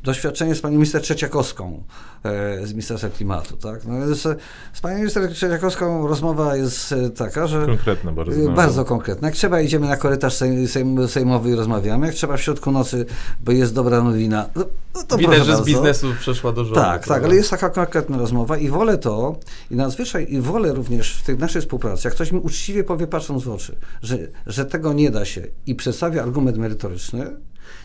doświadczenie 0.04 0.54
z 0.54 0.60
panią 0.60 0.74
minister 0.74 1.02
Trzeciakowską 1.02 1.82
e, 2.24 2.66
z 2.66 2.70
Ministerstwa 2.70 3.08
Klimatu. 3.08 3.56
Tak? 3.56 3.80
No, 3.84 4.14
z, 4.14 4.40
z 4.72 4.80
panią 4.80 4.96
minister 4.96 5.32
Trzeciakowską 5.32 6.06
rozmowa 6.06 6.56
jest 6.56 6.92
e, 6.92 7.10
taka, 7.10 7.46
że... 7.46 7.66
Konkretna 7.66 8.12
bardzo. 8.12 8.36
No. 8.36 8.50
Bardzo 8.50 8.84
konkretna. 8.84 9.28
Jak 9.28 9.36
trzeba 9.36 9.60
idziemy 9.60 9.88
na 9.88 9.96
korytarz 9.96 10.34
sejm, 10.34 10.68
sejm, 10.68 11.08
sejmowy 11.08 11.50
i 11.50 11.54
rozmawiamy, 11.54 12.06
jak 12.06 12.14
trzeba 12.14 12.36
w 12.36 12.40
środku 12.40 12.70
nocy, 12.70 13.06
bo 13.44 13.52
jest 13.52 13.74
dobra 13.74 14.02
nowina, 14.02 14.48
no, 14.56 14.64
no 14.94 15.02
to 15.02 15.16
Widać, 15.16 15.38
że 15.38 15.44
bardzo. 15.44 15.62
z 15.62 15.66
biznesu 15.66 16.06
przeszła 16.20 16.52
do 16.52 16.64
rządu. 16.64 16.80
Tak, 16.80 17.06
tak, 17.06 17.24
ale 17.24 17.34
jest 17.34 17.50
taka 17.50 17.70
konkretna 17.70 18.18
rozmowa 18.18 18.56
i 18.56 18.68
wolę 18.68 18.98
to 18.98 19.36
i 19.70 19.76
nadzwyczaj 19.76 20.26
i 20.28 20.40
wolę 20.40 20.74
również 20.74 21.16
w 21.16 21.22
tej 21.22 21.38
naszej 21.38 21.62
współpracy, 21.62 22.08
jak 22.08 22.14
ktoś 22.14 22.32
mi 22.32 22.38
uczciwie 22.38 22.84
powie 22.84 23.06
patrząc 23.06 23.44
w 23.44 23.50
oczy, 23.50 23.76
że, 24.02 24.18
że 24.46 24.66
tego 24.66 24.92
nie 24.92 25.10
da 25.10 25.24
się 25.24 25.42
i 25.66 25.74
przedstawia 25.74 26.22
argument 26.22 26.56
merytoryczny, 26.56 27.30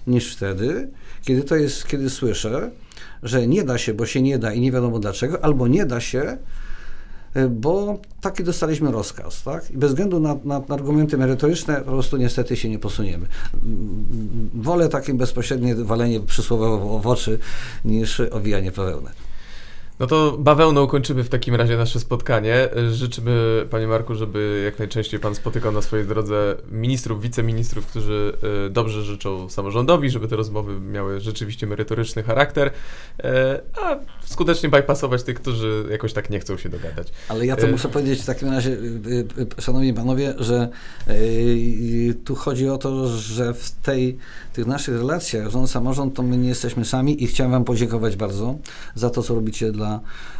niż 0.07 0.35
wtedy, 0.35 0.89
kiedy 1.21 1.43
to 1.43 1.55
jest, 1.55 1.87
kiedy 1.87 2.09
słyszę, 2.09 2.71
że 3.23 3.47
nie 3.47 3.63
da 3.63 3.77
się, 3.77 3.93
bo 3.93 4.05
się 4.05 4.21
nie 4.21 4.39
da 4.39 4.53
i 4.53 4.59
nie 4.59 4.71
wiadomo 4.71 4.99
dlaczego, 4.99 5.43
albo 5.45 5.67
nie 5.67 5.85
da 5.85 5.99
się, 5.99 6.37
e, 7.33 7.47
bo 7.47 7.99
taki 8.21 8.43
dostaliśmy 8.43 8.91
rozkaz, 8.91 9.43
tak? 9.43 9.71
I 9.71 9.77
bez 9.77 9.91
względu 9.91 10.19
na, 10.19 10.35
na, 10.43 10.61
na, 10.67 10.75
argumenty 10.75 11.17
merytoryczne 11.17 11.75
po 11.75 11.91
prostu 11.91 12.17
niestety 12.17 12.57
się 12.57 12.69
nie 12.69 12.79
posuniemy. 12.79 13.27
Wolę 14.53 14.89
takie 14.89 15.13
bezpośrednie 15.13 15.75
walenie 15.75 16.19
przysłowiowo 16.19 16.99
w 16.99 17.07
oczy 17.07 17.39
niż 17.85 18.19
owijanie 18.19 18.71
bawełny. 18.71 19.09
No 20.01 20.07
to 20.07 20.37
bawełną 20.39 20.87
kończymy 20.87 21.23
w 21.23 21.29
takim 21.29 21.55
razie 21.55 21.77
nasze 21.77 21.99
spotkanie. 21.99 22.69
Życzymy, 22.91 23.65
panie 23.69 23.87
Marku, 23.87 24.15
żeby 24.15 24.61
jak 24.65 24.79
najczęściej 24.79 25.19
pan 25.19 25.35
spotykał 25.35 25.71
na 25.71 25.81
swojej 25.81 26.05
drodze 26.05 26.55
ministrów, 26.71 27.21
wiceministrów, 27.21 27.85
którzy 27.85 28.33
e, 28.65 28.69
dobrze 28.69 29.03
życzą 29.03 29.49
samorządowi, 29.49 30.09
żeby 30.09 30.27
te 30.27 30.35
rozmowy 30.35 30.79
miały 30.79 31.19
rzeczywiście 31.19 31.67
merytoryczny 31.67 32.23
charakter, 32.23 32.71
e, 33.23 33.61
a 33.81 33.99
skutecznie 34.25 34.69
bypassować 34.69 35.23
tych, 35.23 35.41
którzy 35.41 35.85
jakoś 35.91 36.13
tak 36.13 36.29
nie 36.29 36.39
chcą 36.39 36.57
się 36.57 36.69
dogadać. 36.69 37.07
Ale 37.29 37.45
ja 37.45 37.55
to 37.55 37.67
muszę 37.67 37.89
powiedzieć 37.89 38.21
w 38.21 38.25
takim 38.25 38.49
razie, 38.49 38.77
szanowni 39.59 39.93
panowie, 39.93 40.33
że 40.37 40.69
tu 42.25 42.35
chodzi 42.35 42.69
o 42.69 42.77
to, 42.77 43.07
że 43.07 43.53
w 43.53 43.71
tej, 43.71 44.17
tych 44.53 44.65
naszych 44.65 44.97
relacjach 44.97 45.49
rząd-samorząd 45.49 46.13
to 46.13 46.23
my 46.23 46.37
nie 46.37 46.49
jesteśmy 46.49 46.85
sami 46.85 47.23
i 47.23 47.27
chciałem 47.27 47.51
wam 47.51 47.63
podziękować 47.63 48.15
bardzo 48.15 48.55
za 48.95 49.09
to, 49.09 49.23
co 49.23 49.35
robicie 49.35 49.71
dla, 49.71 49.90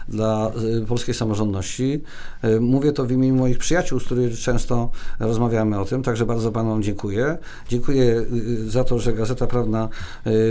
dla 0.08 0.52
y, 0.84 0.86
polskiej 0.86 1.16
samorządności. 1.16 2.02
Y, 2.43 2.60
mówię 2.60 2.91
to 2.91 3.06
w 3.06 3.12
imieniu 3.12 3.36
moich 3.36 3.58
przyjaciół, 3.58 3.99
z 3.99 4.06
którymi 4.06 4.38
często 4.38 4.91
rozmawiamy 5.20 5.80
o 5.80 5.86
tym, 5.86 6.04
także 6.04 6.26
bardzo 6.26 6.52
Panom 6.52 6.84
dziękuję. 6.84 7.38
Dziękuję 7.70 8.04
y, 8.04 8.70
za 8.70 8.84
to, 8.84 8.99
że 8.99 9.14
Gazeta 9.14 9.47
Prawna 9.47 9.89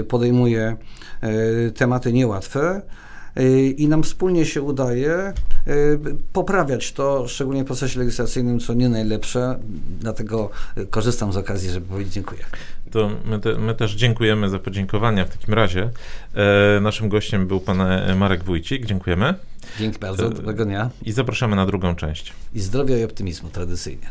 podejmuje 0.08 0.76
tematy 1.74 2.12
niełatwe 2.12 2.82
i 3.76 3.88
nam 3.88 4.02
wspólnie 4.02 4.46
się 4.46 4.62
udaje 4.62 5.32
poprawiać 6.32 6.92
to, 6.92 7.28
szczególnie 7.28 7.62
w 7.64 7.66
procesie 7.66 7.98
legislacyjnym, 7.98 8.60
co 8.60 8.74
nie 8.74 8.88
najlepsze. 8.88 9.58
Dlatego 10.00 10.50
korzystam 10.90 11.32
z 11.32 11.36
okazji, 11.36 11.70
żeby 11.70 11.86
powiedzieć 11.86 12.14
dziękuję. 12.14 12.44
To 12.90 13.10
my, 13.24 13.40
te, 13.40 13.54
my, 13.54 13.74
też 13.74 13.94
dziękujemy 13.94 14.48
za 14.48 14.58
podziękowania 14.58 15.24
w 15.24 15.30
takim 15.30 15.54
razie. 15.54 15.90
E, 16.34 16.80
naszym 16.80 17.08
gościem 17.08 17.46
był 17.46 17.60
pan 17.60 17.80
e, 17.80 18.14
Marek 18.14 18.44
Wójcik. 18.44 18.86
Dziękujemy. 18.86 19.34
Dzięki 19.78 19.98
bardzo, 19.98 20.26
e, 20.26 20.30
dobrego 20.30 20.64
dnia. 20.64 20.90
I 21.02 21.12
zapraszamy 21.12 21.56
na 21.56 21.66
drugą 21.66 21.94
część. 21.94 22.32
I 22.54 22.60
zdrowia 22.60 22.98
i 22.98 23.04
optymizmu 23.04 23.48
tradycyjnie. 23.48 24.10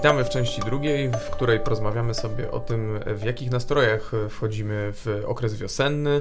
Witamy 0.00 0.24
w 0.24 0.28
części 0.28 0.60
drugiej, 0.60 1.08
w 1.08 1.30
której 1.30 1.60
porozmawiamy 1.60 2.14
sobie 2.14 2.50
o 2.50 2.60
tym, 2.60 3.00
w 3.06 3.22
jakich 3.22 3.50
nastrojach 3.50 4.12
wchodzimy 4.30 4.92
w 4.92 5.22
okres 5.26 5.54
wiosenny, 5.54 6.10
e, 6.10 6.20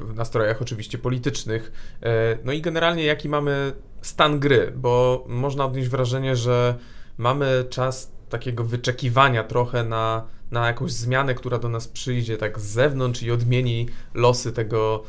w 0.00 0.12
nastrojach 0.14 0.62
oczywiście 0.62 0.98
politycznych, 0.98 1.72
e, 2.02 2.38
no 2.44 2.52
i 2.52 2.60
generalnie 2.60 3.04
jaki 3.04 3.28
mamy 3.28 3.72
stan 4.02 4.40
gry, 4.40 4.72
bo 4.76 5.24
można 5.28 5.64
odnieść 5.64 5.88
wrażenie, 5.88 6.36
że 6.36 6.74
mamy 7.18 7.64
czas 7.70 8.12
takiego 8.28 8.64
wyczekiwania 8.64 9.44
trochę 9.44 9.84
na, 9.84 10.26
na 10.50 10.66
jakąś 10.66 10.92
zmianę, 10.92 11.34
która 11.34 11.58
do 11.58 11.68
nas 11.68 11.88
przyjdzie 11.88 12.36
tak 12.36 12.60
z 12.60 12.64
zewnątrz 12.64 13.22
i 13.22 13.30
odmieni 13.30 13.88
losy 14.14 14.52
tego, 14.52 15.02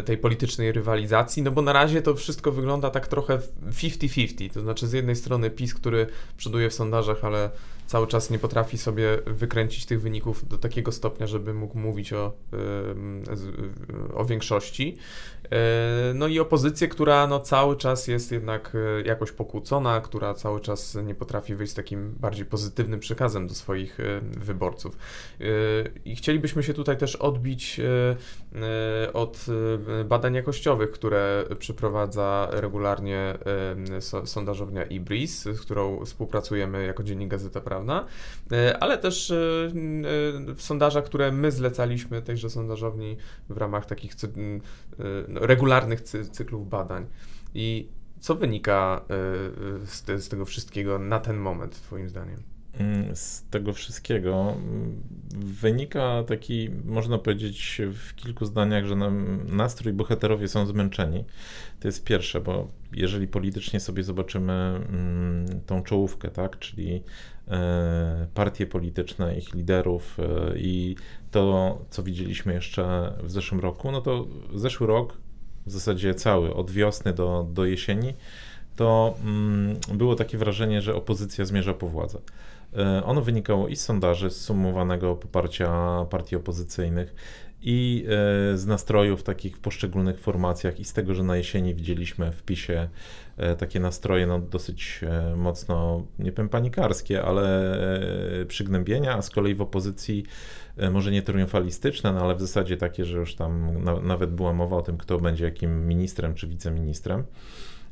y, 0.00 0.02
tej 0.02 0.18
politycznej 0.18 0.72
rywalizacji, 0.72 1.42
no 1.42 1.50
bo 1.50 1.62
na 1.62 1.72
razie 1.72 2.02
to 2.02 2.14
wszystko 2.14 2.52
wygląda 2.52 2.90
tak 2.90 3.06
trochę 3.06 3.38
50-50, 3.70 4.52
to 4.52 4.60
znaczy 4.60 4.86
z 4.86 4.92
jednej 4.92 5.16
strony 5.16 5.50
PiS, 5.50 5.74
który 5.74 6.06
przoduje 6.36 6.70
w 6.70 6.74
sondażach, 6.74 7.24
ale 7.24 7.50
cały 7.90 8.06
czas 8.06 8.30
nie 8.30 8.38
potrafi 8.38 8.78
sobie 8.78 9.18
wykręcić 9.26 9.86
tych 9.86 10.00
wyników 10.00 10.48
do 10.48 10.58
takiego 10.58 10.92
stopnia, 10.92 11.26
żeby 11.26 11.54
mógł 11.54 11.78
mówić 11.78 12.12
o, 12.12 12.32
o 14.14 14.24
większości. 14.24 14.98
E, 15.50 16.14
no 16.14 16.26
i 16.26 16.40
opozycję, 16.40 16.88
która 16.88 17.26
no 17.26 17.40
cały 17.40 17.76
czas 17.76 18.08
jest 18.08 18.32
jednak 18.32 18.72
e, 18.74 19.02
jakoś 19.02 19.32
pokłócona, 19.32 20.00
która 20.00 20.34
cały 20.34 20.60
czas 20.60 20.98
nie 21.04 21.14
potrafi 21.14 21.54
wyjść 21.54 21.72
z 21.72 21.76
takim 21.76 22.14
bardziej 22.20 22.44
pozytywnym 22.46 23.00
przekazem 23.00 23.46
do 23.46 23.54
swoich 23.54 24.00
e, 24.00 24.20
wyborców. 24.40 24.98
I 26.04 26.16
chcielibyśmy 26.16 26.62
się 26.62 26.74
tutaj 26.74 26.96
też 26.96 27.16
odbić 27.16 27.80
od 29.12 29.46
badań 30.04 30.34
jakościowych, 30.34 30.90
które 30.90 31.44
przeprowadza 31.58 32.48
regularnie 32.50 33.38
sondażownia 34.24 34.84
IBRIS, 34.84 35.42
z 35.42 35.60
którą 35.60 36.04
współpracujemy 36.04 36.86
jako 36.86 37.02
Dziennik 37.02 37.28
Gazeta 37.28 37.60
Prawna, 37.60 37.79
ale 38.80 38.98
też 38.98 39.32
w 40.54 40.62
sondażach, 40.62 41.04
które 41.04 41.32
my 41.32 41.52
zlecaliśmy 41.52 42.22
tejże 42.22 42.50
sondażowni 42.50 43.16
w 43.48 43.56
ramach 43.56 43.86
takich 43.86 44.12
regularnych 45.28 46.00
cy 46.00 46.24
cyklów 46.24 46.68
badań. 46.68 47.06
I 47.54 47.88
co 48.20 48.34
wynika 48.34 49.04
z, 49.86 50.02
te, 50.02 50.18
z 50.18 50.28
tego 50.28 50.44
wszystkiego 50.44 50.98
na 50.98 51.20
ten 51.20 51.36
moment, 51.36 51.82
Twoim 51.82 52.08
zdaniem? 52.08 52.42
Mm, 52.78 53.16
z 53.16 53.44
tego 53.50 53.72
wszystkiego 53.72 54.54
mm, 54.56 55.02
wynika 55.34 56.24
taki, 56.26 56.70
można 56.84 57.18
powiedzieć 57.18 57.80
w 57.92 58.14
kilku 58.14 58.44
zdaniach, 58.44 58.84
że 58.86 58.96
nam 58.96 59.46
nastrój 59.48 59.92
bohaterowie 59.92 60.48
są 60.48 60.66
zmęczeni. 60.66 61.24
To 61.80 61.88
jest 61.88 62.04
pierwsze, 62.04 62.40
bo 62.40 62.68
jeżeli 62.92 63.28
politycznie 63.28 63.80
sobie 63.80 64.02
zobaczymy 64.02 64.52
mm, 64.52 65.60
tą 65.66 65.82
czołówkę, 65.82 66.28
tak, 66.28 66.58
czyli 66.58 67.02
e, 67.48 68.26
partie 68.34 68.66
polityczne, 68.66 69.38
ich 69.38 69.54
liderów 69.54 70.18
e, 70.20 70.58
i 70.58 70.96
to, 71.30 71.78
co 71.90 72.02
widzieliśmy 72.02 72.54
jeszcze 72.54 73.12
w 73.22 73.30
zeszłym 73.30 73.60
roku, 73.60 73.92
no 73.92 74.00
to 74.00 74.26
zeszły 74.54 74.86
rok 74.86 75.16
w 75.66 75.70
zasadzie 75.70 76.14
cały, 76.14 76.54
od 76.54 76.70
wiosny 76.70 77.12
do, 77.12 77.46
do 77.52 77.64
jesieni, 77.64 78.14
to 78.76 79.14
było 79.94 80.14
takie 80.14 80.38
wrażenie, 80.38 80.82
że 80.82 80.94
opozycja 80.94 81.44
zmierza 81.44 81.74
po 81.74 81.88
władzę. 81.88 82.18
E, 82.76 83.04
ono 83.04 83.22
wynikało 83.22 83.68
i 83.68 83.76
z 83.76 83.84
sondaży, 83.84 84.30
z 84.30 84.40
sumowanego 84.40 85.16
poparcia 85.16 86.04
partii 86.10 86.36
opozycyjnych, 86.36 87.14
i 87.62 88.04
e, 88.06 88.58
z 88.58 88.66
nastrojów 88.66 89.22
takich 89.22 89.56
w 89.56 89.60
poszczególnych 89.60 90.20
formacjach, 90.20 90.80
i 90.80 90.84
z 90.84 90.92
tego, 90.92 91.14
że 91.14 91.22
na 91.22 91.36
jesieni 91.36 91.74
widzieliśmy 91.74 92.32
w 92.32 92.42
PiSie 92.42 92.88
e, 93.36 93.56
takie 93.56 93.80
nastroje 93.80 94.26
no, 94.26 94.38
dosyć 94.38 95.00
mocno, 95.36 96.06
nie 96.18 96.32
powiem 96.32 96.48
panikarskie, 96.48 97.22
ale 97.22 97.78
przygnębienia, 98.48 99.16
a 99.16 99.22
z 99.22 99.30
kolei 99.30 99.54
w 99.54 99.62
opozycji 99.62 100.24
może 100.90 101.10
nie 101.10 101.22
triumfalistyczne, 101.22 102.12
no 102.12 102.20
ale 102.20 102.34
w 102.34 102.40
zasadzie 102.40 102.76
takie, 102.76 103.04
że 103.04 103.18
już 103.18 103.34
tam 103.34 103.84
na, 103.84 104.00
nawet 104.00 104.30
była 104.30 104.52
mowa 104.52 104.76
o 104.76 104.82
tym, 104.82 104.96
kto 104.96 105.18
będzie 105.18 105.44
jakim 105.44 105.88
ministrem 105.88 106.34
czy 106.34 106.46
wiceministrem. 106.46 107.24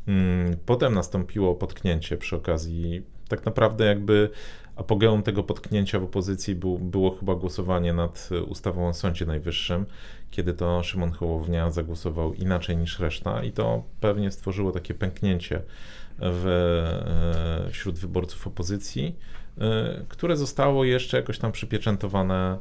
Mm, 0.09 0.57
potem 0.66 0.95
nastąpiło 0.95 1.55
potknięcie 1.55 2.16
przy 2.16 2.37
okazji, 2.37 3.03
tak 3.29 3.47
naprawdę 3.47 3.85
jakby 3.85 4.31
apogeum 4.79 5.22
tego 5.22 5.43
potknięcia 5.43 6.01
w 6.01 6.05
opozycji 6.05 6.55
był, 6.55 6.79
było 6.79 7.16
chyba 7.16 7.35
głosowanie 7.35 7.93
nad 7.93 8.29
ustawą 8.47 8.89
o 8.89 8.95
Sądzie 8.95 9.26
Najwyższym, 9.26 9.87
kiedy 10.31 10.55
to 10.55 10.83
Szymon 10.83 11.12
Hołownia 11.12 11.70
zagłosował 11.70 12.35
inaczej 12.35 12.76
niż 12.76 12.99
reszta 12.99 13.45
i 13.45 13.53
to 13.53 13.83
pewnie 14.01 14.31
stworzyło 14.31 14.72
takie 14.72 14.95
pęknięcie 14.95 15.62
w, 16.18 16.47
e, 17.66 17.70
wśród 17.70 17.99
wyborców 17.99 18.47
opozycji, 18.47 19.16
e, 19.61 20.05
które 20.09 20.37
zostało 20.37 20.85
jeszcze 20.85 21.16
jakoś 21.16 21.39
tam 21.39 21.53
przypieczętowane 21.53 22.59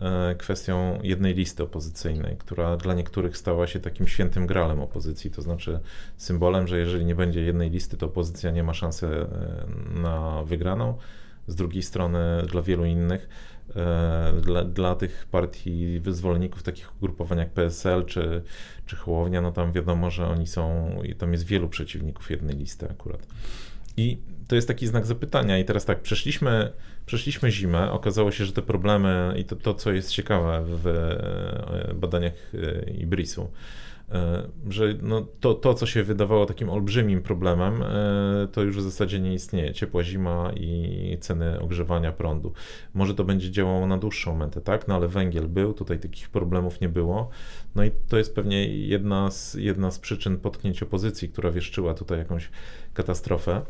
E, 0.00 0.34
kwestią 0.34 0.98
jednej 1.02 1.34
listy 1.34 1.62
opozycyjnej, 1.62 2.36
która 2.36 2.76
dla 2.76 2.94
niektórych 2.94 3.36
stała 3.36 3.66
się 3.66 3.80
takim 3.80 4.08
świętym 4.08 4.46
gralem 4.46 4.80
opozycji, 4.80 5.30
to 5.30 5.42
znaczy 5.42 5.80
symbolem, 6.16 6.66
że 6.66 6.78
jeżeli 6.78 7.04
nie 7.04 7.14
będzie 7.14 7.40
jednej 7.40 7.70
listy, 7.70 7.96
to 7.96 8.06
opozycja 8.06 8.50
nie 8.50 8.62
ma 8.62 8.74
szansy 8.74 9.06
e, 9.06 9.26
na 10.00 10.42
wygraną. 10.44 10.98
Z 11.46 11.54
drugiej 11.54 11.82
strony, 11.82 12.18
dla 12.50 12.62
wielu 12.62 12.84
innych, 12.84 13.28
e, 13.76 14.32
dla, 14.42 14.64
dla 14.64 14.94
tych 14.94 15.26
partii 15.30 16.00
wyzwolenników, 16.00 16.62
takich 16.62 16.96
ugrupowań 16.96 17.38
jak 17.38 17.50
PSL 17.50 18.04
czy, 18.04 18.42
czy 18.86 18.96
Hołownia, 18.96 19.40
no 19.40 19.52
tam 19.52 19.72
wiadomo, 19.72 20.10
że 20.10 20.26
oni 20.26 20.46
są, 20.46 20.96
tam 21.18 21.32
jest 21.32 21.46
wielu 21.46 21.68
przeciwników 21.68 22.30
jednej 22.30 22.56
listy 22.56 22.90
akurat. 22.90 23.26
I 23.96 24.18
to 24.48 24.54
jest 24.54 24.68
taki 24.68 24.86
znak 24.86 25.06
zapytania. 25.06 25.58
I 25.58 25.64
teraz 25.64 25.84
tak, 25.84 26.02
przeszliśmy, 26.02 26.72
przeszliśmy 27.06 27.50
zimę, 27.50 27.92
okazało 27.92 28.32
się, 28.32 28.44
że 28.44 28.52
te 28.52 28.62
problemy 28.62 29.34
i 29.38 29.44
to, 29.44 29.56
to 29.56 29.74
co 29.74 29.92
jest 29.92 30.10
ciekawe 30.10 30.64
w 30.66 30.84
badaniach 31.94 32.52
e, 32.54 32.90
Ibrisu, 32.90 33.50
że 34.68 34.94
no 35.02 35.26
to, 35.40 35.54
to, 35.54 35.74
co 35.74 35.86
się 35.86 36.02
wydawało 36.02 36.46
takim 36.46 36.70
olbrzymim 36.70 37.22
problemem, 37.22 37.84
to 38.52 38.62
już 38.62 38.76
w 38.76 38.80
zasadzie 38.80 39.20
nie 39.20 39.34
istnieje. 39.34 39.74
Ciepła 39.74 40.02
zima 40.02 40.52
i 40.56 41.18
ceny 41.20 41.60
ogrzewania 41.60 42.12
prądu. 42.12 42.52
Może 42.94 43.14
to 43.14 43.24
będzie 43.24 43.50
działało 43.50 43.86
na 43.86 43.98
dłuższą 43.98 44.36
metę, 44.36 44.60
tak? 44.60 44.88
No 44.88 44.94
ale 44.94 45.08
węgiel 45.08 45.48
był, 45.48 45.72
tutaj 45.72 45.98
takich 45.98 46.30
problemów 46.30 46.80
nie 46.80 46.88
było. 46.88 47.30
No 47.74 47.84
i 47.84 47.90
to 48.08 48.18
jest 48.18 48.34
pewnie 48.34 48.66
jedna 48.66 49.30
z, 49.30 49.54
jedna 49.54 49.90
z 49.90 49.98
przyczyn 49.98 50.36
potknięć 50.36 50.82
opozycji, 50.82 51.28
która 51.28 51.50
wieszczyła 51.50 51.94
tutaj 51.94 52.18
jakąś 52.18 52.50
katastrofę. 52.94 53.62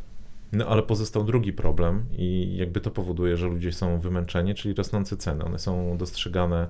No 0.53 0.67
ale 0.67 0.83
pozostał 0.83 1.25
drugi 1.25 1.53
problem 1.53 2.05
i 2.19 2.57
jakby 2.57 2.81
to 2.81 2.91
powoduje, 2.91 3.37
że 3.37 3.47
ludzie 3.47 3.73
są 3.73 4.01
wymęczeni, 4.01 4.55
czyli 4.55 4.75
rosnące 4.75 5.17
ceny. 5.17 5.45
One 5.45 5.59
są 5.59 5.97
dostrzegane 5.97 6.69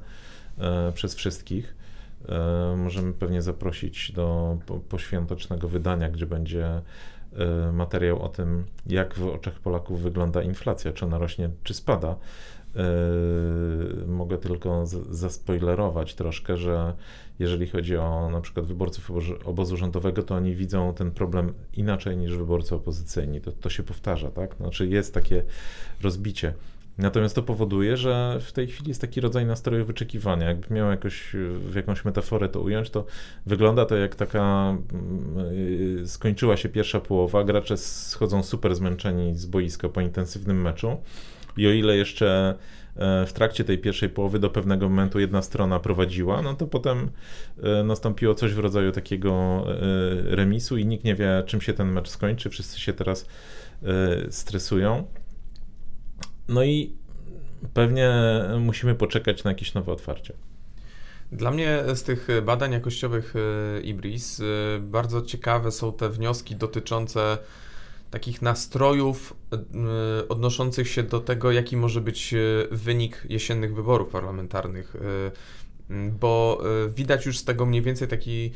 e, 0.58 0.92
przez 0.92 1.14
wszystkich. 1.14 1.81
E, 2.28 2.76
możemy 2.76 3.12
pewnie 3.12 3.42
zaprosić 3.42 4.12
do 4.12 4.58
po, 4.66 4.78
poświątecznego 4.78 5.68
wydania, 5.68 6.10
gdzie 6.10 6.26
będzie 6.26 6.82
materiał 7.72 8.22
o 8.22 8.28
tym, 8.28 8.64
jak 8.86 9.14
w 9.14 9.26
oczach 9.26 9.54
Polaków 9.54 10.02
wygląda 10.02 10.42
inflacja, 10.42 10.92
czy 10.92 11.04
ona 11.04 11.18
rośnie, 11.18 11.50
czy 11.62 11.74
spada. 11.74 12.16
Mogę 14.06 14.38
tylko 14.38 14.86
zaspoilerować 15.10 16.14
troszkę, 16.14 16.56
że 16.56 16.94
jeżeli 17.38 17.66
chodzi 17.66 17.96
o 17.96 18.28
na 18.32 18.40
przykład 18.40 18.66
wyborców 18.66 19.10
obozu 19.44 19.76
rządowego, 19.76 20.22
to 20.22 20.34
oni 20.34 20.54
widzą 20.54 20.94
ten 20.94 21.10
problem 21.10 21.54
inaczej 21.74 22.16
niż 22.16 22.36
wyborcy 22.36 22.74
opozycyjni. 22.74 23.40
To, 23.40 23.52
to 23.52 23.70
się 23.70 23.82
powtarza, 23.82 24.30
tak? 24.30 24.54
Znaczy 24.56 24.86
jest 24.86 25.14
takie 25.14 25.44
rozbicie. 26.02 26.54
Natomiast 26.98 27.34
to 27.34 27.42
powoduje, 27.42 27.96
że 27.96 28.38
w 28.40 28.52
tej 28.52 28.66
chwili 28.66 28.88
jest 28.88 29.00
taki 29.00 29.20
rodzaj 29.20 29.46
nastroju 29.46 29.84
wyczekiwania. 29.84 30.48
Jakby 30.48 30.74
miał 30.74 30.90
jakoś, 30.90 31.30
w 31.58 31.74
jakąś 31.74 32.04
metaforę 32.04 32.48
to 32.48 32.60
ująć, 32.60 32.90
to 32.90 33.04
wygląda 33.46 33.84
to 33.86 33.96
jak 33.96 34.14
taka 34.14 34.76
yy, 35.98 36.08
skończyła 36.08 36.56
się 36.56 36.68
pierwsza 36.68 37.00
połowa, 37.00 37.44
gracze 37.44 37.76
schodzą 37.76 38.42
super 38.42 38.74
zmęczeni 38.74 39.34
z 39.34 39.46
boiska 39.46 39.88
po 39.88 40.00
intensywnym 40.00 40.62
meczu 40.62 40.96
i 41.56 41.66
o 41.66 41.70
ile 41.70 41.96
jeszcze 41.96 42.54
e, 42.96 43.26
w 43.26 43.32
trakcie 43.32 43.64
tej 43.64 43.78
pierwszej 43.78 44.08
połowy 44.08 44.38
do 44.38 44.50
pewnego 44.50 44.88
momentu 44.88 45.20
jedna 45.20 45.42
strona 45.42 45.80
prowadziła, 45.80 46.42
no 46.42 46.54
to 46.54 46.66
potem 46.66 47.10
e, 47.62 47.82
nastąpiło 47.82 48.34
coś 48.34 48.54
w 48.54 48.58
rodzaju 48.58 48.92
takiego 48.92 49.64
e, 49.68 50.36
remisu 50.36 50.76
i 50.76 50.86
nikt 50.86 51.04
nie 51.04 51.14
wie, 51.14 51.42
czym 51.46 51.60
się 51.60 51.72
ten 51.72 51.92
mecz 51.92 52.08
skończy. 52.08 52.50
Wszyscy 52.50 52.80
się 52.80 52.92
teraz 52.92 53.26
stresują. 54.30 55.04
No 56.48 56.64
i 56.64 56.92
pewnie 57.74 58.10
musimy 58.60 58.94
poczekać 58.94 59.44
na 59.44 59.50
jakieś 59.50 59.74
nowe 59.74 59.92
otwarcie. 59.92 60.34
Dla 61.32 61.50
mnie 61.50 61.82
z 61.94 62.02
tych 62.02 62.28
badań 62.42 62.72
jakościowych 62.72 63.34
IBRIS 63.82 64.42
bardzo 64.80 65.22
ciekawe 65.22 65.70
są 65.72 65.92
te 65.92 66.10
wnioski 66.10 66.56
dotyczące 66.56 67.38
takich 68.12 68.42
nastrojów 68.42 69.36
y, 69.54 70.28
odnoszących 70.28 70.88
się 70.88 71.02
do 71.02 71.20
tego, 71.20 71.52
jaki 71.52 71.76
może 71.76 72.00
być 72.00 72.34
y, 72.34 72.68
wynik 72.70 73.26
jesiennych 73.28 73.74
wyborów 73.74 74.08
parlamentarnych. 74.08 74.96
Y, 74.96 75.30
bo 76.20 76.62
widać 76.88 77.26
już 77.26 77.38
z 77.38 77.44
tego 77.44 77.66
mniej 77.66 77.82
więcej 77.82 78.08
taki 78.08 78.52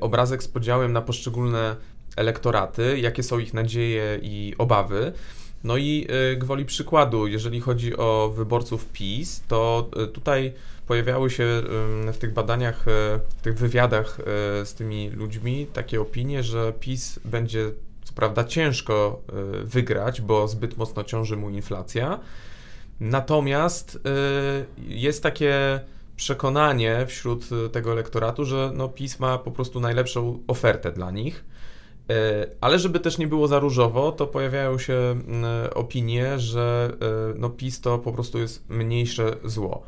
obrazek 0.00 0.42
z 0.42 0.48
podziałem 0.48 0.92
na 0.92 1.02
poszczególne 1.02 1.76
elektoraty, 2.16 2.98
jakie 2.98 3.22
są 3.22 3.38
ich 3.38 3.54
nadzieje 3.54 4.18
i 4.22 4.54
obawy. 4.58 5.12
No 5.64 5.76
i 5.76 6.06
gwoli 6.36 6.64
przykładu, 6.64 7.26
jeżeli 7.26 7.60
chodzi 7.60 7.96
o 7.96 8.32
wyborców 8.36 8.86
PiS, 8.92 9.42
to 9.48 9.90
tutaj 10.14 10.52
pojawiały 10.86 11.30
się 11.30 11.62
w 12.12 12.16
tych 12.18 12.32
badaniach, 12.32 12.84
w 13.38 13.42
tych 13.42 13.58
wywiadach 13.58 14.18
z 14.64 14.74
tymi 14.74 15.10
ludźmi 15.10 15.66
takie 15.72 16.00
opinie, 16.00 16.42
że 16.42 16.72
PiS 16.80 17.18
będzie 17.24 17.70
co 18.06 18.12
prawda 18.14 18.44
ciężko 18.44 19.22
y, 19.62 19.64
wygrać, 19.64 20.20
bo 20.20 20.48
zbyt 20.48 20.76
mocno 20.76 21.04
ciąży 21.04 21.36
mu 21.36 21.50
inflacja. 21.50 22.20
Natomiast 23.00 23.96
y, 23.96 24.00
jest 24.88 25.22
takie 25.22 25.80
przekonanie 26.16 27.06
wśród 27.06 27.48
y, 27.52 27.70
tego 27.70 27.92
elektoratu, 27.92 28.44
że 28.44 28.70
no 28.74 28.88
PiS 28.88 29.20
ma 29.20 29.38
po 29.38 29.50
prostu 29.50 29.80
najlepszą 29.80 30.38
ofertę 30.46 30.92
dla 30.92 31.10
nich. 31.10 31.44
Ale 32.60 32.78
żeby 32.78 33.00
też 33.00 33.18
nie 33.18 33.26
było 33.26 33.48
za 33.48 33.58
różowo, 33.58 34.12
to 34.12 34.26
pojawiają 34.26 34.78
się 34.78 35.20
opinie, 35.74 36.38
że 36.38 36.92
no 37.36 37.50
PiS 37.50 37.80
to 37.80 37.98
po 37.98 38.12
prostu 38.12 38.38
jest 38.38 38.70
mniejsze 38.70 39.36
zło, 39.44 39.82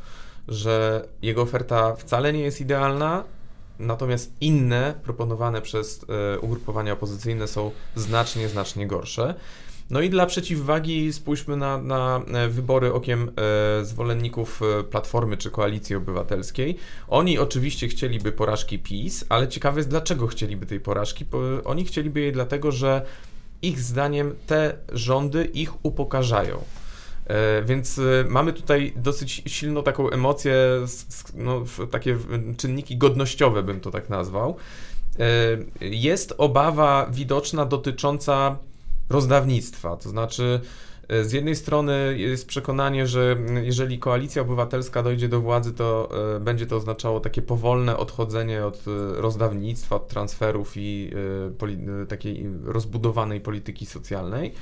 że 0.48 1.04
jego 1.22 1.42
oferta 1.42 1.94
wcale 1.94 2.32
nie 2.32 2.40
jest 2.40 2.60
idealna, 2.60 3.24
Natomiast 3.78 4.32
inne 4.40 4.94
proponowane 5.02 5.62
przez 5.62 6.04
e, 6.34 6.38
ugrupowania 6.38 6.92
opozycyjne 6.92 7.46
są 7.46 7.70
znacznie, 7.96 8.48
znacznie 8.48 8.86
gorsze. 8.86 9.34
No 9.90 10.00
i 10.00 10.10
dla 10.10 10.26
przeciwwagi 10.26 11.12
spójrzmy 11.12 11.56
na, 11.56 11.78
na 11.78 12.22
e, 12.34 12.48
wybory 12.48 12.92
okiem 12.92 13.30
e, 13.80 13.84
zwolenników 13.84 14.60
Platformy 14.90 15.36
czy 15.36 15.50
Koalicji 15.50 15.96
Obywatelskiej. 15.96 16.76
Oni 17.08 17.38
oczywiście 17.38 17.88
chcieliby 17.88 18.32
porażki 18.32 18.78
PiS, 18.78 19.24
ale 19.28 19.48
ciekawe 19.48 19.78
jest, 19.78 19.88
dlaczego 19.88 20.26
chcieliby 20.26 20.66
tej 20.66 20.80
porażki. 20.80 21.24
Oni 21.64 21.84
chcieliby 21.84 22.20
jej 22.20 22.32
dlatego, 22.32 22.72
że 22.72 23.02
ich 23.62 23.80
zdaniem 23.80 24.34
te 24.46 24.74
rządy 24.92 25.44
ich 25.44 25.84
upokarzają. 25.84 26.64
E, 27.28 27.62
więc 27.62 27.98
e, 27.98 28.02
mamy 28.28 28.52
tutaj 28.52 28.92
dosyć 28.96 29.42
silną 29.46 29.82
taką 29.82 30.10
emocję, 30.10 30.54
no, 31.34 31.64
takie 31.90 32.18
czynniki 32.56 32.96
godnościowe 32.96 33.62
bym 33.62 33.80
to 33.80 33.90
tak 33.90 34.08
nazwał. 34.10 34.56
E, 35.18 35.24
jest 35.86 36.34
obawa 36.38 37.06
widoczna 37.10 37.64
dotycząca 37.64 38.56
rozdawnictwa, 39.10 39.96
to 39.96 40.08
znaczy 40.08 40.60
z 41.22 41.32
jednej 41.32 41.56
strony 41.56 42.18
jest 42.18 42.46
przekonanie, 42.46 43.06
że 43.06 43.36
jeżeli 43.62 43.98
koalicja 43.98 44.42
obywatelska 44.42 45.02
dojdzie 45.02 45.28
do 45.28 45.40
władzy, 45.40 45.72
to 45.72 46.08
będzie 46.40 46.66
to 46.66 46.76
oznaczało 46.76 47.20
takie 47.20 47.42
powolne 47.42 47.96
odchodzenie 47.96 48.66
od 48.66 48.84
rozdawnictwa, 49.14 49.96
od 49.96 50.08
transferów 50.08 50.72
i 50.76 51.10
takiej 52.08 52.46
rozbudowanej 52.64 53.40
polityki 53.40 53.86
socjalnej. 53.86 54.54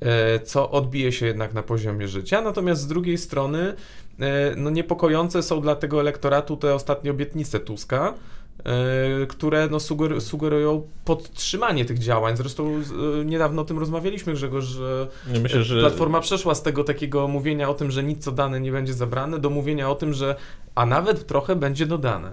E, 0.00 0.40
co 0.40 0.70
odbije 0.70 1.12
się 1.12 1.26
jednak 1.26 1.54
na 1.54 1.62
poziomie 1.62 2.08
życia. 2.08 2.42
Natomiast 2.42 2.82
z 2.82 2.86
drugiej 2.86 3.18
strony, 3.18 3.74
e, 4.20 4.54
no 4.56 4.70
niepokojące 4.70 5.42
są 5.42 5.60
dla 5.60 5.76
tego 5.76 6.00
elektoratu 6.00 6.56
te 6.56 6.74
ostatnie 6.74 7.10
obietnice 7.10 7.60
Tuska, 7.60 8.08
e, 8.08 8.14
które 9.28 9.68
no, 9.70 9.80
sugerują 10.20 10.82
podtrzymanie 11.04 11.84
tych 11.84 11.98
działań. 11.98 12.36
Zresztą 12.36 12.82
niedawno 13.24 13.62
o 13.62 13.64
tym 13.64 13.78
rozmawialiśmy, 13.78 14.32
Grzegorz, 14.32 14.64
że, 14.64 15.08
Myślę, 15.42 15.62
że 15.62 15.80
Platforma 15.80 16.20
przeszła 16.20 16.54
z 16.54 16.62
tego 16.62 16.84
takiego 16.84 17.28
mówienia 17.28 17.68
o 17.68 17.74
tym, 17.74 17.90
że 17.90 18.02
nic 18.02 18.24
co 18.24 18.32
dane 18.32 18.60
nie 18.60 18.72
będzie 18.72 18.94
zabrane, 18.94 19.38
do 19.38 19.50
mówienia 19.50 19.90
o 19.90 19.94
tym, 19.94 20.12
że 20.12 20.36
a 20.74 20.86
nawet 20.86 21.26
trochę 21.26 21.56
będzie 21.56 21.86
dodane. 21.86 22.32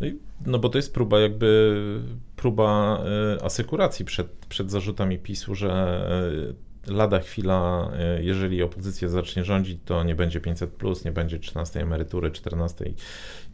No, 0.00 0.06
i, 0.06 0.18
no 0.46 0.58
bo 0.58 0.68
to 0.68 0.78
jest 0.78 0.94
próba 0.94 1.20
jakby 1.20 1.80
próba 2.36 3.00
asekuracji 3.42 4.04
przed, 4.04 4.28
przed 4.48 4.70
zarzutami 4.70 5.18
PiSu, 5.18 5.54
że 5.54 6.00
lada 6.86 7.20
chwila, 7.20 7.90
e, 7.98 8.22
jeżeli 8.22 8.62
opozycja 8.62 9.08
zacznie 9.08 9.44
rządzić, 9.44 9.78
to 9.84 10.04
nie 10.04 10.14
będzie 10.14 10.40
500, 10.40 10.70
plus, 10.70 11.04
nie 11.04 11.12
będzie 11.12 11.38
13 11.38 11.80
emerytury, 11.80 12.30
14 12.30 12.84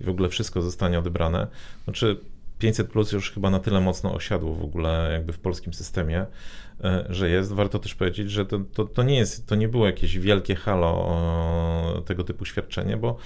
i 0.00 0.04
w 0.04 0.08
ogóle 0.08 0.28
wszystko 0.28 0.62
zostanie 0.62 0.98
odebrane. 0.98 1.46
Znaczy, 1.84 2.20
500 2.58 2.88
plus 2.88 3.12
już 3.12 3.32
chyba 3.32 3.50
na 3.50 3.60
tyle 3.60 3.80
mocno 3.80 4.14
osiadło 4.14 4.54
w 4.54 4.64
ogóle 4.64 5.08
jakby 5.12 5.32
w 5.32 5.38
polskim 5.38 5.74
systemie, 5.74 6.26
że 7.08 7.30
jest. 7.30 7.52
Warto 7.52 7.78
też 7.78 7.94
powiedzieć, 7.94 8.30
że 8.30 8.46
to, 8.46 8.58
to, 8.72 8.84
to, 8.84 9.02
nie 9.02 9.16
jest, 9.16 9.46
to 9.46 9.54
nie 9.54 9.68
było 9.68 9.86
jakieś 9.86 10.18
wielkie 10.18 10.54
halo 10.54 12.02
tego 12.06 12.24
typu 12.24 12.44
świadczenie, 12.44 12.96
bo 12.96 13.16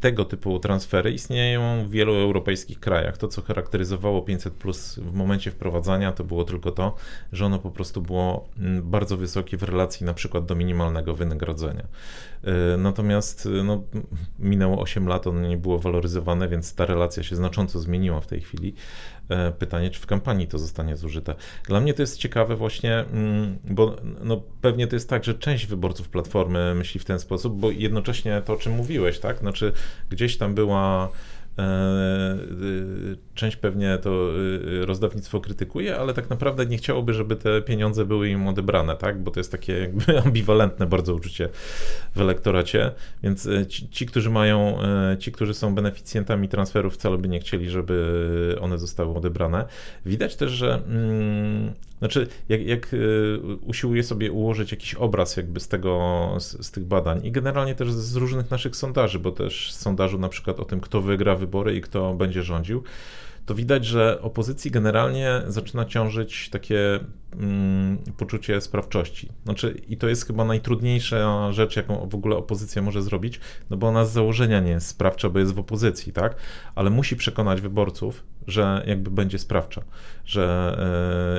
tego 0.00 0.24
typu 0.24 0.58
transfery 0.58 1.12
istnieją 1.12 1.84
w 1.84 1.90
wielu 1.90 2.14
europejskich 2.14 2.80
krajach. 2.80 3.18
To, 3.18 3.28
co 3.28 3.42
charakteryzowało 3.42 4.22
500 4.22 4.54
plus 4.54 4.98
w 4.98 5.12
momencie 5.12 5.50
wprowadzania, 5.50 6.12
to 6.12 6.24
było 6.24 6.44
tylko 6.44 6.70
to, 6.70 6.94
że 7.32 7.46
ono 7.46 7.58
po 7.58 7.70
prostu 7.70 8.02
było 8.02 8.48
mm, 8.58 8.90
bardzo 8.90 9.16
wysokie 9.16 9.56
w 9.56 9.62
relacji 9.62 10.06
na 10.06 10.14
przykład 10.14 10.46
do 10.46 10.54
minimalnego 10.54 11.14
wynagrodzenia. 11.14 11.86
E, 12.44 12.76
natomiast 12.76 13.48
no, 13.64 13.82
minęło 14.38 14.80
8 14.80 15.08
lat, 15.08 15.26
ono 15.26 15.48
nie 15.48 15.56
było 15.56 15.78
waloryzowane, 15.78 16.48
więc 16.48 16.74
ta 16.74 16.86
relacja 16.86 17.22
się 17.22 17.36
znacząco 17.36 17.80
zmieniła 17.80 18.20
w 18.20 18.26
tej 18.26 18.40
chwili. 18.40 18.74
E, 19.30 19.52
pytanie, 19.52 19.90
czy 19.90 20.00
w 20.00 20.06
kampanii 20.06 20.46
to 20.46 20.58
zostanie 20.58 20.96
zużyte. 20.96 21.34
Dla 21.68 21.80
mnie 21.80 21.94
to 21.94 22.02
jest 22.02 22.18
ciekawe 22.18 22.56
właśnie, 22.56 22.98
mm, 22.98 23.58
bo 23.64 23.96
no, 24.24 24.42
pewnie 24.60 24.86
to 24.86 24.96
jest 24.96 25.08
tak, 25.08 25.24
że 25.24 25.34
część 25.34 25.66
wyborców 25.66 26.08
Platformy 26.08 26.74
myśli 26.74 27.00
w 27.00 27.04
ten 27.04 27.18
sposób, 27.18 27.60
bo 27.60 27.70
jednocześnie 27.70 28.42
to, 28.44 28.52
o 28.52 28.56
czym 28.56 28.72
mówiłeś, 28.72 29.18
tak? 29.18 29.38
Znaczy 29.38 29.72
gdzieś 30.10 30.36
tam 30.36 30.54
była 30.54 31.08
część 33.34 33.56
pewnie 33.56 33.98
to 33.98 34.30
y, 34.82 34.86
rozdawnictwo 34.86 35.40
krytykuje, 35.40 35.96
ale 35.96 36.14
tak 36.14 36.30
naprawdę 36.30 36.66
nie 36.66 36.78
chciałoby, 36.78 37.14
żeby 37.14 37.36
te 37.36 37.62
pieniądze 37.62 38.04
były 38.04 38.28
im 38.28 38.48
odebrane, 38.48 38.96
tak? 38.96 39.22
Bo 39.22 39.30
to 39.30 39.40
jest 39.40 39.52
takie 39.52 39.72
jakby 39.72 40.18
ambiwalentne 40.24 40.86
bardzo 40.86 41.14
uczucie 41.14 41.48
w 42.14 42.20
elektoracie, 42.20 42.90
więc 43.22 43.46
e, 43.46 43.66
ci, 43.66 43.88
ci, 43.88 44.06
którzy 44.06 44.30
mają, 44.30 44.82
e, 44.82 45.16
ci, 45.18 45.32
którzy 45.32 45.54
są 45.54 45.74
beneficjentami 45.74 46.48
transferów 46.48 46.94
wcale 46.94 47.18
by 47.18 47.28
nie 47.28 47.40
chcieli, 47.40 47.70
żeby 47.70 48.56
one 48.60 48.78
zostały 48.78 49.14
odebrane. 49.14 49.64
Widać 50.06 50.36
też, 50.36 50.50
że 50.50 50.74
mm, 50.74 51.72
znaczy, 52.00 52.26
jak, 52.48 52.66
jak 52.66 52.96
usiłuję 53.62 54.02
sobie 54.02 54.32
ułożyć 54.32 54.70
jakiś 54.70 54.94
obraz 54.94 55.36
jakby 55.36 55.60
z 55.60 55.68
tego, 55.68 56.36
z, 56.38 56.66
z 56.66 56.70
tych 56.70 56.84
badań 56.84 57.26
i 57.26 57.32
generalnie 57.32 57.74
też 57.74 57.92
z 57.92 58.16
różnych 58.16 58.50
naszych 58.50 58.76
sondaży, 58.76 59.18
bo 59.18 59.32
też 59.32 59.72
sondażu 59.72 60.18
na 60.18 60.28
przykład 60.28 60.60
o 60.60 60.64
tym, 60.64 60.80
kto 60.80 61.00
wygra 61.00 61.36
wybory 61.36 61.76
i 61.76 61.80
kto 61.80 62.14
będzie 62.14 62.42
rządził, 62.42 62.82
to 63.50 63.54
widać, 63.54 63.86
że 63.86 64.22
opozycji 64.22 64.70
generalnie 64.70 65.42
zaczyna 65.46 65.84
ciążyć 65.84 66.50
takie 66.50 67.00
mm, 67.32 67.98
poczucie 68.16 68.60
sprawczości. 68.60 69.28
Znaczy, 69.44 69.80
i 69.88 69.96
to 69.96 70.08
jest 70.08 70.26
chyba 70.26 70.44
najtrudniejsza 70.44 71.52
rzecz, 71.52 71.76
jaką 71.76 72.08
w 72.08 72.14
ogóle 72.14 72.36
opozycja 72.36 72.82
może 72.82 73.02
zrobić, 73.02 73.40
no 73.70 73.76
bo 73.76 73.86
ona 73.88 74.04
z 74.04 74.12
założenia 74.12 74.60
nie 74.60 74.70
jest 74.70 74.86
sprawcza, 74.86 75.30
bo 75.30 75.38
jest 75.38 75.54
w 75.54 75.58
opozycji, 75.58 76.12
tak? 76.12 76.36
Ale 76.74 76.90
musi 76.90 77.16
przekonać 77.16 77.60
wyborców, 77.60 78.24
że 78.46 78.82
jakby 78.86 79.10
będzie 79.10 79.38
sprawcza, 79.38 79.82
że 80.24 80.76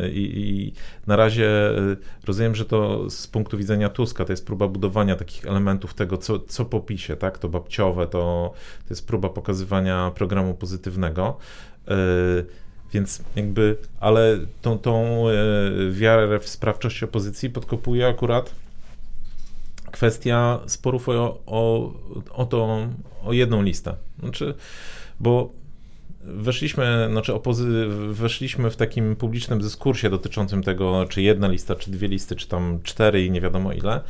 yy, 0.03 0.11
i 0.13 0.73
na 1.07 1.15
razie 1.15 1.73
yy, 1.75 1.97
rozumiem, 2.27 2.55
że 2.55 2.65
to 2.65 3.09
z 3.09 3.27
punktu 3.27 3.57
widzenia 3.57 3.89
Tuska 3.89 4.25
to 4.25 4.33
jest 4.33 4.45
próba 4.45 4.67
budowania 4.67 5.15
takich 5.15 5.45
elementów 5.45 5.93
tego, 5.93 6.17
co, 6.17 6.39
co 6.39 6.65
tak? 7.19 7.37
To 7.37 7.49
babciowe, 7.49 8.07
to, 8.07 8.53
to 8.87 8.89
jest 8.89 9.07
próba 9.07 9.29
pokazywania 9.29 10.11
programu 10.15 10.53
pozytywnego. 10.53 11.37
Yy, 11.87 12.45
więc 12.93 13.23
jakby, 13.35 13.77
ale 13.99 14.39
tą, 14.61 14.79
tą 14.79 15.23
wiarę 15.91 16.39
w 16.39 16.49
sprawczość 16.49 17.03
opozycji 17.03 17.49
podkopuje 17.49 18.07
akurat 18.07 18.55
kwestia 19.91 20.59
sporów 20.67 21.09
o, 21.09 21.39
o, 21.45 21.93
o, 22.31 22.45
to, 22.45 22.87
o 23.23 23.33
jedną 23.33 23.61
listę. 23.61 23.95
Znaczy, 24.19 24.53
bo 25.19 25.49
weszliśmy, 26.23 27.07
znaczy 27.11 27.31
opozy- 27.31 28.11
weszliśmy 28.11 28.69
w 28.69 28.75
takim 28.75 29.15
publicznym 29.15 29.59
dyskursie 29.59 30.09
dotyczącym 30.09 30.63
tego, 30.63 31.05
czy 31.09 31.21
jedna 31.21 31.47
lista, 31.47 31.75
czy 31.75 31.91
dwie 31.91 32.07
listy, 32.07 32.35
czy 32.35 32.47
tam 32.47 32.79
cztery 32.83 33.25
i 33.25 33.31
nie 33.31 33.41
wiadomo 33.41 33.73
ile. 33.73 33.93
E, 33.93 34.01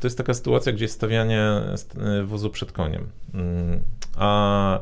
to 0.00 0.06
jest 0.06 0.18
taka 0.18 0.34
sytuacja, 0.34 0.72
gdzie 0.72 0.84
jest 0.84 0.94
stawianie 0.94 1.40
e, 1.40 2.22
wozu 2.24 2.50
przed 2.50 2.72
koniem. 2.72 3.06
Mm, 3.34 3.80
a 4.16 4.80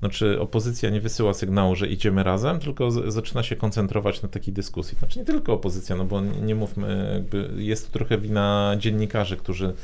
znaczy 0.00 0.40
opozycja 0.40 0.90
nie 0.90 1.00
wysyła 1.00 1.34
sygnału, 1.34 1.76
że 1.76 1.86
idziemy 1.88 2.22
razem, 2.22 2.58
tylko 2.58 2.90
z, 2.90 3.14
zaczyna 3.14 3.42
się 3.42 3.56
koncentrować 3.56 4.22
na 4.22 4.28
takiej 4.28 4.54
dyskusji. 4.54 4.98
Znaczy 4.98 5.18
nie 5.18 5.24
tylko 5.24 5.52
opozycja, 5.52 5.96
no 5.96 6.04
bo 6.04 6.20
nie, 6.20 6.40
nie 6.40 6.54
mówmy, 6.54 7.24
jest 7.56 7.86
to 7.86 7.92
trochę 7.92 8.18
wina 8.18 8.76
dziennikarzy, 8.78 9.36
którzy 9.36 9.74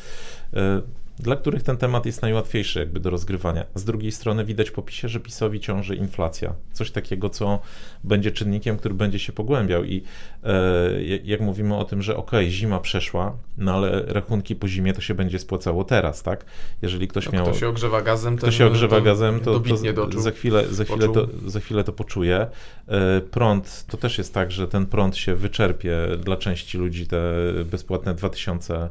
e, 0.55 0.83
dla 1.19 1.37
których 1.37 1.63
ten 1.63 1.77
temat 1.77 2.07
jest 2.07 2.23
najłatwiejszy 2.23 2.79
jakby 2.79 3.01
do 3.01 3.11
rozgrywania. 3.11 3.65
Z 3.75 3.85
drugiej 3.85 4.13
strony 4.13 4.45
widać 4.45 4.71
po 4.71 4.83
PiSie, 4.83 5.09
że 5.09 5.21
PiSowi 5.21 5.61
ciąży 5.61 5.97
inflacja. 5.97 6.55
Coś 6.73 6.91
takiego, 6.91 7.31
co 7.31 7.61
będzie 8.05 8.33
czynnikiem, 8.33 8.77
który 8.77 8.95
będzie 8.95 9.19
się 9.19 9.33
pogłębiał 9.33 9.85
i 9.85 10.03
e, 10.45 11.03
jak 11.25 11.41
mówimy 11.41 11.77
o 11.77 11.85
tym, 11.85 12.03
że 12.03 12.17
ok, 12.17 12.31
zima 12.49 12.81
przeszła, 12.81 13.37
no 13.59 13.75
ale 13.75 14.03
rachunki 14.07 14.57
po 14.57 14.69
zimie 14.69 14.93
to 14.93 15.01
się 15.01 15.15
będzie 15.15 15.39
spłacało 15.39 15.85
teraz, 15.85 16.23
tak? 16.23 16.45
Jeżeli 16.83 17.09
ktoś 17.09 17.27
no, 17.27 17.33
miał... 17.33 17.45
Kto 17.45 17.55
się 17.55 17.69
ogrzewa 17.69 18.03
gazem, 18.03 18.37
kto 18.37 18.51
się 18.51 18.67
ogrzewa 18.67 18.97
to 18.97 19.03
gazem, 19.03 19.41
to, 19.41 19.61
to 19.61 20.21
za, 20.21 20.31
chwilę, 20.31 20.65
za, 20.71 20.85
chwilę 20.85 21.09
to, 21.09 21.29
za 21.47 21.61
chwilę 21.61 21.85
to 21.85 21.93
poczuje. 21.93 22.47
E, 22.89 23.21
prąd, 23.21 23.85
to 23.89 23.97
też 23.97 24.19
jest 24.19 24.35
tak, 24.35 24.53
że 24.53 24.69
ten 24.69 24.87
prąd 24.87 25.17
się 25.17 25.35
wyczerpie 25.35 25.97
dla 26.25 26.37
części 26.37 26.79
ludzi, 26.79 27.07
te 27.07 27.21
bezpłatne 27.65 28.15
2000 28.15 28.89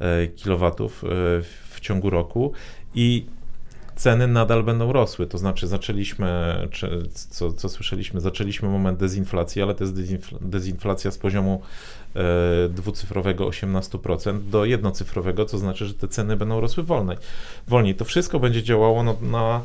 E, 0.00 0.26
kilowatów 0.26 1.04
e, 1.04 1.08
w 1.70 1.80
ciągu 1.80 2.10
roku 2.10 2.52
i 2.94 3.26
ceny 3.96 4.26
nadal 4.26 4.62
będą 4.62 4.92
rosły. 4.92 5.26
To 5.26 5.38
znaczy, 5.38 5.66
zaczęliśmy, 5.66 6.28
czy, 6.70 7.02
co, 7.12 7.52
co 7.52 7.68
słyszeliśmy, 7.68 8.20
zaczęliśmy 8.20 8.68
moment 8.68 8.98
dezinflacji, 8.98 9.62
ale 9.62 9.74
to 9.74 9.84
jest 9.84 9.94
dezinflacja 10.40 11.10
z 11.10 11.18
poziomu 11.18 11.62
e, 12.16 12.22
dwucyfrowego 12.68 13.46
18% 13.48 14.40
do 14.40 14.64
jednocyfrowego, 14.64 15.44
co 15.44 15.58
znaczy, 15.58 15.86
że 15.86 15.94
te 15.94 16.08
ceny 16.08 16.36
będą 16.36 16.60
rosły 16.60 16.82
wolniej. 16.82 17.16
wolniej. 17.68 17.94
To 17.94 18.04
wszystko 18.04 18.38
będzie 18.40 18.62
działało 18.62 19.02
na, 19.02 19.14
na, 19.22 19.60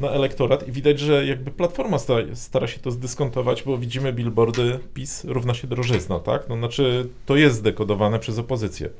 na 0.00 0.08
elektorat 0.08 0.68
i 0.68 0.72
widać, 0.72 1.00
że 1.00 1.26
jakby 1.26 1.50
Platforma 1.50 1.98
stara, 1.98 2.22
stara, 2.34 2.66
się 2.66 2.80
to 2.80 2.90
zdyskontować, 2.90 3.62
bo 3.62 3.78
widzimy 3.78 4.12
billboardy 4.12 4.78
PiS 4.94 5.24
równa 5.24 5.54
się 5.54 5.68
drożyzna, 5.68 6.20
tak? 6.20 6.48
No, 6.48 6.56
znaczy, 6.56 7.08
to 7.26 7.36
jest 7.36 7.56
zdekodowane 7.56 8.18
przez 8.18 8.38
opozycję. 8.38 8.90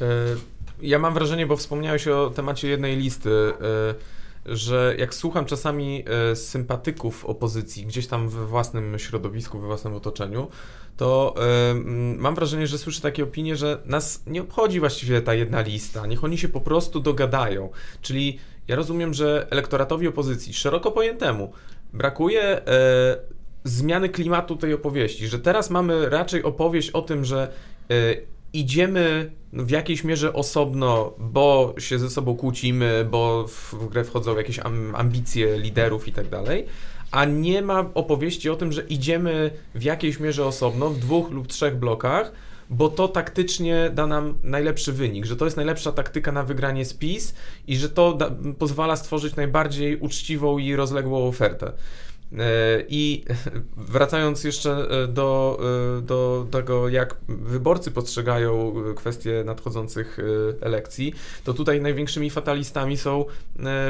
E, 0.00 0.06
ja 0.82 0.98
mam 0.98 1.14
wrażenie, 1.14 1.46
bo 1.46 1.56
wspomniałeś 1.56 2.08
o 2.08 2.30
temacie 2.30 2.68
jednej 2.68 2.96
listy, 2.96 3.30
e, 3.30 4.54
że 4.56 4.94
jak 4.98 5.14
słucham 5.14 5.44
czasami 5.44 6.04
e, 6.06 6.36
sympatyków 6.36 7.24
opozycji 7.24 7.86
gdzieś 7.86 8.06
tam 8.06 8.28
we 8.28 8.46
własnym 8.46 8.98
środowisku, 8.98 9.58
we 9.58 9.66
własnym 9.66 9.94
otoczeniu, 9.94 10.48
to 10.96 11.34
mam 12.16 12.34
wrażenie, 12.34 12.66
że 12.66 12.78
słyszę 12.78 13.00
takie 13.00 13.24
opinie, 13.24 13.56
że 13.56 13.82
nas 13.84 14.22
nie 14.26 14.42
obchodzi 14.42 14.80
właściwie 14.80 15.22
ta 15.22 15.34
jedna 15.34 15.60
lista, 15.60 16.06
niech 16.06 16.24
oni 16.24 16.38
się 16.38 16.48
po 16.48 16.60
prostu 16.60 17.00
dogadają. 17.00 17.70
Czyli 18.02 18.38
ja 18.68 18.76
rozumiem, 18.76 19.14
że 19.14 19.46
elektoratowi 19.50 20.08
opozycji, 20.08 20.54
szeroko 20.54 20.90
pojętemu, 20.90 21.52
brakuje 21.92 22.62
zmiany 23.64 24.08
klimatu 24.08 24.56
tej 24.56 24.74
opowieści, 24.74 25.28
że 25.28 25.38
teraz 25.38 25.70
mamy 25.70 26.08
raczej 26.08 26.42
opowieść 26.42 26.90
o 26.90 27.02
tym, 27.02 27.24
że 27.24 27.52
idziemy 28.54 29.30
w 29.52 29.70
jakiejś 29.70 30.04
mierze 30.04 30.32
osobno, 30.32 31.12
bo 31.18 31.74
się 31.78 31.98
ze 31.98 32.10
sobą 32.10 32.36
kłócimy, 32.36 33.06
bo 33.10 33.46
w 33.48 33.88
grę 33.90 34.04
wchodzą 34.04 34.36
jakieś 34.36 34.60
ambicje 34.94 35.58
liderów 35.58 36.08
i 36.08 36.12
tak 36.12 36.28
dalej, 36.28 36.66
a 37.10 37.24
nie 37.24 37.62
ma 37.62 37.90
opowieści 37.94 38.50
o 38.50 38.56
tym, 38.56 38.72
że 38.72 38.82
idziemy 38.82 39.50
w 39.74 39.82
jakiejś 39.82 40.20
mierze 40.20 40.46
osobno, 40.46 40.90
w 40.90 40.98
dwóch 40.98 41.30
lub 41.30 41.46
trzech 41.46 41.76
blokach, 41.78 42.32
bo 42.70 42.88
to 42.88 43.08
taktycznie 43.08 43.90
da 43.94 44.06
nam 44.06 44.34
najlepszy 44.42 44.92
wynik, 44.92 45.24
że 45.24 45.36
to 45.36 45.44
jest 45.44 45.56
najlepsza 45.56 45.92
taktyka 45.92 46.32
na 46.32 46.42
wygranie 46.42 46.84
spis 46.84 47.34
i 47.66 47.76
że 47.76 47.88
to 47.88 48.12
da, 48.12 48.30
pozwala 48.58 48.96
stworzyć 48.96 49.36
najbardziej 49.36 49.96
uczciwą 49.96 50.58
i 50.58 50.76
rozległą 50.76 51.28
ofertę. 51.28 51.72
E, 52.32 52.84
I 52.88 53.24
wracając 53.76 54.44
jeszcze 54.44 54.72
e, 54.72 55.06
do, 55.08 55.60
e, 55.98 56.02
do 56.02 56.46
tego, 56.50 56.88
jak 56.88 57.16
wyborcy 57.28 57.90
postrzegają 57.90 58.74
kwestie 58.96 59.42
nadchodzących 59.46 60.18
elekcji, 60.60 61.14
to 61.44 61.54
tutaj 61.54 61.80
największymi 61.80 62.30
fatalistami 62.30 62.96
są 62.96 63.24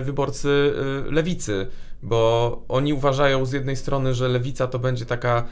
wyborcy 0.02 0.72
lewicy, 1.10 1.66
bo 2.02 2.62
oni 2.68 2.92
uważają 2.92 3.46
z 3.46 3.52
jednej 3.52 3.76
strony, 3.76 4.14
że 4.14 4.28
lewica 4.28 4.66
to 4.66 4.78
będzie 4.78 5.06
taka 5.06 5.44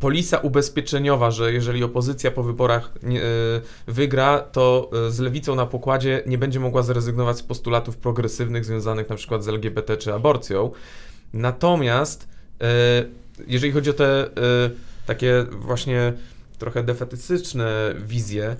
polisa 0.00 0.38
ubezpieczeniowa, 0.38 1.30
że 1.30 1.52
jeżeli 1.52 1.84
opozycja 1.84 2.30
po 2.30 2.42
wyborach 2.42 2.92
wygra, 3.86 4.38
to 4.38 4.90
z 5.08 5.18
lewicą 5.18 5.54
na 5.54 5.66
pokładzie 5.66 6.22
nie 6.26 6.38
będzie 6.38 6.60
mogła 6.60 6.82
zrezygnować 6.82 7.38
z 7.38 7.42
postulatów 7.42 7.96
progresywnych 7.96 8.64
związanych 8.64 9.08
na 9.08 9.16
przykład 9.16 9.44
z 9.44 9.48
LGBT 9.48 9.96
czy 9.96 10.14
aborcją. 10.14 10.70
Natomiast 11.32 12.28
e, 12.60 13.04
jeżeli 13.46 13.72
chodzi 13.72 13.90
o 13.90 13.92
te 13.92 14.24
e, 14.26 14.30
takie 15.06 15.46
właśnie 15.50 16.12
trochę 16.58 16.82
defetystyczne 16.82 17.94
wizje, 17.98 18.56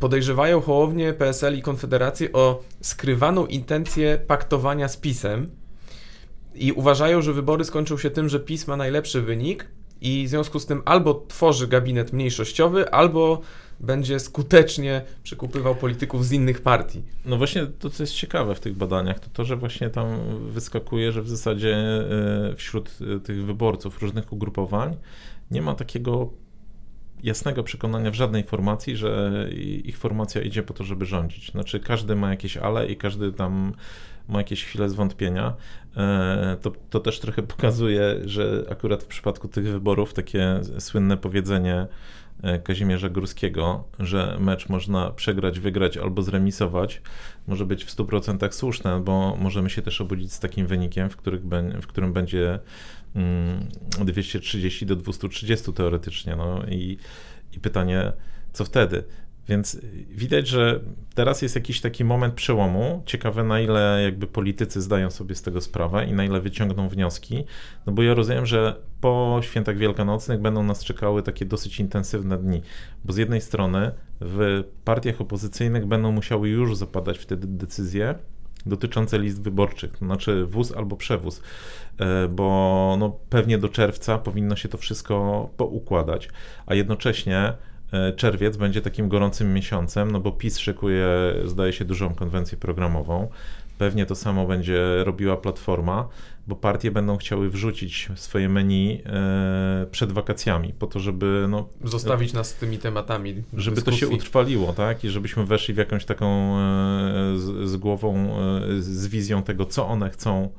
podejrzewają 0.00 0.60
Hołownię, 0.60 1.12
PSL 1.12 1.58
i 1.58 1.62
Konfederację 1.62 2.32
o 2.32 2.62
skrywaną 2.80 3.46
intencję 3.46 4.18
paktowania 4.26 4.88
z 4.88 4.96
PiSem 4.96 5.50
i 6.54 6.72
uważają, 6.72 7.22
że 7.22 7.32
wybory 7.32 7.64
skończą 7.64 7.98
się 7.98 8.10
tym, 8.10 8.28
że 8.28 8.40
PiS 8.40 8.66
ma 8.66 8.76
najlepszy 8.76 9.22
wynik 9.22 9.66
i 10.00 10.24
w 10.26 10.28
związku 10.28 10.60
z 10.60 10.66
tym 10.66 10.82
albo 10.84 11.26
tworzy 11.28 11.68
gabinet 11.68 12.12
mniejszościowy, 12.12 12.90
albo 12.90 13.40
będzie 13.80 14.20
skutecznie 14.20 15.02
przekupywał 15.22 15.74
polityków 15.74 16.26
z 16.26 16.32
innych 16.32 16.60
partii. 16.60 17.02
No 17.24 17.36
właśnie 17.36 17.66
to, 17.66 17.90
co 17.90 18.02
jest 18.02 18.14
ciekawe 18.14 18.54
w 18.54 18.60
tych 18.60 18.76
badaniach, 18.76 19.20
to 19.20 19.28
to, 19.32 19.44
że 19.44 19.56
właśnie 19.56 19.90
tam 19.90 20.06
wyskakuje, 20.50 21.12
że 21.12 21.22
w 21.22 21.28
zasadzie 21.28 21.76
e, 21.76 22.54
wśród 22.56 22.98
e, 23.16 23.20
tych 23.20 23.44
wyborców 23.44 24.02
różnych 24.02 24.32
ugrupowań 24.32 24.96
nie 25.50 25.62
ma 25.62 25.74
takiego 25.74 26.30
jasnego 27.22 27.62
przekonania 27.62 28.10
w 28.10 28.14
żadnej 28.14 28.44
formacji, 28.44 28.96
że 28.96 29.46
ich 29.84 29.98
formacja 29.98 30.42
idzie 30.42 30.62
po 30.62 30.74
to, 30.74 30.84
żeby 30.84 31.06
rządzić. 31.06 31.50
Znaczy 31.50 31.80
każdy 31.80 32.16
ma 32.16 32.30
jakieś 32.30 32.56
ale 32.56 32.86
i 32.86 32.96
każdy 32.96 33.32
tam 33.32 33.72
ma 34.28 34.38
jakieś 34.38 34.64
chwile 34.64 34.88
zwątpienia. 34.88 35.54
E, 35.96 36.56
to, 36.62 36.72
to 36.90 37.00
też 37.00 37.20
trochę 37.20 37.42
pokazuje, 37.42 38.20
że 38.24 38.64
akurat 38.70 39.02
w 39.02 39.06
przypadku 39.06 39.48
tych 39.48 39.68
wyborów 39.68 40.14
takie 40.14 40.60
słynne 40.78 41.16
powiedzenie 41.16 41.86
Kazimierza 42.64 43.08
Górskiego, 43.08 43.84
że 43.98 44.36
mecz 44.40 44.68
można 44.68 45.10
przegrać, 45.10 45.60
wygrać 45.60 45.96
albo 45.96 46.22
zremisować, 46.22 47.02
może 47.46 47.66
być 47.66 47.84
w 47.84 47.96
100% 47.96 48.52
słuszne, 48.52 49.00
bo 49.00 49.36
możemy 49.40 49.70
się 49.70 49.82
też 49.82 50.00
obudzić 50.00 50.32
z 50.32 50.40
takim 50.40 50.66
wynikiem, 50.66 51.10
w, 51.10 51.16
w 51.82 51.86
którym 51.86 52.12
będzie 52.12 52.58
230 54.04 54.84
mm, 54.84 54.96
do 54.96 55.02
230 55.02 55.72
teoretycznie. 55.72 56.36
No 56.36 56.62
i, 56.68 56.98
i 57.52 57.60
pytanie, 57.60 58.12
co 58.52 58.64
wtedy? 58.64 59.04
Więc 59.48 59.80
widać, 60.08 60.48
że 60.48 60.80
teraz 61.14 61.42
jest 61.42 61.54
jakiś 61.54 61.80
taki 61.80 62.04
moment 62.04 62.34
przełomu. 62.34 63.02
Ciekawe, 63.06 63.44
na 63.44 63.60
ile 63.60 64.00
jakby 64.02 64.26
politycy 64.26 64.80
zdają 64.82 65.10
sobie 65.10 65.34
z 65.34 65.42
tego 65.42 65.60
sprawę 65.60 66.06
i 66.06 66.12
na 66.12 66.24
ile 66.24 66.40
wyciągną 66.40 66.88
wnioski. 66.88 67.44
No 67.86 67.92
bo 67.92 68.02
ja 68.02 68.14
rozumiem, 68.14 68.46
że 68.46 68.76
po 69.00 69.40
świętach 69.42 69.76
wielkanocnych 69.76 70.40
będą 70.40 70.62
nas 70.62 70.84
czekały 70.84 71.22
takie 71.22 71.44
dosyć 71.44 71.80
intensywne 71.80 72.38
dni. 72.38 72.62
Bo 73.04 73.12
z 73.12 73.16
jednej 73.16 73.40
strony 73.40 73.90
w 74.20 74.64
partiach 74.84 75.20
opozycyjnych 75.20 75.86
będą 75.86 76.12
musiały 76.12 76.48
już 76.48 76.76
zapadać 76.76 77.18
wtedy 77.18 77.46
decyzje, 77.46 78.14
dotyczące 78.66 79.18
list 79.18 79.42
wyborczych, 79.42 79.92
to 79.92 79.98
znaczy 79.98 80.46
wóz 80.46 80.72
albo 80.72 80.96
przewóz, 80.96 81.42
e, 81.98 82.28
bo 82.28 82.96
no, 82.98 83.18
pewnie 83.30 83.58
do 83.58 83.68
czerwca 83.68 84.18
powinno 84.18 84.56
się 84.56 84.68
to 84.68 84.78
wszystko 84.78 85.48
poukładać, 85.56 86.28
a 86.66 86.74
jednocześnie 86.74 87.52
czerwiec 88.16 88.56
będzie 88.56 88.80
takim 88.80 89.08
gorącym 89.08 89.54
miesiącem, 89.54 90.10
no 90.10 90.20
bo 90.20 90.32
PiS 90.32 90.58
szykuje, 90.58 91.08
zdaje 91.44 91.72
się, 91.72 91.84
dużą 91.84 92.14
konwencję 92.14 92.58
programową. 92.58 93.28
Pewnie 93.78 94.06
to 94.06 94.14
samo 94.14 94.46
będzie 94.46 95.04
robiła 95.04 95.36
Platforma, 95.36 96.08
bo 96.46 96.56
partie 96.56 96.90
będą 96.90 97.16
chciały 97.16 97.50
wrzucić 97.50 98.08
swoje 98.14 98.48
menu 98.48 99.02
e, 99.06 99.86
przed 99.90 100.12
wakacjami, 100.12 100.72
po 100.78 100.86
to, 100.86 101.00
żeby 101.00 101.46
no, 101.48 101.68
Zostawić 101.84 102.32
nas 102.32 102.48
z 102.48 102.54
tymi 102.54 102.78
tematami. 102.78 103.42
żeby 103.54 103.82
to 103.82 103.90
się 103.90 103.96
dyskusji. 103.96 104.16
utrwaliło, 104.16 104.72
tak? 104.72 105.04
I 105.04 105.10
żebyśmy 105.10 105.46
weszli 105.46 105.74
w 105.74 105.76
jakąś 105.76 106.04
taką 106.04 106.56
e, 106.58 107.38
z, 107.38 107.70
z 107.70 107.76
głową, 107.76 108.14
e, 108.16 108.82
z 108.82 109.06
wizją 109.06 109.42
tego, 109.42 109.66
co 109.66 109.86
one 109.86 110.10
chcą 110.10 110.50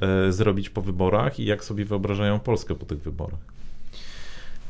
e, 0.00 0.32
zrobić 0.32 0.70
po 0.70 0.82
wyborach 0.82 1.40
i 1.40 1.44
jak 1.44 1.64
sobie 1.64 1.84
wyobrażają 1.84 2.40
Polskę 2.40 2.74
po 2.74 2.86
tych 2.86 2.98
wyborach. 3.02 3.54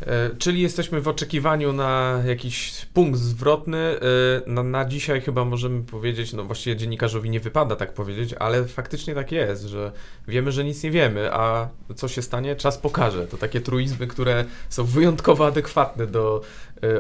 E, 0.07 0.31
Czyli 0.39 0.61
jesteśmy 0.61 1.01
w 1.01 1.09
oczekiwaniu 1.09 1.73
na 1.73 2.23
jakiś 2.27 2.87
punkt 2.95 3.19
zwrotny. 3.19 3.79
E, 3.79 4.01
Na, 4.47 4.63
na 4.63 4.85
dzisiaj 4.85 5.21
chyba 5.21 5.45
możemy 5.45 5.83
powiedzieć, 5.83 6.33
no 6.33 6.45
właściwie 6.45 6.77
dziennikarzowi 6.77 7.31
nie 7.31 7.41
wypada 7.41 7.77
tak 7.77 7.95
powiedzieć, 7.95 8.33
ale 8.33 8.65
faktycznie 8.65 9.15
tak 9.15 9.33
jest, 9.33 9.65
że 9.65 9.93
wiemy, 10.29 10.53
że 10.53 10.65
nic 10.65 10.83
nie 10.83 10.91
wiemy, 10.91 11.33
a 11.33 11.69
co 11.95 12.09
się 12.09 12.23
stanie, 12.23 12.57
czas 12.57 12.79
pokaże. 12.79 13.27
To 13.27 13.37
takie 13.37 13.61
truizmy, 13.61 14.07
które 14.07 14.45
są 14.69 14.85
wyjątkowo 14.85 15.47
adekwatne 15.47 16.07
do 16.07 16.43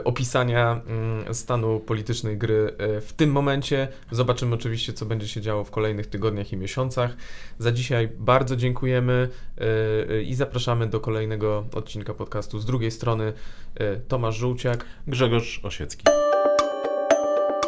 opisania 0.04 0.80
mm, 0.86 1.34
stanu 1.34 1.80
politycznej 1.80 2.38
gry 2.38 2.74
e, 2.78 3.00
w 3.00 3.12
tym 3.12 3.30
momencie. 3.32 3.88
Zobaczymy 4.10 4.54
oczywiście, 4.54 4.92
co 4.92 5.06
będzie 5.06 5.28
się 5.28 5.40
działo 5.40 5.64
w 5.64 5.70
kolejnych 5.70 6.06
tygodniach 6.06 6.52
i 6.52 6.56
miesiącach. 6.56 7.16
Za 7.58 7.72
dzisiaj 7.72 8.08
bardzo 8.18 8.56
dziękujemy 8.56 9.28
e, 9.58 9.64
e, 10.10 10.22
i 10.22 10.34
zapraszamy 10.34 10.86
do 10.86 11.00
kolejnego 11.00 11.64
odcinka 11.74 12.14
podcastu 12.14 12.58
z 12.58 12.64
drugiej 12.64 12.90
strony. 12.90 13.32
e, 13.74 13.96
Tomasz 13.96 14.36
Żółciak. 14.36 14.84
Grzegorz 15.06 15.60
Osiecki. 15.62 16.04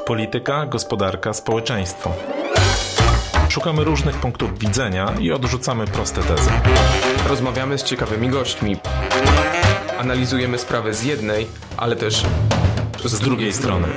Polityka, 0.07 0.67
gospodarka, 0.67 1.33
społeczeństwo. 1.33 2.13
Szukamy 3.49 3.85
różnych 3.85 4.17
punktów 4.17 4.59
widzenia 4.59 5.15
i 5.21 5.33
odrzucamy 5.33 5.87
proste 5.87 6.23
tezy. 6.23 6.51
Rozmawiamy 7.29 7.79
z 7.79 7.85
ciekawymi 7.85 8.29
gośćmi. 8.29 8.77
Analizujemy 10.07 10.59
sprawę 10.59 10.95
z 10.95 11.03
jednej, 11.03 11.47
ale 11.77 11.97
też 11.97 12.23
Z 13.05 13.21
drugiej 13.21 13.53
strony. 13.53 13.89